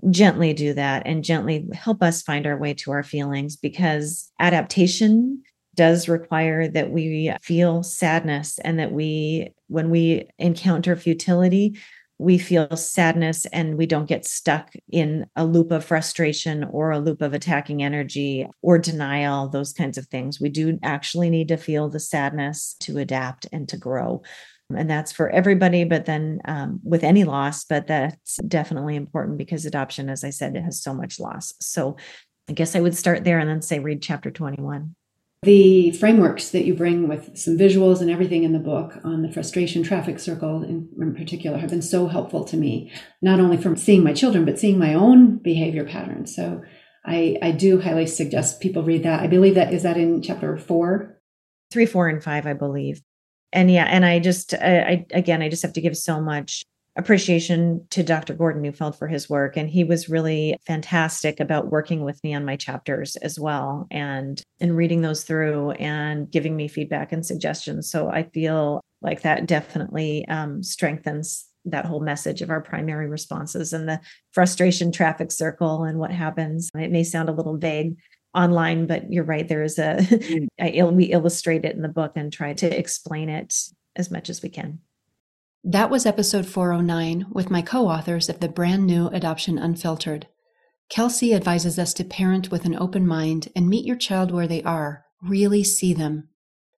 gently 0.10 0.52
do 0.52 0.74
that 0.74 1.04
and 1.06 1.24
gently 1.24 1.68
help 1.74 2.02
us 2.02 2.24
find 2.24 2.48
our 2.48 2.58
way 2.58 2.74
to 2.74 2.92
our 2.92 3.04
feelings 3.04 3.56
because 3.56 4.32
adaptation 4.40 5.44
does 5.76 6.10
require 6.10 6.68
that 6.68 6.92
we 6.92 7.34
feel 7.42 7.84
sadness 7.84 8.60
and 8.60 8.80
that 8.80 8.92
we, 8.92 9.54
when 9.68 9.90
we 9.90 10.28
encounter 10.38 10.96
futility, 10.96 11.78
we 12.22 12.38
feel 12.38 12.78
sadness 12.78 13.48
and 13.48 13.78
we 13.80 13.88
don't 13.88 14.08
get 14.08 14.26
stuck 14.26 14.74
in 14.92 15.26
a 15.36 15.44
loop 15.44 15.72
of 15.72 15.84
frustration 15.84 16.64
or 16.66 16.92
a 16.92 17.00
loop 17.00 17.20
of 17.20 17.34
attacking 17.34 17.82
energy 17.82 18.48
or 18.62 18.78
denial, 18.78 19.50
those 19.50 19.74
kinds 19.74 19.98
of 19.98 20.06
things. 20.06 20.40
We 20.40 20.50
do 20.50 20.78
actually 20.84 21.32
need 21.32 21.48
to 21.48 21.58
feel 21.58 21.90
the 21.90 22.00
sadness 22.00 22.76
to 22.82 23.00
adapt 23.00 23.48
and 23.52 23.68
to 23.70 23.78
grow. 23.78 24.22
And 24.70 24.88
that's 24.88 25.12
for 25.12 25.32
everybody, 25.32 25.84
but 25.84 26.06
then 26.06 26.40
um, 26.46 26.80
with 26.84 27.04
any 27.04 27.24
loss, 27.24 27.66
but 27.66 27.88
that's 27.88 28.38
definitely 28.48 28.96
important 28.96 29.40
because 29.40 29.66
adoption, 29.66 30.08
as 30.08 30.24
I 30.24 30.30
said, 30.30 30.56
it 30.56 30.62
has 30.62 30.82
so 30.82 30.94
much 30.94 31.20
loss. 31.20 31.54
So 31.60 31.98
I 32.48 32.54
guess 32.54 32.76
I 32.76 32.82
would 32.82 32.96
start 32.96 33.24
there 33.24 33.40
and 33.40 33.50
then 33.50 33.64
say 33.64 33.80
read 33.80 34.04
chapter 34.04 34.30
21 34.30 34.96
the 35.44 35.92
frameworks 35.94 36.50
that 36.50 36.66
you 36.66 36.76
bring 36.76 37.08
with 37.08 37.36
some 37.36 37.58
visuals 37.58 38.00
and 38.00 38.12
everything 38.12 38.44
in 38.44 38.54
the 38.54 38.60
book 38.60 39.00
on 39.04 39.24
the 39.24 39.32
frustration 39.32 39.82
traffic 39.82 40.20
circle 40.20 40.62
in, 40.62 40.88
in, 41.00 41.16
particular 41.16 41.58
have 41.58 41.72
been 41.72 41.82
so 41.82 42.08
helpful 42.08 42.44
to 42.44 42.56
me 42.56 42.92
not 43.24 43.40
only 43.40 43.58
from 43.58 43.76
seeing 43.76 44.04
my 44.04 44.14
children 44.14 44.46
but 44.46 44.60
seeing 44.60 44.78
my 44.78 44.94
own 44.94 45.38
behavior 45.38 45.84
patterns. 45.84 46.36
So 46.36 46.62
i 47.06 47.38
i 47.42 47.50
do 47.50 47.82
highly 47.82 48.06
suggest 48.06 48.62
people 48.62 48.84
read 48.84 49.04
that. 49.04 49.22
I 49.22 49.28
believe 49.28 49.56
that 49.56 49.74
is 49.74 49.82
that 49.82 49.98
in 49.98 50.22
chapter 50.22 50.56
four? 50.58 51.20
Three 51.72 51.88
four 51.88 52.08
and 52.08 52.24
five 52.24 52.46
i 52.46 52.54
believe. 52.54 53.02
And 53.52 53.72
yeah 53.72 53.86
and 53.86 54.06
i 54.06 54.20
just 54.20 54.54
I, 54.54 54.80
I 54.80 55.06
again 55.12 55.42
i 55.42 55.50
just 55.50 55.64
have 55.64 55.74
to 55.74 55.82
give 55.82 55.98
so 55.98 56.22
much 56.22 56.64
appreciation 56.98 57.86
to 57.90 58.04
Dr. 58.04 58.34
Gordon 58.34 58.62
Neufeld 58.62 58.98
for 58.98 59.08
his 59.08 59.30
work. 59.30 59.56
And 59.56 59.70
he 59.70 59.84
was 59.84 60.10
really 60.10 60.58
fantastic 60.68 61.40
about 61.40 61.72
working 61.72 62.04
with 62.04 62.22
me 62.24 62.34
on 62.34 62.44
my 62.44 62.58
chapters 62.58 63.16
as 63.18 63.40
well 63.40 63.88
and 63.90 64.42
and 64.60 64.76
reading 64.76 65.02
those 65.02 65.24
through 65.24 65.72
and 65.72 66.30
giving 66.30 66.56
me 66.56 66.68
feedback 66.68 67.12
and 67.12 67.26
suggestions. 67.26 67.90
So 67.90 68.10
I 68.10 68.24
feel 68.24 68.82
like 69.02 69.22
that 69.22 69.46
definitely 69.46 70.28
um, 70.28 70.64
strengthens 70.64 71.46
that 71.66 71.86
whole 71.86 72.02
message 72.02 72.42
of 72.42 72.50
our 72.50 72.62
primary 72.62 73.08
responses 73.08 73.72
and 73.72 73.88
the 73.88 74.00
frustration 74.32 74.92
traffic 74.92 75.32
circle 75.32 75.84
and 75.84 76.00
what 76.00 76.12
happens. 76.12 76.70
It 76.76 76.92
may 76.92 77.04
sound 77.04 77.30
a 77.30 77.34
little 77.34 77.58
vague 77.58 77.98
online, 78.34 78.88
but 78.88 79.12
you're 79.12 79.24
right. 79.24 79.48
There 79.48 79.64
is 79.64 79.78
a 79.78 79.98
mm. 80.00 80.92
We 80.96 81.06
illustrate 81.06 81.66
it 81.66 81.76
in 81.76 81.82
the 81.82 81.90
book 81.90 82.14
and 82.16 82.34
try 82.34 82.54
to 82.54 82.78
explain 82.78 83.30
it 83.30 83.56
as 83.96 84.12
much 84.12 84.30
as 84.30 84.42
we 84.42 84.50
can. 84.50 84.80
That 85.64 85.92
was 85.92 86.08
episode 86.08 86.48
409 86.48 87.28
with 87.30 87.52
my 87.52 87.62
co 87.62 87.88
authors 87.88 88.30
of 88.30 88.40
the 88.40 88.50
brand 88.50 88.88
new 88.88 89.10
Adoption 89.10 89.60
Unfiltered. 89.60 90.28
Kelsey 90.90 91.36
advises 91.36 91.78
us 91.78 91.94
to 91.94 92.04
parent 92.04 92.50
with 92.50 92.66
an 92.66 92.76
open 92.76 93.06
mind 93.06 93.48
and 93.56 93.70
meet 93.70 93.86
your 93.86 93.96
child 93.96 94.32
where 94.32 94.48
they 94.48 94.64
are, 94.64 95.06
really 95.22 95.64
see 95.64 95.94
them. 95.94 96.30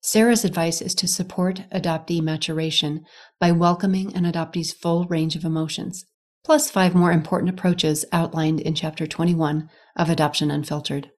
Sara's 0.02 0.44
advice 0.44 0.82
is 0.82 0.94
to 0.96 1.08
support 1.08 1.64
adoptee 1.72 2.22
maturation 2.22 3.06
by 3.40 3.54
welcoming 3.54 4.14
an 4.18 4.26
adoptee's 4.26 4.74
full 4.74 5.06
range 5.06 5.38
of 5.38 5.46
emotions, 5.46 6.04
plus 6.44 6.70
five 6.70 6.94
more 6.94 7.14
important 7.14 7.50
approaches 7.50 8.04
outlined 8.12 8.60
in 8.60 8.76
Chapter 8.76 9.08
21 9.08 9.70
of 9.96 10.10
Adoption 10.10 10.52
Unfiltered. 10.52 11.10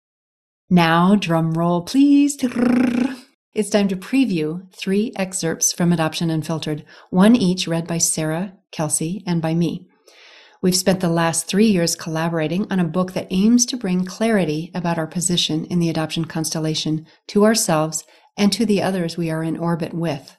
Now, 0.69 1.15
drum 1.15 1.55
roll, 1.55 1.81
please. 1.81 2.37
It's 3.55 3.71
time 3.71 3.87
to 3.87 3.97
preview 3.97 4.69
three 4.73 5.13
excerpts 5.15 5.73
from 5.73 5.93
Adoption 5.93 6.29
Unfiltered, 6.29 6.85
one 7.11 7.37
each 7.37 7.69
read 7.69 7.87
by 7.87 7.99
Sara, 7.99 8.55
Kelsey, 8.73 9.23
and 9.29 9.41
by 9.41 9.55
me. 9.55 9.87
We've 10.61 10.75
spent 10.75 10.99
the 10.99 11.09
last 11.09 11.47
three 11.47 11.69
years 11.69 11.95
collaborating 11.95 12.67
on 12.69 12.81
a 12.81 12.85
book 12.85 13.13
that 13.13 13.29
aims 13.31 13.65
to 13.67 13.77
bring 13.77 14.05
clarity 14.05 14.73
about 14.75 14.99
our 14.99 15.07
position 15.07 15.67
in 15.67 15.79
the 15.79 15.89
adoption 15.89 16.25
constellation 16.25 17.07
to 17.29 17.45
ourselves 17.45 18.03
and 18.37 18.53
to 18.53 18.67
the 18.67 18.83
others 18.83 19.17
we 19.17 19.31
are 19.31 19.45
in 19.45 19.57
orbit 19.57 19.95
with. 19.95 20.37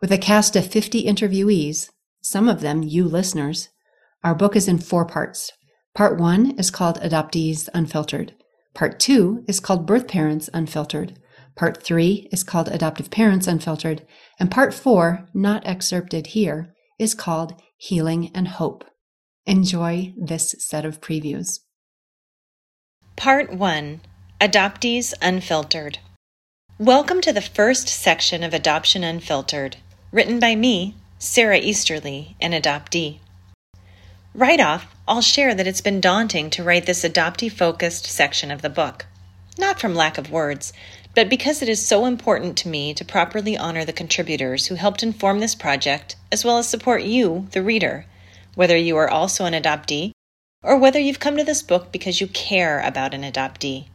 With 0.00 0.10
a 0.10 0.16
cast 0.16 0.56
of 0.56 0.72
50 0.72 1.04
interviewees, 1.04 1.90
some 2.22 2.48
of 2.48 2.62
them 2.62 2.82
you 2.82 3.04
listeners, 3.04 3.68
our 4.24 4.34
book 4.34 4.56
is 4.56 4.68
in 4.68 4.78
four 4.78 5.04
parts. 5.04 5.52
Part 5.94 6.18
one 6.18 6.52
is 6.52 6.70
called 6.70 6.98
Adoptees 7.02 7.68
Unfiltered. 7.74 8.34
Part 8.72 8.98
two 8.98 9.44
is 9.46 9.60
called 9.60 9.84
Birth 9.84 10.08
Parents 10.08 10.48
Unfiltered. 10.54 11.18
Part 11.58 11.82
three 11.82 12.28
is 12.30 12.44
called 12.44 12.68
Adoptive 12.68 13.10
Parents 13.10 13.48
Unfiltered, 13.48 14.06
and 14.38 14.48
part 14.48 14.72
four, 14.72 15.26
not 15.34 15.66
excerpted 15.66 16.28
here, 16.28 16.72
is 17.00 17.14
called 17.14 17.60
Healing 17.76 18.30
and 18.32 18.46
Hope. 18.46 18.84
Enjoy 19.44 20.14
this 20.16 20.54
set 20.60 20.84
of 20.84 21.00
previews. 21.00 21.58
Part 23.16 23.52
1 23.52 24.00
Adoptees 24.40 25.14
Unfiltered. 25.20 25.98
Welcome 26.78 27.20
to 27.22 27.32
the 27.32 27.40
first 27.40 27.88
section 27.88 28.44
of 28.44 28.54
Adoption 28.54 29.02
Unfiltered, 29.02 29.78
written 30.12 30.38
by 30.38 30.54
me, 30.54 30.94
Sara 31.18 31.58
Easterly, 31.58 32.36
an 32.40 32.52
adoptee. 32.52 33.18
Right 34.32 34.60
off, 34.60 34.94
I'll 35.08 35.22
share 35.22 35.56
that 35.56 35.66
it's 35.66 35.80
been 35.80 36.00
daunting 36.00 36.50
to 36.50 36.62
write 36.62 36.86
this 36.86 37.02
adoptee 37.02 37.50
focused 37.50 38.06
section 38.06 38.52
of 38.52 38.62
the 38.62 38.70
book. 38.70 39.06
Not 39.58 39.80
from 39.80 39.96
lack 39.96 40.18
of 40.18 40.30
words, 40.30 40.72
but 41.18 41.28
because 41.28 41.62
it 41.62 41.68
is 41.68 41.84
so 41.84 42.06
important 42.06 42.56
to 42.56 42.68
me 42.68 42.94
to 42.94 43.04
properly 43.04 43.58
honor 43.58 43.84
the 43.84 43.92
contributors 43.92 44.66
who 44.66 44.76
helped 44.76 45.02
inform 45.02 45.40
this 45.40 45.56
project, 45.56 46.14
as 46.30 46.44
well 46.44 46.58
as 46.58 46.68
support 46.68 47.02
you, 47.02 47.48
the 47.50 47.60
reader, 47.60 48.06
whether 48.54 48.76
you 48.76 48.96
are 48.96 49.10
also 49.10 49.44
an 49.44 49.52
adoptee 49.52 50.12
or 50.62 50.78
whether 50.78 51.00
you've 51.00 51.18
come 51.18 51.36
to 51.36 51.42
this 51.42 51.60
book 51.60 51.90
because 51.90 52.20
you 52.20 52.28
care 52.28 52.80
about 52.82 53.14
an 53.14 53.24
adoptee. 53.24 53.86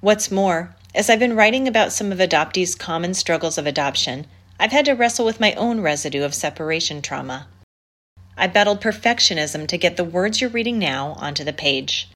What's 0.00 0.30
more, 0.30 0.74
as 0.94 1.10
I've 1.10 1.18
been 1.18 1.36
writing 1.36 1.68
about 1.68 1.92
some 1.92 2.10
of 2.10 2.18
adoptees' 2.18 2.78
common 2.78 3.12
struggles 3.12 3.58
of 3.58 3.66
adoption, 3.66 4.26
I've 4.58 4.72
had 4.72 4.86
to 4.86 4.94
wrestle 4.94 5.26
with 5.26 5.40
my 5.40 5.52
own 5.52 5.82
residue 5.82 6.24
of 6.24 6.32
separation 6.34 7.02
trauma. 7.02 7.46
I 8.38 8.46
battled 8.46 8.80
perfectionism 8.80 9.66
to 9.66 9.76
get 9.76 9.98
the 9.98 10.02
words 10.02 10.40
you're 10.40 10.48
reading 10.48 10.78
now 10.78 11.12
onto 11.18 11.44
the 11.44 11.52
page. 11.52 12.08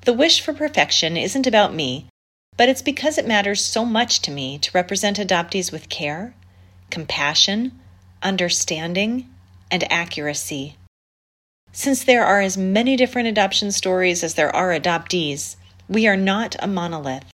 The 0.00 0.12
wish 0.12 0.40
for 0.40 0.52
perfection 0.52 1.16
isn't 1.16 1.46
about 1.46 1.72
me, 1.72 2.08
but 2.60 2.68
it's 2.68 2.82
because 2.82 3.16
it 3.16 3.26
matters 3.26 3.64
so 3.64 3.86
much 3.86 4.20
to 4.20 4.30
me 4.30 4.58
to 4.58 4.70
represent 4.74 5.16
adoptees 5.16 5.72
with 5.72 5.88
care, 5.88 6.34
compassion, 6.90 7.72
understanding, 8.22 9.26
and 9.70 9.90
accuracy. 9.90 10.76
Since 11.72 12.04
there 12.04 12.22
are 12.22 12.42
as 12.42 12.58
many 12.58 12.96
different 12.96 13.28
adoption 13.28 13.72
stories 13.72 14.22
as 14.22 14.34
there 14.34 14.54
are 14.54 14.78
adoptees, 14.78 15.56
we 15.88 16.06
are 16.06 16.18
not 16.18 16.54
a 16.58 16.66
monolith. 16.66 17.24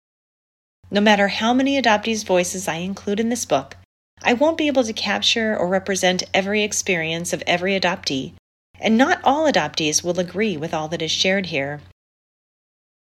No 0.93 1.01
matter 1.01 1.27
how 1.27 1.53
many 1.53 1.77
adoptees' 1.83 2.24
voices 2.24 2.68
I 2.68 2.77
include 2.77 3.18
in 3.18 3.29
this 3.29 3.47
book, 3.47 3.77
I 4.22 4.33
won't 4.33 4.57
be 4.57 4.68
able 4.68 4.85
to 4.85 4.93
capture 4.93 5.57
or 5.57 5.66
represent 5.66 6.22
every 6.33 6.62
experience 6.62 7.33
of 7.33 7.43
every 7.49 7.72
adoptee, 7.72 8.35
and 8.79 8.97
not 8.97 9.20
all 9.24 9.51
adoptees 9.51 10.05
will 10.05 10.20
agree 10.20 10.57
with 10.57 10.72
all 10.72 10.87
that 10.87 11.03
is 11.03 11.11
shared 11.11 11.47
here. 11.47 11.81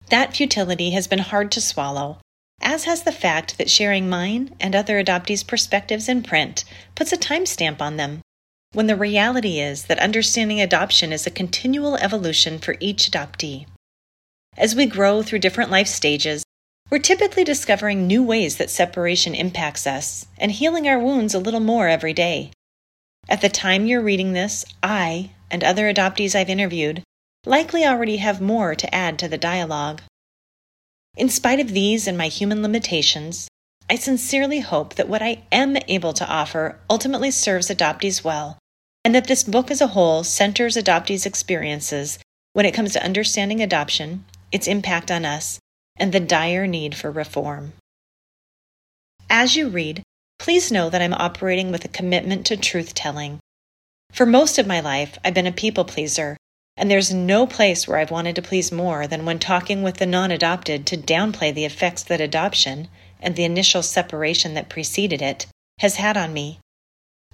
That 0.10 0.36
futility 0.36 0.92
has 0.92 1.08
been 1.08 1.20
hard 1.20 1.52
to 1.52 1.62
swallow, 1.62 2.18
as 2.62 2.86
has 2.86 3.04
the 3.04 3.12
fact 3.12 3.58
that 3.58 3.70
sharing 3.70 4.10
mine 4.10 4.56
and 4.60 4.76
other 4.76 5.02
adoptees' 5.04 5.46
perspectives 5.46 6.10
in 6.10 6.24
print 6.24 6.64
puts 6.96 7.14
a 7.14 7.18
timestamp 7.18 7.80
on 7.80 7.98
them, 7.98 8.22
when 8.74 8.88
the 8.88 8.96
reality 8.96 9.60
is 9.60 9.86
that 9.86 10.00
understanding 10.00 10.60
adoption 10.60 11.14
is 11.14 11.28
a 11.28 11.32
continual 11.32 11.96
evolution 11.98 12.58
for 12.60 12.76
each 12.80 13.10
adoptee. 13.10 13.68
As 14.58 14.76
we 14.76 14.88
grow 14.88 15.22
through 15.22 15.40
different 15.40 15.72
life 15.72 15.88
stages, 15.88 16.44
we're 16.90 17.00
typically 17.00 17.44
discovering 17.44 18.08
new 18.08 18.24
ways 18.24 18.58
that 18.58 18.72
separation 18.72 19.36
impacts 19.36 19.86
us 19.86 20.26
and 20.40 20.52
healing 20.52 20.88
our 20.88 20.98
wounds 20.98 21.36
a 21.36 21.40
little 21.40 21.60
more 21.60 21.88
every 21.88 22.14
day. 22.14 22.52
At 23.30 23.42
the 23.42 23.50
time 23.50 23.86
you're 23.86 24.02
reading 24.02 24.34
this, 24.34 24.66
I 24.82 25.32
and 25.52 25.64
other 25.64 25.92
adoptees 25.92 26.34
I've 26.34 26.50
interviewed 26.50 27.04
likely 27.46 27.86
already 27.86 28.18
have 28.18 28.42
more 28.42 28.76
to 28.76 28.94
add 28.94 29.18
to 29.20 29.28
the 29.28 29.38
dialogue. 29.38 30.02
In 31.18 31.30
spite 31.30 31.60
of 31.60 31.74
these 31.74 32.08
and 32.08 32.18
my 32.18 32.28
human 32.28 32.62
limitations, 32.62 33.48
I 33.90 33.96
sincerely 33.96 34.60
hope 34.60 34.96
that 34.96 35.10
what 35.10 35.22
I 35.22 35.44
am 35.52 35.78
able 35.88 36.14
to 36.14 36.28
offer 36.28 36.80
ultimately 36.90 37.32
serves 37.32 37.70
adoptees 37.70 38.24
well, 38.24 38.58
and 39.04 39.16
that 39.16 39.28
this 39.28 39.44
book 39.44 39.72
as 39.72 39.82
a 39.82 39.88
whole 39.88 40.24
centers 40.24 40.76
adoptees' 40.76 41.26
experiences 41.26 42.20
when 42.54 42.66
it 42.66 42.74
comes 42.74 42.94
to 42.94 43.04
understanding 43.04 43.62
adoption, 43.62 44.26
its 44.52 44.68
impact 44.68 45.10
on 45.10 45.26
us, 45.26 45.60
and 45.98 46.12
the 46.12 46.20
dire 46.20 46.68
need 46.68 46.96
for 46.96 47.10
reform. 47.10 47.74
As 49.30 49.56
you 49.56 49.70
read, 49.70 50.04
please 50.38 50.72
know 50.72 50.90
that 50.90 51.02
I'm 51.02 51.14
operating 51.14 51.72
with 51.72 51.86
a 51.86 51.90
commitment 51.90 52.46
to 52.48 52.58
truth 52.58 52.94
telling. 52.94 53.40
For 54.12 54.26
most 54.26 54.58
of 54.58 54.68
my 54.68 54.80
life, 54.80 55.18
I've 55.24 55.34
been 55.34 55.48
a 55.48 55.52
people 55.52 55.86
pleaser, 55.86 56.38
and 56.80 56.90
there's 56.90 57.14
no 57.14 57.46
place 57.46 57.88
where 57.88 57.98
I've 57.98 58.10
wanted 58.10 58.38
to 58.38 58.42
please 58.42 58.72
more 58.72 59.06
than 59.06 59.26
when 59.26 59.38
talking 59.38 59.84
with 59.84 59.98
the 59.98 60.06
non 60.06 60.32
adopted 60.32 60.86
to 60.88 60.98
downplay 60.98 61.54
the 61.54 61.66
effects 61.66 62.04
that 62.04 62.22
adoption 62.22 62.88
and 63.20 63.36
the 63.36 63.44
initial 63.44 63.84
separation 63.84 64.54
that 64.54 64.70
preceded 64.70 65.22
it 65.22 65.46
has 65.80 65.98
had 65.98 66.16
on 66.16 66.32
me. 66.32 66.60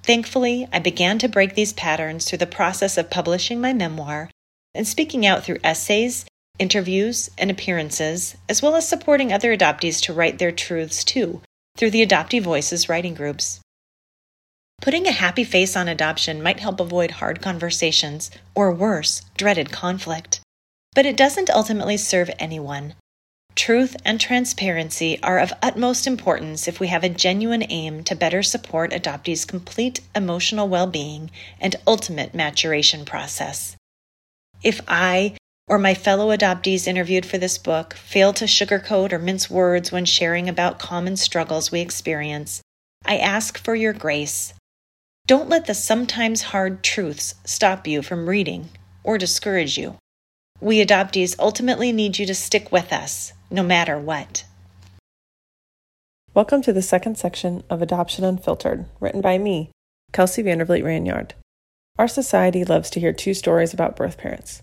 Thankfully, 0.01 0.67
I 0.73 0.79
began 0.79 1.19
to 1.19 1.29
break 1.29 1.53
these 1.53 1.73
patterns 1.73 2.25
through 2.25 2.39
the 2.39 2.47
process 2.47 2.97
of 2.97 3.11
publishing 3.11 3.61
my 3.61 3.71
memoir 3.71 4.31
and 4.73 4.87
speaking 4.87 5.27
out 5.27 5.43
through 5.43 5.59
essays, 5.63 6.25
interviews, 6.57 7.29
and 7.37 7.51
appearances, 7.51 8.35
as 8.49 8.63
well 8.63 8.75
as 8.75 8.87
supporting 8.87 9.31
other 9.31 9.55
adoptees 9.55 10.01
to 10.01 10.13
write 10.13 10.39
their 10.39 10.51
truths 10.51 11.03
too 11.03 11.41
through 11.77 11.91
the 11.91 12.05
Adoptee 12.05 12.41
Voices 12.41 12.89
writing 12.89 13.13
groups. 13.13 13.59
Putting 14.81 15.07
a 15.07 15.11
happy 15.11 15.43
face 15.43 15.75
on 15.75 15.87
adoption 15.87 16.43
might 16.43 16.59
help 16.59 16.79
avoid 16.79 17.09
hard 17.09 17.41
conversations, 17.41 18.29
or 18.53 18.71
worse, 18.71 19.23
dreaded 19.35 19.71
conflict. 19.71 20.41
But 20.93 21.07
it 21.07 21.17
doesn't 21.17 21.49
ultimately 21.49 21.97
serve 21.97 22.29
anyone. 22.37 22.93
Truth 23.55 23.95
and 24.05 24.21
transparency 24.21 25.17
are 25.23 25.39
of 25.39 25.53
utmost 25.63 26.05
importance 26.05 26.67
if 26.67 26.79
we 26.79 26.89
have 26.89 27.03
a 27.03 27.09
genuine 27.09 27.65
aim 27.69 28.03
to 28.03 28.15
better 28.15 28.43
support 28.43 28.91
adoptees' 28.91 29.47
complete 29.47 30.01
emotional 30.13 30.67
well 30.67 30.87
being 30.87 31.31
and 31.59 31.77
ultimate 31.87 32.35
maturation 32.35 33.05
process. 33.05 33.75
If 34.61 34.81
I 34.87 35.35
or 35.67 35.79
my 35.79 35.95
fellow 35.95 36.35
adoptees 36.35 36.85
interviewed 36.85 37.25
for 37.25 37.39
this 37.39 37.57
book 37.57 37.95
fail 37.95 38.33
to 38.33 38.45
sugarcoat 38.45 39.13
or 39.13 39.19
mince 39.19 39.49
words 39.49 39.91
when 39.91 40.05
sharing 40.05 40.47
about 40.47 40.77
common 40.77 41.17
struggles 41.17 41.71
we 41.71 41.79
experience, 41.81 42.61
I 43.03 43.17
ask 43.17 43.57
for 43.57 43.73
your 43.73 43.93
grace. 43.93 44.53
Don't 45.27 45.49
let 45.49 45.65
the 45.65 45.73
sometimes 45.73 46.43
hard 46.53 46.83
truths 46.83 47.33
stop 47.45 47.87
you 47.87 48.03
from 48.03 48.29
reading 48.29 48.69
or 49.03 49.17
discourage 49.17 49.75
you. 49.75 49.97
We 50.61 50.85
adoptees 50.85 51.35
ultimately 51.39 51.91
need 51.91 52.19
you 52.19 52.27
to 52.27 52.35
stick 52.35 52.71
with 52.71 52.93
us, 52.93 53.33
no 53.49 53.63
matter 53.63 53.97
what. 53.97 54.45
Welcome 56.35 56.61
to 56.61 56.71
the 56.71 56.83
second 56.83 57.17
section 57.17 57.63
of 57.71 57.81
Adoption 57.81 58.23
Unfiltered, 58.23 58.85
written 58.99 59.21
by 59.21 59.39
me, 59.39 59.71
Kelsey 60.13 60.43
Vander 60.43 60.63
Vliet 60.63 60.83
Ranyard. 60.83 61.31
Our 61.97 62.07
society 62.07 62.63
loves 62.63 62.91
to 62.91 62.99
hear 62.99 63.11
two 63.11 63.33
stories 63.33 63.73
about 63.73 63.95
birth 63.95 64.19
parents 64.19 64.61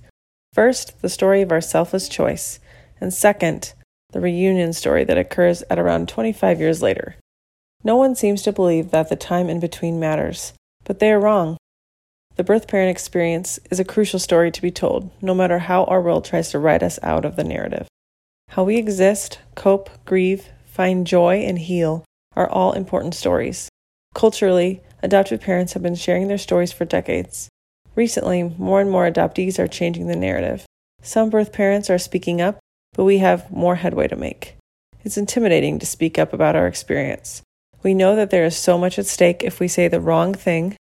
First, 0.53 1.03
the 1.03 1.09
story 1.09 1.43
of 1.43 1.51
our 1.51 1.61
selfless 1.61 2.09
choice, 2.09 2.61
and 3.01 3.13
second, 3.13 3.73
the 4.13 4.21
reunion 4.21 4.73
story 4.75 5.03
that 5.03 5.19
occurs 5.19 5.65
at 5.69 5.81
around 5.81 6.09
25 6.09 6.61
years 6.61 6.83
later. 6.83 7.17
No 7.85 7.97
one 7.97 8.15
seems 8.15 8.43
to 8.43 8.53
believe 8.53 8.91
that 8.91 9.09
the 9.09 9.17
time 9.17 9.49
in 9.49 9.59
between 9.59 9.99
matters, 9.99 10.53
but 10.85 10.99
they 10.99 11.11
are 11.11 11.19
wrong. 11.21 11.57
The 12.37 12.45
birth 12.45 12.69
parent 12.69 12.91
experience 12.91 13.59
is 13.71 13.81
a 13.81 13.85
crucial 13.85 14.19
story 14.19 14.51
to 14.51 14.63
be 14.63 14.71
told, 14.71 15.11
no 15.21 15.35
matter 15.35 15.59
how 15.59 15.85
our 15.85 16.01
world 16.01 16.25
tries 16.25 16.51
to 16.51 16.59
write 16.59 16.83
us 16.83 16.99
out 17.03 17.25
of 17.25 17.37
the 17.37 17.45
narrative. 17.45 17.89
How 18.51 18.65
we 18.65 18.77
exist, 18.77 19.41
cope, 19.55 19.91
grieve, 20.05 20.49
find 20.65 21.07
joy, 21.07 21.39
and 21.39 21.59
heal 21.59 22.05
are 22.37 22.49
all 22.49 22.73
important 22.73 23.15
stories. 23.15 23.69
Culturally, 24.15 24.81
adoptive 25.03 25.41
parents 25.41 25.73
have 25.73 25.83
been 25.83 25.95
sharing 25.95 26.29
their 26.29 26.39
stories 26.39 26.73
for 26.73 26.85
decades. 26.85 27.49
Recently, 27.95 28.43
more 28.43 28.81
and 28.81 28.91
more 28.91 29.11
adoptees 29.11 29.59
are 29.59 29.69
changing 29.69 30.07
the 30.07 30.17
narrative. 30.17 30.65
Some 31.03 31.31
birth 31.31 31.53
parents 31.53 31.91
are 31.91 31.99
speaking 31.99 32.41
up, 32.41 32.59
but 32.95 33.05
we 33.05 33.19
have 33.19 33.51
more 33.51 33.75
headway 33.77 34.09
to 34.09 34.17
make. 34.17 34.57
It's 35.05 35.19
intimidating 35.19 35.79
to 35.81 35.87
speak 35.87 36.19
up 36.19 36.33
about 36.33 36.57
our 36.57 36.67
experience. 36.67 37.43
We 37.83 37.95
know 37.95 38.15
that 38.15 38.31
there 38.31 38.45
is 38.45 38.57
so 38.57 38.79
much 38.79 38.99
at 38.99 39.07
stake 39.07 39.43
if 39.43 39.59
we 39.59 39.69
say 39.69 39.89
the 39.89 40.01
wrong 40.01 40.35
thing. 40.35 40.77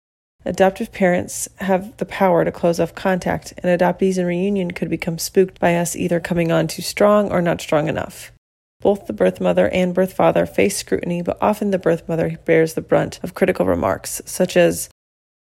Adoptive 0.44 0.92
parents 0.92 1.49
have 1.57 1.96
the 1.99 2.07
power 2.07 2.44
to 2.44 2.53
close 2.53 2.80
off 2.80 2.94
contact, 2.94 3.53
and 3.59 3.80
adoptees 3.80 4.18
in 4.18 4.26
reunion 4.26 4.70
could 4.70 4.88
become 4.88 5.18
spooked 5.18 5.61
by 5.61 5.76
us 5.76 5.94
either 5.94 6.20
coming 6.20 6.51
on 6.51 6.66
too 6.66 6.82
strong 6.82 7.30
or 7.30 7.42
not 7.42 7.61
strong 7.61 7.88
enough. 7.88 8.32
Both 8.80 9.07
the 9.07 9.12
birth 9.12 9.40
mother 9.40 9.68
and 9.68 9.94
birth 9.94 10.12
father 10.12 10.46
face 10.46 10.76
scrutiny, 10.76 11.22
but 11.22 11.38
often 11.40 11.70
the 11.70 11.78
birth 11.78 12.09
mother 12.09 12.38
bears 12.44 12.74
the 12.74 12.80
brunt 12.80 13.18
of 13.22 13.34
critical 13.34 13.66
remarks, 13.66 14.22
such 14.24 14.57
as, 14.57 14.88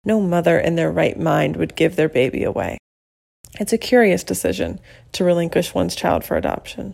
no 0.03 0.19
mother 0.19 0.59
in 0.59 0.75
their 0.75 0.91
right 0.91 1.17
mind 1.17 1.55
would 1.55 1.75
give 1.75 1.95
their 1.95 2.09
baby 2.09 2.43
away. 2.43 2.77
It's 3.59 3.73
a 3.73 3.77
curious 3.77 4.23
decision 4.23 4.79
to 5.13 5.23
relinquish 5.23 5.73
one's 5.73 5.95
child 5.95 6.23
for 6.23 6.37
adoption. 6.37 6.93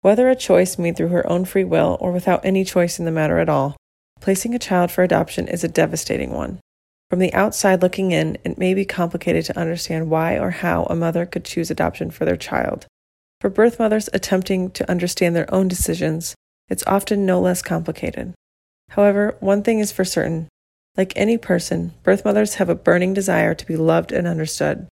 Whether 0.00 0.28
a 0.28 0.36
choice 0.36 0.78
made 0.78 0.96
through 0.96 1.08
her 1.08 1.28
own 1.30 1.44
free 1.44 1.64
will 1.64 1.96
or 2.00 2.12
without 2.12 2.44
any 2.44 2.64
choice 2.64 2.98
in 2.98 3.04
the 3.04 3.10
matter 3.10 3.38
at 3.38 3.48
all, 3.48 3.76
placing 4.26 4.56
a 4.56 4.58
child 4.58 4.90
for 4.90 5.04
adoption 5.04 5.46
is 5.46 5.62
a 5.62 5.68
devastating 5.68 6.32
one. 6.32 6.58
From 7.08 7.20
the 7.20 7.32
outside 7.32 7.80
looking 7.80 8.10
in, 8.10 8.36
it 8.42 8.58
may 8.58 8.74
be 8.74 8.84
complicated 8.84 9.44
to 9.44 9.56
understand 9.56 10.10
why 10.10 10.36
or 10.36 10.50
how 10.50 10.82
a 10.86 10.96
mother 10.96 11.24
could 11.26 11.44
choose 11.44 11.70
adoption 11.70 12.10
for 12.10 12.24
their 12.24 12.36
child. 12.36 12.86
For 13.40 13.48
birth 13.48 13.78
mothers 13.78 14.08
attempting 14.12 14.72
to 14.72 14.90
understand 14.90 15.36
their 15.36 15.48
own 15.54 15.68
decisions, 15.68 16.34
it's 16.68 16.82
often 16.88 17.24
no 17.24 17.40
less 17.40 17.62
complicated. 17.62 18.34
However, 18.88 19.36
one 19.38 19.62
thing 19.62 19.78
is 19.78 19.92
for 19.92 20.04
certain 20.04 20.48
like 20.96 21.12
any 21.14 21.38
person, 21.38 21.92
birth 22.02 22.24
mothers 22.24 22.54
have 22.54 22.68
a 22.68 22.74
burning 22.74 23.14
desire 23.14 23.54
to 23.54 23.64
be 23.64 23.76
loved 23.76 24.10
and 24.10 24.26
understood. 24.26 24.88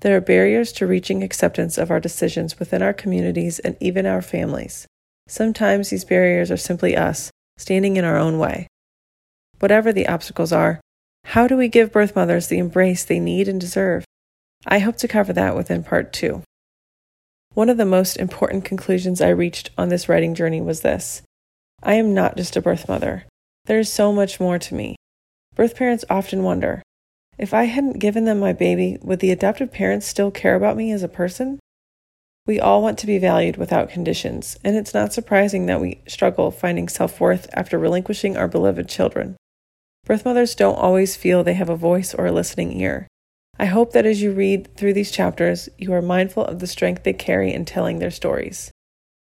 There 0.00 0.16
are 0.16 0.22
barriers 0.22 0.72
to 0.72 0.86
reaching 0.86 1.22
acceptance 1.22 1.76
of 1.76 1.90
our 1.90 2.00
decisions 2.00 2.58
within 2.58 2.80
our 2.80 2.94
communities 2.94 3.58
and 3.58 3.76
even 3.78 4.06
our 4.06 4.22
families. 4.22 4.86
Sometimes 5.28 5.90
these 5.90 6.06
barriers 6.06 6.50
are 6.50 6.56
simply 6.56 6.96
us, 6.96 7.30
standing 7.60 7.96
in 7.96 8.04
our 8.04 8.16
own 8.16 8.38
way. 8.38 8.66
Whatever 9.58 9.92
the 9.92 10.08
obstacles 10.08 10.52
are, 10.52 10.80
how 11.24 11.46
do 11.46 11.56
we 11.56 11.68
give 11.68 11.92
birth 11.92 12.16
mothers 12.16 12.48
the 12.48 12.58
embrace 12.58 13.04
they 13.04 13.20
need 13.20 13.46
and 13.46 13.60
deserve? 13.60 14.04
I 14.66 14.78
hope 14.78 14.96
to 14.96 15.08
cover 15.08 15.32
that 15.34 15.54
within 15.54 15.84
part 15.84 16.12
two. 16.12 16.42
One 17.54 17.68
of 17.68 17.76
the 17.76 17.84
most 17.84 18.16
important 18.16 18.64
conclusions 18.64 19.20
I 19.20 19.28
reached 19.28 19.70
on 19.76 19.88
this 19.88 20.08
writing 20.08 20.34
journey 20.34 20.60
was 20.60 20.80
this 20.80 21.22
I 21.82 21.94
am 21.94 22.14
not 22.14 22.36
just 22.36 22.56
a 22.56 22.62
birth 22.62 22.88
mother. 22.88 23.26
There 23.66 23.78
is 23.78 23.92
so 23.92 24.12
much 24.12 24.40
more 24.40 24.58
to 24.58 24.74
me. 24.74 24.96
Birth 25.54 25.76
parents 25.76 26.04
often 26.08 26.42
wonder 26.42 26.82
if 27.38 27.54
I 27.54 27.64
hadn't 27.64 27.98
given 27.98 28.24
them 28.24 28.38
my 28.38 28.52
baby, 28.52 28.98
would 29.02 29.20
the 29.20 29.30
adoptive 29.30 29.72
parents 29.72 30.06
still 30.06 30.30
care 30.30 30.54
about 30.54 30.76
me 30.76 30.92
as 30.92 31.02
a 31.02 31.08
person? 31.08 31.58
We 32.46 32.58
all 32.58 32.82
want 32.82 32.98
to 32.98 33.06
be 33.06 33.18
valued 33.18 33.56
without 33.56 33.90
conditions, 33.90 34.56
and 34.64 34.76
it's 34.76 34.94
not 34.94 35.12
surprising 35.12 35.66
that 35.66 35.80
we 35.80 36.00
struggle 36.08 36.50
finding 36.50 36.88
self 36.88 37.20
worth 37.20 37.48
after 37.52 37.78
relinquishing 37.78 38.36
our 38.36 38.48
beloved 38.48 38.88
children. 38.88 39.36
Birth 40.04 40.24
mothers 40.24 40.54
don't 40.54 40.74
always 40.74 41.16
feel 41.16 41.44
they 41.44 41.54
have 41.54 41.68
a 41.68 41.76
voice 41.76 42.14
or 42.14 42.26
a 42.26 42.32
listening 42.32 42.78
ear. 42.80 43.06
I 43.58 43.66
hope 43.66 43.92
that 43.92 44.06
as 44.06 44.22
you 44.22 44.32
read 44.32 44.76
through 44.76 44.94
these 44.94 45.10
chapters, 45.10 45.68
you 45.78 45.92
are 45.92 46.02
mindful 46.02 46.44
of 46.44 46.58
the 46.58 46.66
strength 46.66 47.04
they 47.04 47.12
carry 47.12 47.52
in 47.52 47.64
telling 47.64 47.98
their 47.98 48.10
stories. 48.10 48.70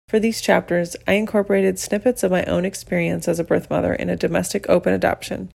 For 0.07 0.20
these 0.20 0.39
chapters, 0.39 0.95
I 1.07 1.13
incorporated 1.13 1.80
snippets 1.80 2.24
of 2.24 2.32
my 2.32 2.45
own 2.45 2.65
experience 2.65 3.28
as 3.28 3.39
a 3.39 3.43
birth 3.43 3.70
mother 3.70 3.93
in 3.93 4.09
a 4.09 4.15
domestic 4.15 4.70
open 4.70 4.93
adoption 4.93 5.49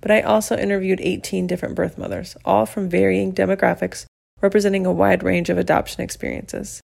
but 0.00 0.10
I 0.10 0.20
also 0.20 0.56
interviewed 0.56 1.00
18 1.00 1.46
different 1.46 1.74
birth 1.74 1.98
mothers, 1.98 2.36
all 2.44 2.66
from 2.66 2.88
varying 2.88 3.32
demographics, 3.32 4.06
representing 4.40 4.86
a 4.86 4.92
wide 4.92 5.22
range 5.22 5.50
of 5.50 5.58
adoption 5.58 6.02
experiences. 6.02 6.80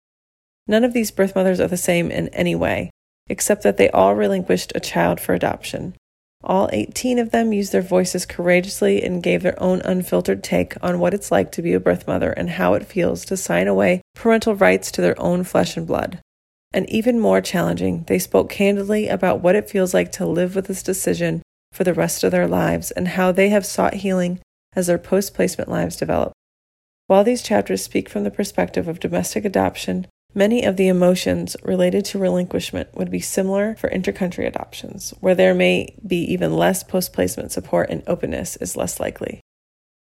None 0.66 0.84
of 0.84 0.92
these 0.92 1.10
birth 1.10 1.34
mothers 1.34 1.60
are 1.60 1.68
the 1.68 1.76
same 1.76 2.10
in 2.10 2.28
any 2.28 2.54
way, 2.54 2.90
except 3.28 3.62
that 3.62 3.76
they 3.76 3.90
all 3.90 4.14
relinquished 4.14 4.72
a 4.74 4.80
child 4.80 5.20
for 5.20 5.34
adoption. 5.34 5.94
All 6.42 6.68
18 6.72 7.18
of 7.18 7.30
them 7.30 7.52
used 7.52 7.72
their 7.72 7.82
voices 7.82 8.26
courageously 8.26 9.02
and 9.02 9.22
gave 9.22 9.42
their 9.42 9.60
own 9.62 9.80
unfiltered 9.82 10.42
take 10.44 10.74
on 10.82 10.98
what 10.98 11.14
it's 11.14 11.32
like 11.32 11.50
to 11.52 11.62
be 11.62 11.72
a 11.72 11.80
birth 11.80 12.06
mother 12.06 12.32
and 12.32 12.50
how 12.50 12.74
it 12.74 12.86
feels 12.86 13.24
to 13.26 13.36
sign 13.36 13.66
away 13.66 14.02
parental 14.14 14.54
rights 14.54 14.90
to 14.92 15.00
their 15.00 15.18
own 15.20 15.44
flesh 15.44 15.76
and 15.76 15.86
blood. 15.86 16.20
And 16.72 16.88
even 16.90 17.20
more 17.20 17.40
challenging, 17.40 18.04
they 18.08 18.18
spoke 18.18 18.50
candidly 18.50 19.08
about 19.08 19.40
what 19.40 19.56
it 19.56 19.70
feels 19.70 19.94
like 19.94 20.12
to 20.12 20.26
live 20.26 20.54
with 20.54 20.66
this 20.66 20.82
decision 20.82 21.42
for 21.72 21.84
the 21.84 21.94
rest 21.94 22.24
of 22.24 22.30
their 22.30 22.46
lives 22.46 22.90
and 22.90 23.08
how 23.08 23.32
they 23.32 23.48
have 23.48 23.64
sought 23.64 23.94
healing 23.94 24.40
as 24.74 24.86
their 24.86 24.98
post 24.98 25.34
placement 25.34 25.70
lives 25.70 25.96
develop. 25.96 26.32
While 27.06 27.24
these 27.24 27.42
chapters 27.42 27.82
speak 27.82 28.08
from 28.08 28.24
the 28.24 28.30
perspective 28.30 28.88
of 28.88 29.00
domestic 29.00 29.44
adoption, 29.44 30.06
many 30.34 30.64
of 30.64 30.76
the 30.76 30.88
emotions 30.88 31.56
related 31.62 32.04
to 32.06 32.18
relinquishment 32.18 32.94
would 32.94 33.10
be 33.10 33.20
similar 33.20 33.74
for 33.76 33.88
intercountry 33.90 34.46
adoptions, 34.46 35.14
where 35.20 35.34
there 35.34 35.54
may 35.54 35.94
be 36.06 36.18
even 36.32 36.56
less 36.56 36.82
post 36.82 37.12
placement 37.12 37.52
support 37.52 37.90
and 37.90 38.02
openness 38.06 38.56
is 38.56 38.76
less 38.76 38.98
likely. 38.98 39.40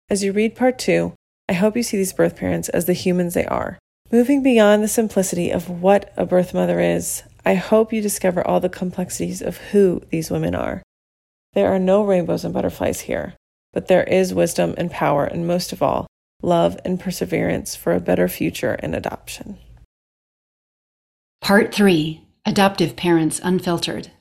As 0.09 0.25
you 0.25 0.33
read 0.33 0.57
part 0.57 0.79
two, 0.79 1.15
I 1.49 1.55
hope 1.55 1.77
you 1.77 1.83
see 1.83 1.97
these 1.97 2.13
birth 2.13 2.37
parents 2.37 2.69
as 2.69 2.87
the 2.87 2.93
humans 2.93 3.35
they 3.35 3.47
are. 3.47 3.79
Moving 4.11 4.43
beyond 4.43 4.83
the 4.83 4.89
simplicity 4.89 5.51
of 5.51 5.69
what 5.69 6.13
a 6.17 6.27
birth 6.27 6.53
mother 6.53 6.81
is, 6.81 7.23
I 7.45 7.55
hope 7.55 7.93
you 7.93 8.01
discover 8.01 8.47
all 8.47 8.61
the 8.61 8.69
complexities 8.69 9.43
of 9.43 9.57
who 9.57 10.03
these 10.11 10.31
women 10.31 10.55
are. 10.55 10.83
There 11.55 11.73
are 11.73 11.79
no 11.79 12.05
rainbows 12.05 12.45
and 12.45 12.55
butterflies 12.55 13.01
here, 13.01 13.35
but 13.73 13.89
there 13.89 14.05
is 14.05 14.35
wisdom 14.35 14.75
and 14.79 14.91
power, 14.91 15.25
and 15.25 15.47
most 15.47 15.73
of 15.73 15.83
all, 15.83 16.07
love 16.43 16.79
and 16.85 17.01
perseverance 17.01 17.75
for 17.75 17.93
a 17.93 18.01
better 18.01 18.29
future 18.29 18.75
in 18.75 18.95
adoption. 18.95 19.59
Part 21.43 21.75
3 21.75 22.25
Adoptive 22.47 22.95
Parents 22.95 23.41
Unfiltered. 23.43 24.13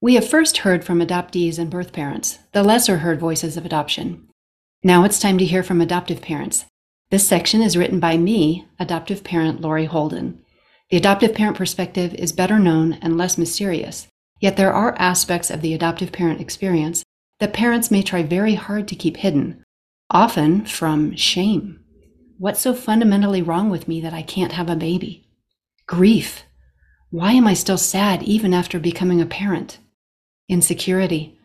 We 0.00 0.14
have 0.14 0.30
first 0.30 0.58
heard 0.58 0.84
from 0.84 1.00
adoptees 1.00 1.58
and 1.58 1.68
birth 1.68 1.92
parents, 1.92 2.38
the 2.52 2.62
lesser 2.62 2.98
heard 2.98 3.18
voices 3.18 3.56
of 3.56 3.66
adoption. 3.66 4.28
Now 4.84 5.02
it's 5.02 5.18
time 5.18 5.38
to 5.38 5.44
hear 5.44 5.64
from 5.64 5.80
adoptive 5.80 6.22
parents. 6.22 6.66
This 7.10 7.26
section 7.26 7.62
is 7.62 7.76
written 7.76 7.98
by 7.98 8.16
me, 8.16 8.64
adoptive 8.78 9.24
parent 9.24 9.60
Lori 9.60 9.86
Holden. 9.86 10.40
The 10.88 10.98
adoptive 10.98 11.34
parent 11.34 11.56
perspective 11.56 12.14
is 12.14 12.30
better 12.30 12.60
known 12.60 12.92
and 13.02 13.18
less 13.18 13.36
mysterious, 13.36 14.06
yet 14.38 14.56
there 14.56 14.72
are 14.72 14.94
aspects 15.00 15.50
of 15.50 15.62
the 15.62 15.74
adoptive 15.74 16.12
parent 16.12 16.40
experience 16.40 17.02
that 17.40 17.52
parents 17.52 17.90
may 17.90 18.02
try 18.02 18.22
very 18.22 18.54
hard 18.54 18.86
to 18.86 18.94
keep 18.94 19.16
hidden, 19.16 19.64
often 20.10 20.64
from 20.64 21.16
shame. 21.16 21.80
What's 22.38 22.60
so 22.60 22.72
fundamentally 22.72 23.42
wrong 23.42 23.68
with 23.68 23.88
me 23.88 24.00
that 24.02 24.14
I 24.14 24.22
can't 24.22 24.52
have 24.52 24.70
a 24.70 24.76
baby? 24.76 25.23
Grief. 25.86 26.44
Why 27.10 27.32
am 27.32 27.46
I 27.46 27.52
still 27.52 27.76
sad 27.76 28.22
even 28.22 28.54
after 28.54 28.80
becoming 28.80 29.20
a 29.20 29.26
parent? 29.26 29.78
Insecurity. 30.48 31.38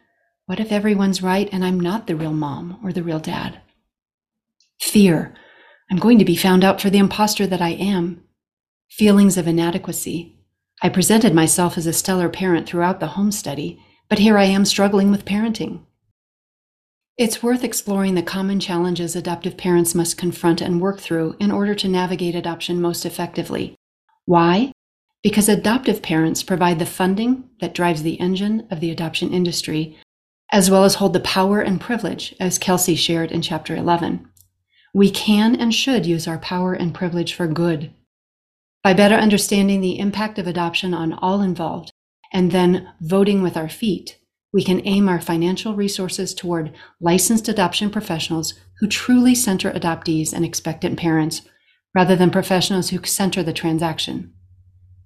What 0.46 0.62
if 0.62 0.72
everyone's 0.72 1.22
right 1.22 1.50
and 1.52 1.64
I'm 1.66 1.80
not 1.80 2.08
the 2.08 2.16
real 2.16 2.32
mom 2.32 2.80
or 2.82 2.94
the 2.94 3.04
real 3.04 3.20
dad? 3.20 3.60
Fear. 4.80 5.36
I'm 5.92 5.98
going 5.98 6.20
to 6.20 6.26
be 6.26 6.38
found 6.38 6.64
out 6.64 6.80
for 6.80 6.90
the 6.90 7.00
imposter 7.00 7.46
that 7.48 7.62
I 7.62 7.72
am. 7.72 8.24
Feelings 8.90 9.38
of 9.38 9.46
inadequacy. 9.46 10.40
I 10.82 10.88
presented 10.88 11.34
myself 11.34 11.78
as 11.78 11.86
a 11.86 11.92
stellar 11.92 12.30
parent 12.30 12.66
throughout 12.66 13.02
the 13.02 13.08
home 13.08 13.34
study, 13.34 13.84
but 14.08 14.20
here 14.20 14.38
I 14.38 14.46
am 14.46 14.64
struggling 14.64 15.12
with 15.12 15.26
parenting. 15.26 15.82
It's 17.18 17.44
worth 17.44 17.66
exploring 17.66 18.16
the 18.16 18.24
common 18.24 18.62
challenges 18.62 19.18
adoptive 19.18 19.58
parents 19.58 19.94
must 19.94 20.18
confront 20.18 20.62
and 20.62 20.80
work 20.80 21.02
through 21.02 21.36
in 21.38 21.52
order 21.52 21.76
to 21.76 21.90
navigate 21.90 22.36
adoption 22.36 22.80
most 22.80 23.06
effectively. 23.06 23.76
Why? 24.30 24.74
Because 25.24 25.50
adoptive 25.50 26.04
parents 26.04 26.44
provide 26.44 26.78
the 26.78 26.86
funding 26.86 27.50
that 27.62 27.74
drives 27.74 28.04
the 28.04 28.20
engine 28.20 28.68
of 28.70 28.80
the 28.80 28.92
adoption 28.92 29.34
industry 29.34 29.98
as 30.52 30.70
well 30.70 30.84
as 30.84 30.94
hold 30.96 31.14
the 31.14 31.20
power 31.22 31.62
and 31.62 31.82
privilege, 31.82 32.36
as 32.40 32.60
Kelsey 32.60 32.94
shared 32.94 33.32
in 33.32 33.42
chapter 33.42 33.76
11. 33.76 34.30
We 34.94 35.10
can 35.10 35.56
and 35.56 35.74
should 35.74 36.06
use 36.06 36.28
our 36.28 36.38
power 36.38 36.74
and 36.74 36.94
privilege 36.94 37.34
for 37.34 37.48
good. 37.48 37.92
By 38.84 38.94
better 38.94 39.16
understanding 39.16 39.82
the 39.82 39.98
impact 39.98 40.38
of 40.38 40.46
adoption 40.46 40.94
on 40.94 41.14
all 41.14 41.42
involved, 41.42 41.90
and 42.32 42.52
then 42.52 42.88
voting 43.02 43.42
with 43.42 43.58
our 43.58 43.68
feet, 43.68 44.20
we 44.54 44.64
can 44.64 44.86
aim 44.86 45.10
our 45.10 45.20
financial 45.20 45.74
resources 45.74 46.36
toward 46.36 46.72
licensed 47.02 47.48
adoption 47.48 47.90
professionals 47.90 48.54
who 48.80 48.88
truly 48.88 49.34
center 49.34 49.72
adoptees 49.72 50.34
and 50.34 50.46
expectant 50.46 51.00
parents, 51.00 51.42
rather 51.94 52.16
than 52.16 52.30
professionals 52.30 52.90
who 52.90 53.04
center 53.04 53.44
the 53.44 53.54
transaction. 53.54 54.34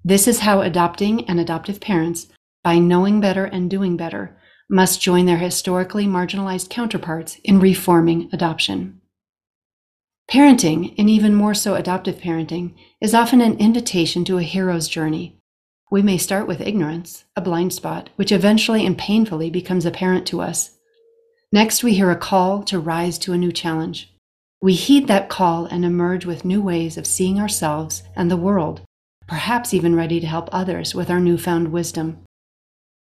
This 0.03 0.27
is 0.27 0.39
how 0.39 0.61
adopting 0.61 1.27
and 1.29 1.39
adoptive 1.39 1.79
parents, 1.79 2.27
by 2.63 2.77
knowing 2.79 3.21
better 3.21 3.45
and 3.45 3.69
doing 3.69 3.95
better, 3.95 4.37
must 4.69 5.01
join 5.01 5.25
their 5.25 5.37
historically 5.37 6.05
marginalized 6.05 6.69
counterparts 6.69 7.37
in 7.43 7.59
reforming 7.59 8.29
adoption. 8.33 9.01
Parenting, 10.29 10.95
and 10.97 11.09
even 11.09 11.35
more 11.35 11.53
so 11.53 11.75
adoptive 11.75 12.15
parenting, 12.15 12.73
is 13.01 13.13
often 13.13 13.41
an 13.41 13.57
invitation 13.59 14.23
to 14.25 14.37
a 14.37 14.43
hero's 14.43 14.87
journey. 14.87 15.37
We 15.91 16.01
may 16.01 16.17
start 16.17 16.47
with 16.47 16.61
ignorance, 16.61 17.25
a 17.35 17.41
blind 17.41 17.73
spot, 17.73 18.09
which 18.15 18.31
eventually 18.31 18.85
and 18.85 18.97
painfully 18.97 19.49
becomes 19.49 19.85
apparent 19.85 20.25
to 20.27 20.41
us. 20.41 20.71
Next, 21.51 21.83
we 21.83 21.93
hear 21.93 22.09
a 22.09 22.15
call 22.15 22.63
to 22.63 22.79
rise 22.79 23.19
to 23.19 23.33
a 23.33 23.37
new 23.37 23.51
challenge. 23.51 24.12
We 24.63 24.75
heed 24.75 25.07
that 25.07 25.27
call 25.27 25.65
and 25.65 25.83
emerge 25.83 26.25
with 26.25 26.45
new 26.45 26.61
ways 26.61 26.97
of 26.97 27.05
seeing 27.05 27.37
ourselves 27.37 28.01
and 28.15 28.31
the 28.31 28.37
world, 28.37 28.79
perhaps 29.27 29.73
even 29.73 29.93
ready 29.93 30.21
to 30.21 30.25
help 30.25 30.47
others 30.53 30.95
with 30.95 31.09
our 31.09 31.19
newfound 31.19 31.73
wisdom. 31.73 32.23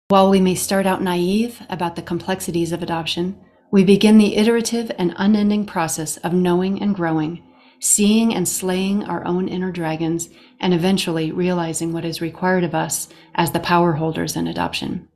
While 0.07 0.31
we 0.31 0.41
may 0.41 0.55
start 0.55 0.87
out 0.87 1.03
naive 1.03 1.61
about 1.69 1.95
the 1.95 2.01
complexities 2.01 2.71
of 2.71 2.81
adoption, 2.81 3.39
we 3.69 3.83
begin 3.83 4.17
the 4.17 4.37
iterative 4.37 4.91
and 4.97 5.13
unending 5.17 5.67
process 5.67 6.17
of 6.17 6.33
knowing 6.33 6.81
and 6.81 6.95
growing, 6.95 7.43
seeing 7.79 8.33
and 8.33 8.49
slaying 8.49 9.03
our 9.03 9.23
own 9.23 9.47
inner 9.47 9.71
dragons, 9.71 10.29
and 10.59 10.73
eventually 10.73 11.31
realizing 11.31 11.93
what 11.93 12.05
is 12.05 12.21
required 12.21 12.63
of 12.63 12.73
us 12.73 13.07
as 13.35 13.51
the 13.51 13.59
power 13.59 13.93
holders 13.93 14.35
in 14.35 14.47
adoption. 14.47 15.07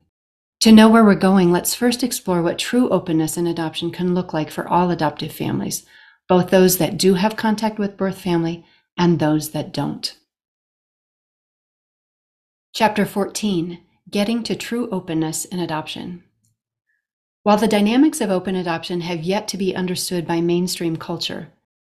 To 0.61 0.71
know 0.71 0.89
where 0.89 1.03
we're 1.03 1.15
going, 1.15 1.51
let's 1.51 1.73
first 1.73 2.03
explore 2.03 2.43
what 2.43 2.59
true 2.59 2.87
openness 2.89 3.35
in 3.35 3.47
adoption 3.47 3.89
can 3.89 4.13
look 4.13 4.31
like 4.31 4.51
for 4.51 4.67
all 4.67 4.91
adoptive 4.91 5.31
families, 5.31 5.87
both 6.27 6.49
those 6.49 6.77
that 6.77 6.97
do 6.97 7.13
have 7.15 7.35
contact 7.35 7.77
with 7.77 7.97
birth 7.97 8.19
family 8.19 8.65
and 8.97 9.19
those 9.19 9.51
that 9.51 9.73
don't. 9.73 10.17
Chapter 12.73 13.05
14 13.05 13.79
Getting 14.09 14.43
to 14.43 14.55
True 14.55 14.89
Openness 14.91 15.45
in 15.45 15.59
Adoption. 15.59 16.23
While 17.43 17.57
the 17.57 17.67
dynamics 17.67 18.21
of 18.21 18.29
open 18.29 18.55
adoption 18.55 19.01
have 19.01 19.23
yet 19.23 19.47
to 19.49 19.57
be 19.57 19.75
understood 19.75 20.27
by 20.27 20.41
mainstream 20.41 20.95
culture, 20.95 21.51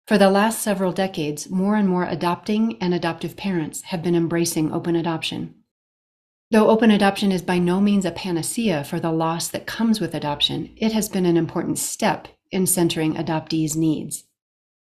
for 0.07 0.17
the 0.19 0.31
last 0.31 0.61
several 0.61 0.93
decades, 0.93 1.51
more 1.51 1.77
and 1.77 1.89
more 1.89 2.05
adopting 2.05 2.79
and 2.81 2.95
adoptive 2.95 3.37
parents 3.37 3.83
have 3.83 4.03
been 4.03 4.15
embracing 4.15 4.73
open 4.73 4.97
adoption. 4.97 5.55
Though 6.51 6.71
open 6.71 6.91
adoption 6.91 7.31
is 7.31 7.43
by 7.43 7.59
no 7.59 7.81
means 7.81 8.07
a 8.07 8.11
panacea 8.11 8.85
for 8.85 9.01
the 9.01 9.13
loss 9.13 9.49
that 9.49 9.67
comes 9.67 10.01
with 10.01 10.15
adoption, 10.15 10.73
it 10.77 10.93
has 10.93 11.11
been 11.11 11.27
an 11.27 11.37
important 11.37 11.79
step 11.79 12.29
in 12.51 12.67
centering 12.67 13.15
adoptees' 13.15 13.77
needs. 13.77 14.25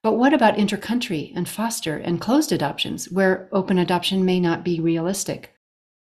But 0.04 0.14
what 0.14 0.34
about 0.34 0.58
intercountry 0.58 1.32
and 1.36 1.50
foster 1.50 1.98
and 1.98 2.22
closed 2.22 2.52
adoptions, 2.52 3.10
where 3.10 3.50
open 3.52 3.78
adoption 3.78 4.24
may 4.24 4.40
not 4.40 4.64
be 4.64 4.80
realistic? 4.80 5.56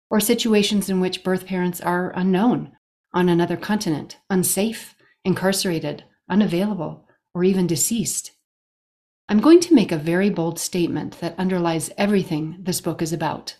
or 0.09 0.19
situations 0.19 0.89
in 0.89 0.99
which 0.99 1.23
birth 1.23 1.45
parents 1.45 1.79
are 1.81 2.11
unknown, 2.15 2.71
on 3.13 3.29
another 3.29 3.57
continent, 3.57 4.17
unsafe, 4.29 4.95
incarcerated, 5.23 6.03
unavailable, 6.29 7.07
or 7.33 7.43
even 7.43 7.67
deceased. 7.67 8.31
I'm 9.27 9.39
going 9.39 9.59
to 9.61 9.75
make 9.75 9.91
a 9.91 9.97
very 9.97 10.29
bold 10.29 10.57
statement 10.57 11.19
that 11.19 11.37
underlies 11.37 11.91
everything 11.97 12.57
this 12.59 12.81
book 12.81 13.01
is 13.01 13.13
about. 13.13 13.57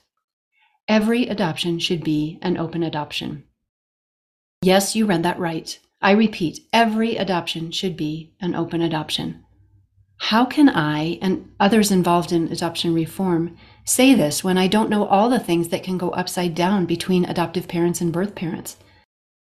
Every 0.88 1.28
adoption 1.28 1.78
should 1.78 2.04
be 2.04 2.40
an 2.42 2.58
open 2.58 2.82
adoption. 2.82 3.44
Yes, 4.64 4.96
you 4.96 5.06
read 5.06 5.24
that 5.24 5.40
right. 5.40 5.80
I 6.02 6.12
repeat, 6.12 6.62
every 6.72 7.18
adoption 7.18 7.72
should 7.72 7.98
be 7.98 8.34
an 8.40 8.56
open 8.56 8.82
adoption. 8.82 9.44
How 10.18 10.46
can 10.46 10.70
I 10.70 11.18
and 11.22 11.52
others 11.60 11.92
involved 11.92 12.32
in 12.32 12.52
adoption 12.52 12.94
reform 12.94 13.58
say 13.86 14.14
this 14.14 14.44
when 14.44 14.58
I 14.58 14.68
don't 14.68 14.90
know 14.90 15.06
all 15.06 15.30
the 15.30 15.40
things 15.40 15.70
that 15.70 15.84
can 15.84 15.98
go 15.98 16.10
upside 16.12 16.56
down 16.56 16.86
between 16.86 17.26
adoptive 17.26 17.68
parents 17.68 18.02
and 18.02 18.14
birth 18.14 18.36
parents? 18.36 18.78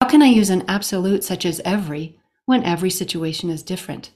How 0.01 0.07
can 0.07 0.21
I 0.21 0.27
use 0.27 0.49
an 0.49 0.65
absolute 0.67 1.23
such 1.23 1.45
as 1.45 1.61
every 1.63 2.19
when 2.45 2.63
every 2.63 2.89
situation 2.89 3.49
is 3.49 3.63
different? 3.63 4.11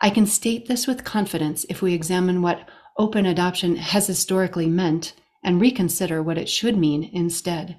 I 0.00 0.10
can 0.10 0.26
state 0.26 0.66
this 0.66 0.86
with 0.86 1.04
confidence 1.04 1.64
if 1.68 1.80
we 1.80 1.94
examine 1.94 2.42
what 2.42 2.68
open 2.98 3.24
adoption 3.24 3.76
has 3.76 4.06
historically 4.06 4.66
meant 4.66 5.14
and 5.44 5.60
reconsider 5.60 6.22
what 6.22 6.38
it 6.38 6.48
should 6.48 6.76
mean 6.76 7.08
instead. 7.12 7.76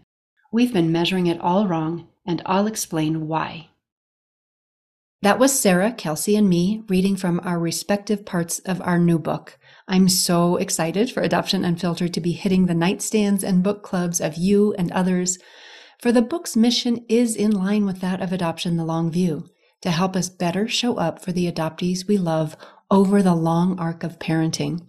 We've 0.52 0.74
been 0.74 0.92
measuring 0.92 1.28
it 1.28 1.42
all 1.42 1.68
wrong, 1.68 2.08
and 2.28 2.44
I'll 2.46 2.68
explain 2.68 3.28
why. 3.28 3.70
That 5.24 5.40
was 5.40 5.60
Sara, 5.60 5.92
Kelsey, 5.94 6.36
and 6.36 6.48
me 6.48 6.84
reading 6.88 7.16
from 7.16 7.40
our 7.44 7.58
respective 7.58 8.24
parts 8.24 8.60
of 8.60 8.80
our 8.82 9.00
new 9.00 9.18
book. 9.18 9.58
I'm 9.88 10.10
so 10.10 10.58
excited 10.58 11.10
for 11.10 11.22
Adoption 11.22 11.66
Unfiltered 11.66 12.14
to 12.14 12.22
be 12.22 12.34
hitting 12.34 12.68
the 12.68 12.76
nightstands 12.76 13.44
and 13.44 13.64
book 13.64 13.82
clubs 13.82 14.22
of 14.22 14.36
you 14.36 14.76
and 14.78 14.92
others, 14.92 15.40
for 16.00 16.12
the 16.12 16.22
book's 16.22 16.56
mission 16.56 17.04
is 17.10 17.36
in 17.36 17.50
line 17.50 17.86
with 17.86 18.00
that 18.02 18.22
of 18.22 18.32
Adoption 18.32 18.78
the 18.78 18.86
Long 18.86 19.10
View 19.10 19.50
to 19.82 19.90
help 19.90 20.16
us 20.16 20.30
better 20.30 20.68
show 20.68 20.98
up 20.98 21.24
for 21.24 21.32
the 21.32 21.52
adoptees 21.52 22.08
we 22.08 22.18
love 22.18 22.56
over 22.92 23.24
the 23.24 23.36
long 23.36 23.80
arc 23.80 24.04
of 24.04 24.20
parenting. 24.20 24.88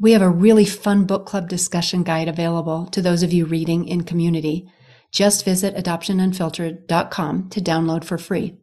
We 0.00 0.12
have 0.12 0.22
a 0.22 0.28
really 0.28 0.64
fun 0.64 1.04
book 1.04 1.24
club 1.24 1.48
discussion 1.48 2.02
guide 2.02 2.28
available 2.28 2.86
to 2.86 3.00
those 3.00 3.22
of 3.22 3.32
you 3.32 3.46
reading 3.46 3.86
in 3.86 4.04
community. 4.04 4.68
Just 5.14 5.44
visit 5.44 5.76
adoptionunfiltered.com 5.76 7.48
to 7.50 7.60
download 7.60 8.02
for 8.02 8.18
free. 8.18 8.56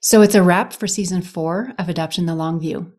So 0.00 0.22
it's 0.22 0.34
a 0.34 0.42
wrap 0.42 0.72
for 0.72 0.88
season 0.88 1.22
four 1.22 1.72
of 1.78 1.88
Adoption 1.88 2.26
the 2.26 2.34
Long 2.34 2.58
View. 2.58 2.94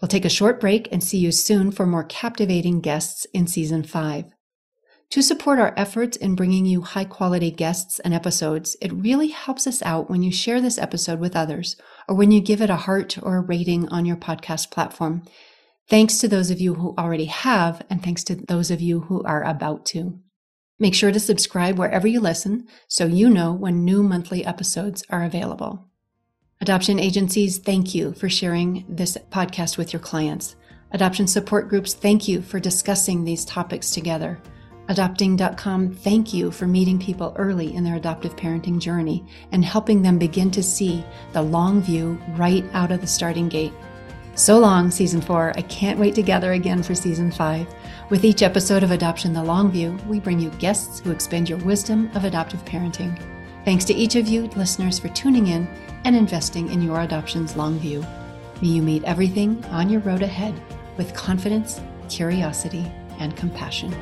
We'll 0.00 0.08
take 0.08 0.24
a 0.24 0.28
short 0.28 0.60
break 0.60 0.88
and 0.92 1.02
see 1.02 1.18
you 1.18 1.32
soon 1.32 1.72
for 1.72 1.86
more 1.86 2.04
captivating 2.04 2.80
guests 2.80 3.26
in 3.34 3.48
season 3.48 3.82
five. 3.82 4.26
To 5.10 5.22
support 5.22 5.58
our 5.58 5.74
efforts 5.76 6.16
in 6.16 6.36
bringing 6.36 6.66
you 6.66 6.82
high 6.82 7.04
quality 7.04 7.50
guests 7.50 7.98
and 7.98 8.14
episodes, 8.14 8.76
it 8.80 8.92
really 8.92 9.28
helps 9.28 9.66
us 9.66 9.82
out 9.82 10.08
when 10.08 10.22
you 10.22 10.30
share 10.30 10.60
this 10.60 10.78
episode 10.78 11.18
with 11.18 11.34
others 11.34 11.74
or 12.08 12.14
when 12.14 12.30
you 12.30 12.40
give 12.40 12.62
it 12.62 12.70
a 12.70 12.76
heart 12.76 13.18
or 13.24 13.38
a 13.38 13.40
rating 13.40 13.88
on 13.88 14.06
your 14.06 14.16
podcast 14.16 14.70
platform. 14.70 15.24
Thanks 15.90 16.18
to 16.18 16.28
those 16.28 16.52
of 16.52 16.60
you 16.60 16.74
who 16.74 16.94
already 16.96 17.26
have, 17.26 17.84
and 17.90 18.04
thanks 18.04 18.22
to 18.24 18.36
those 18.36 18.70
of 18.70 18.80
you 18.80 19.00
who 19.00 19.24
are 19.24 19.42
about 19.42 19.84
to. 19.86 20.20
Make 20.78 20.94
sure 20.94 21.12
to 21.12 21.20
subscribe 21.20 21.78
wherever 21.78 22.08
you 22.08 22.20
listen 22.20 22.66
so 22.88 23.06
you 23.06 23.30
know 23.30 23.52
when 23.52 23.84
new 23.84 24.02
monthly 24.02 24.44
episodes 24.44 25.04
are 25.08 25.22
available. 25.22 25.86
Adoption 26.60 26.98
agencies, 26.98 27.58
thank 27.58 27.94
you 27.94 28.12
for 28.14 28.28
sharing 28.28 28.84
this 28.88 29.16
podcast 29.30 29.76
with 29.78 29.92
your 29.92 30.00
clients. 30.00 30.56
Adoption 30.90 31.26
support 31.26 31.68
groups, 31.68 31.94
thank 31.94 32.26
you 32.26 32.42
for 32.42 32.58
discussing 32.58 33.24
these 33.24 33.44
topics 33.44 33.90
together. 33.90 34.40
Adoption.com, 34.88 35.94
thank 35.94 36.34
you 36.34 36.50
for 36.50 36.66
meeting 36.66 36.98
people 36.98 37.34
early 37.36 37.74
in 37.74 37.84
their 37.84 37.96
adoptive 37.96 38.36
parenting 38.36 38.78
journey 38.78 39.24
and 39.52 39.64
helping 39.64 40.02
them 40.02 40.18
begin 40.18 40.50
to 40.50 40.62
see 40.62 41.04
the 41.32 41.42
long 41.42 41.80
view 41.80 42.20
right 42.30 42.64
out 42.72 42.92
of 42.92 43.00
the 43.00 43.06
starting 43.06 43.48
gate. 43.48 43.72
So 44.34 44.58
long, 44.58 44.90
season 44.90 45.20
four. 45.20 45.52
I 45.56 45.62
can't 45.62 45.98
wait 45.98 46.14
to 46.16 46.22
gather 46.22 46.52
again 46.52 46.82
for 46.82 46.94
season 46.94 47.30
five. 47.30 47.66
With 48.10 48.22
each 48.22 48.42
episode 48.42 48.82
of 48.82 48.90
Adoption 48.90 49.32
the 49.32 49.42
Long 49.42 49.70
View, 49.70 49.98
we 50.06 50.20
bring 50.20 50.38
you 50.38 50.50
guests 50.50 51.00
who 51.00 51.10
expand 51.10 51.48
your 51.48 51.56
wisdom 51.60 52.10
of 52.14 52.24
adoptive 52.24 52.62
parenting. 52.66 53.18
Thanks 53.64 53.86
to 53.86 53.94
each 53.94 54.14
of 54.14 54.28
you, 54.28 54.42
listeners, 54.48 54.98
for 54.98 55.08
tuning 55.08 55.46
in 55.46 55.66
and 56.04 56.14
investing 56.14 56.70
in 56.70 56.82
your 56.82 57.00
adoption's 57.00 57.56
long 57.56 57.78
view. 57.78 58.04
May 58.60 58.68
you 58.68 58.82
meet 58.82 59.04
everything 59.04 59.64
on 59.66 59.88
your 59.88 60.02
road 60.02 60.20
ahead 60.20 60.54
with 60.98 61.14
confidence, 61.14 61.80
curiosity, 62.10 62.84
and 63.20 63.34
compassion. 63.36 63.96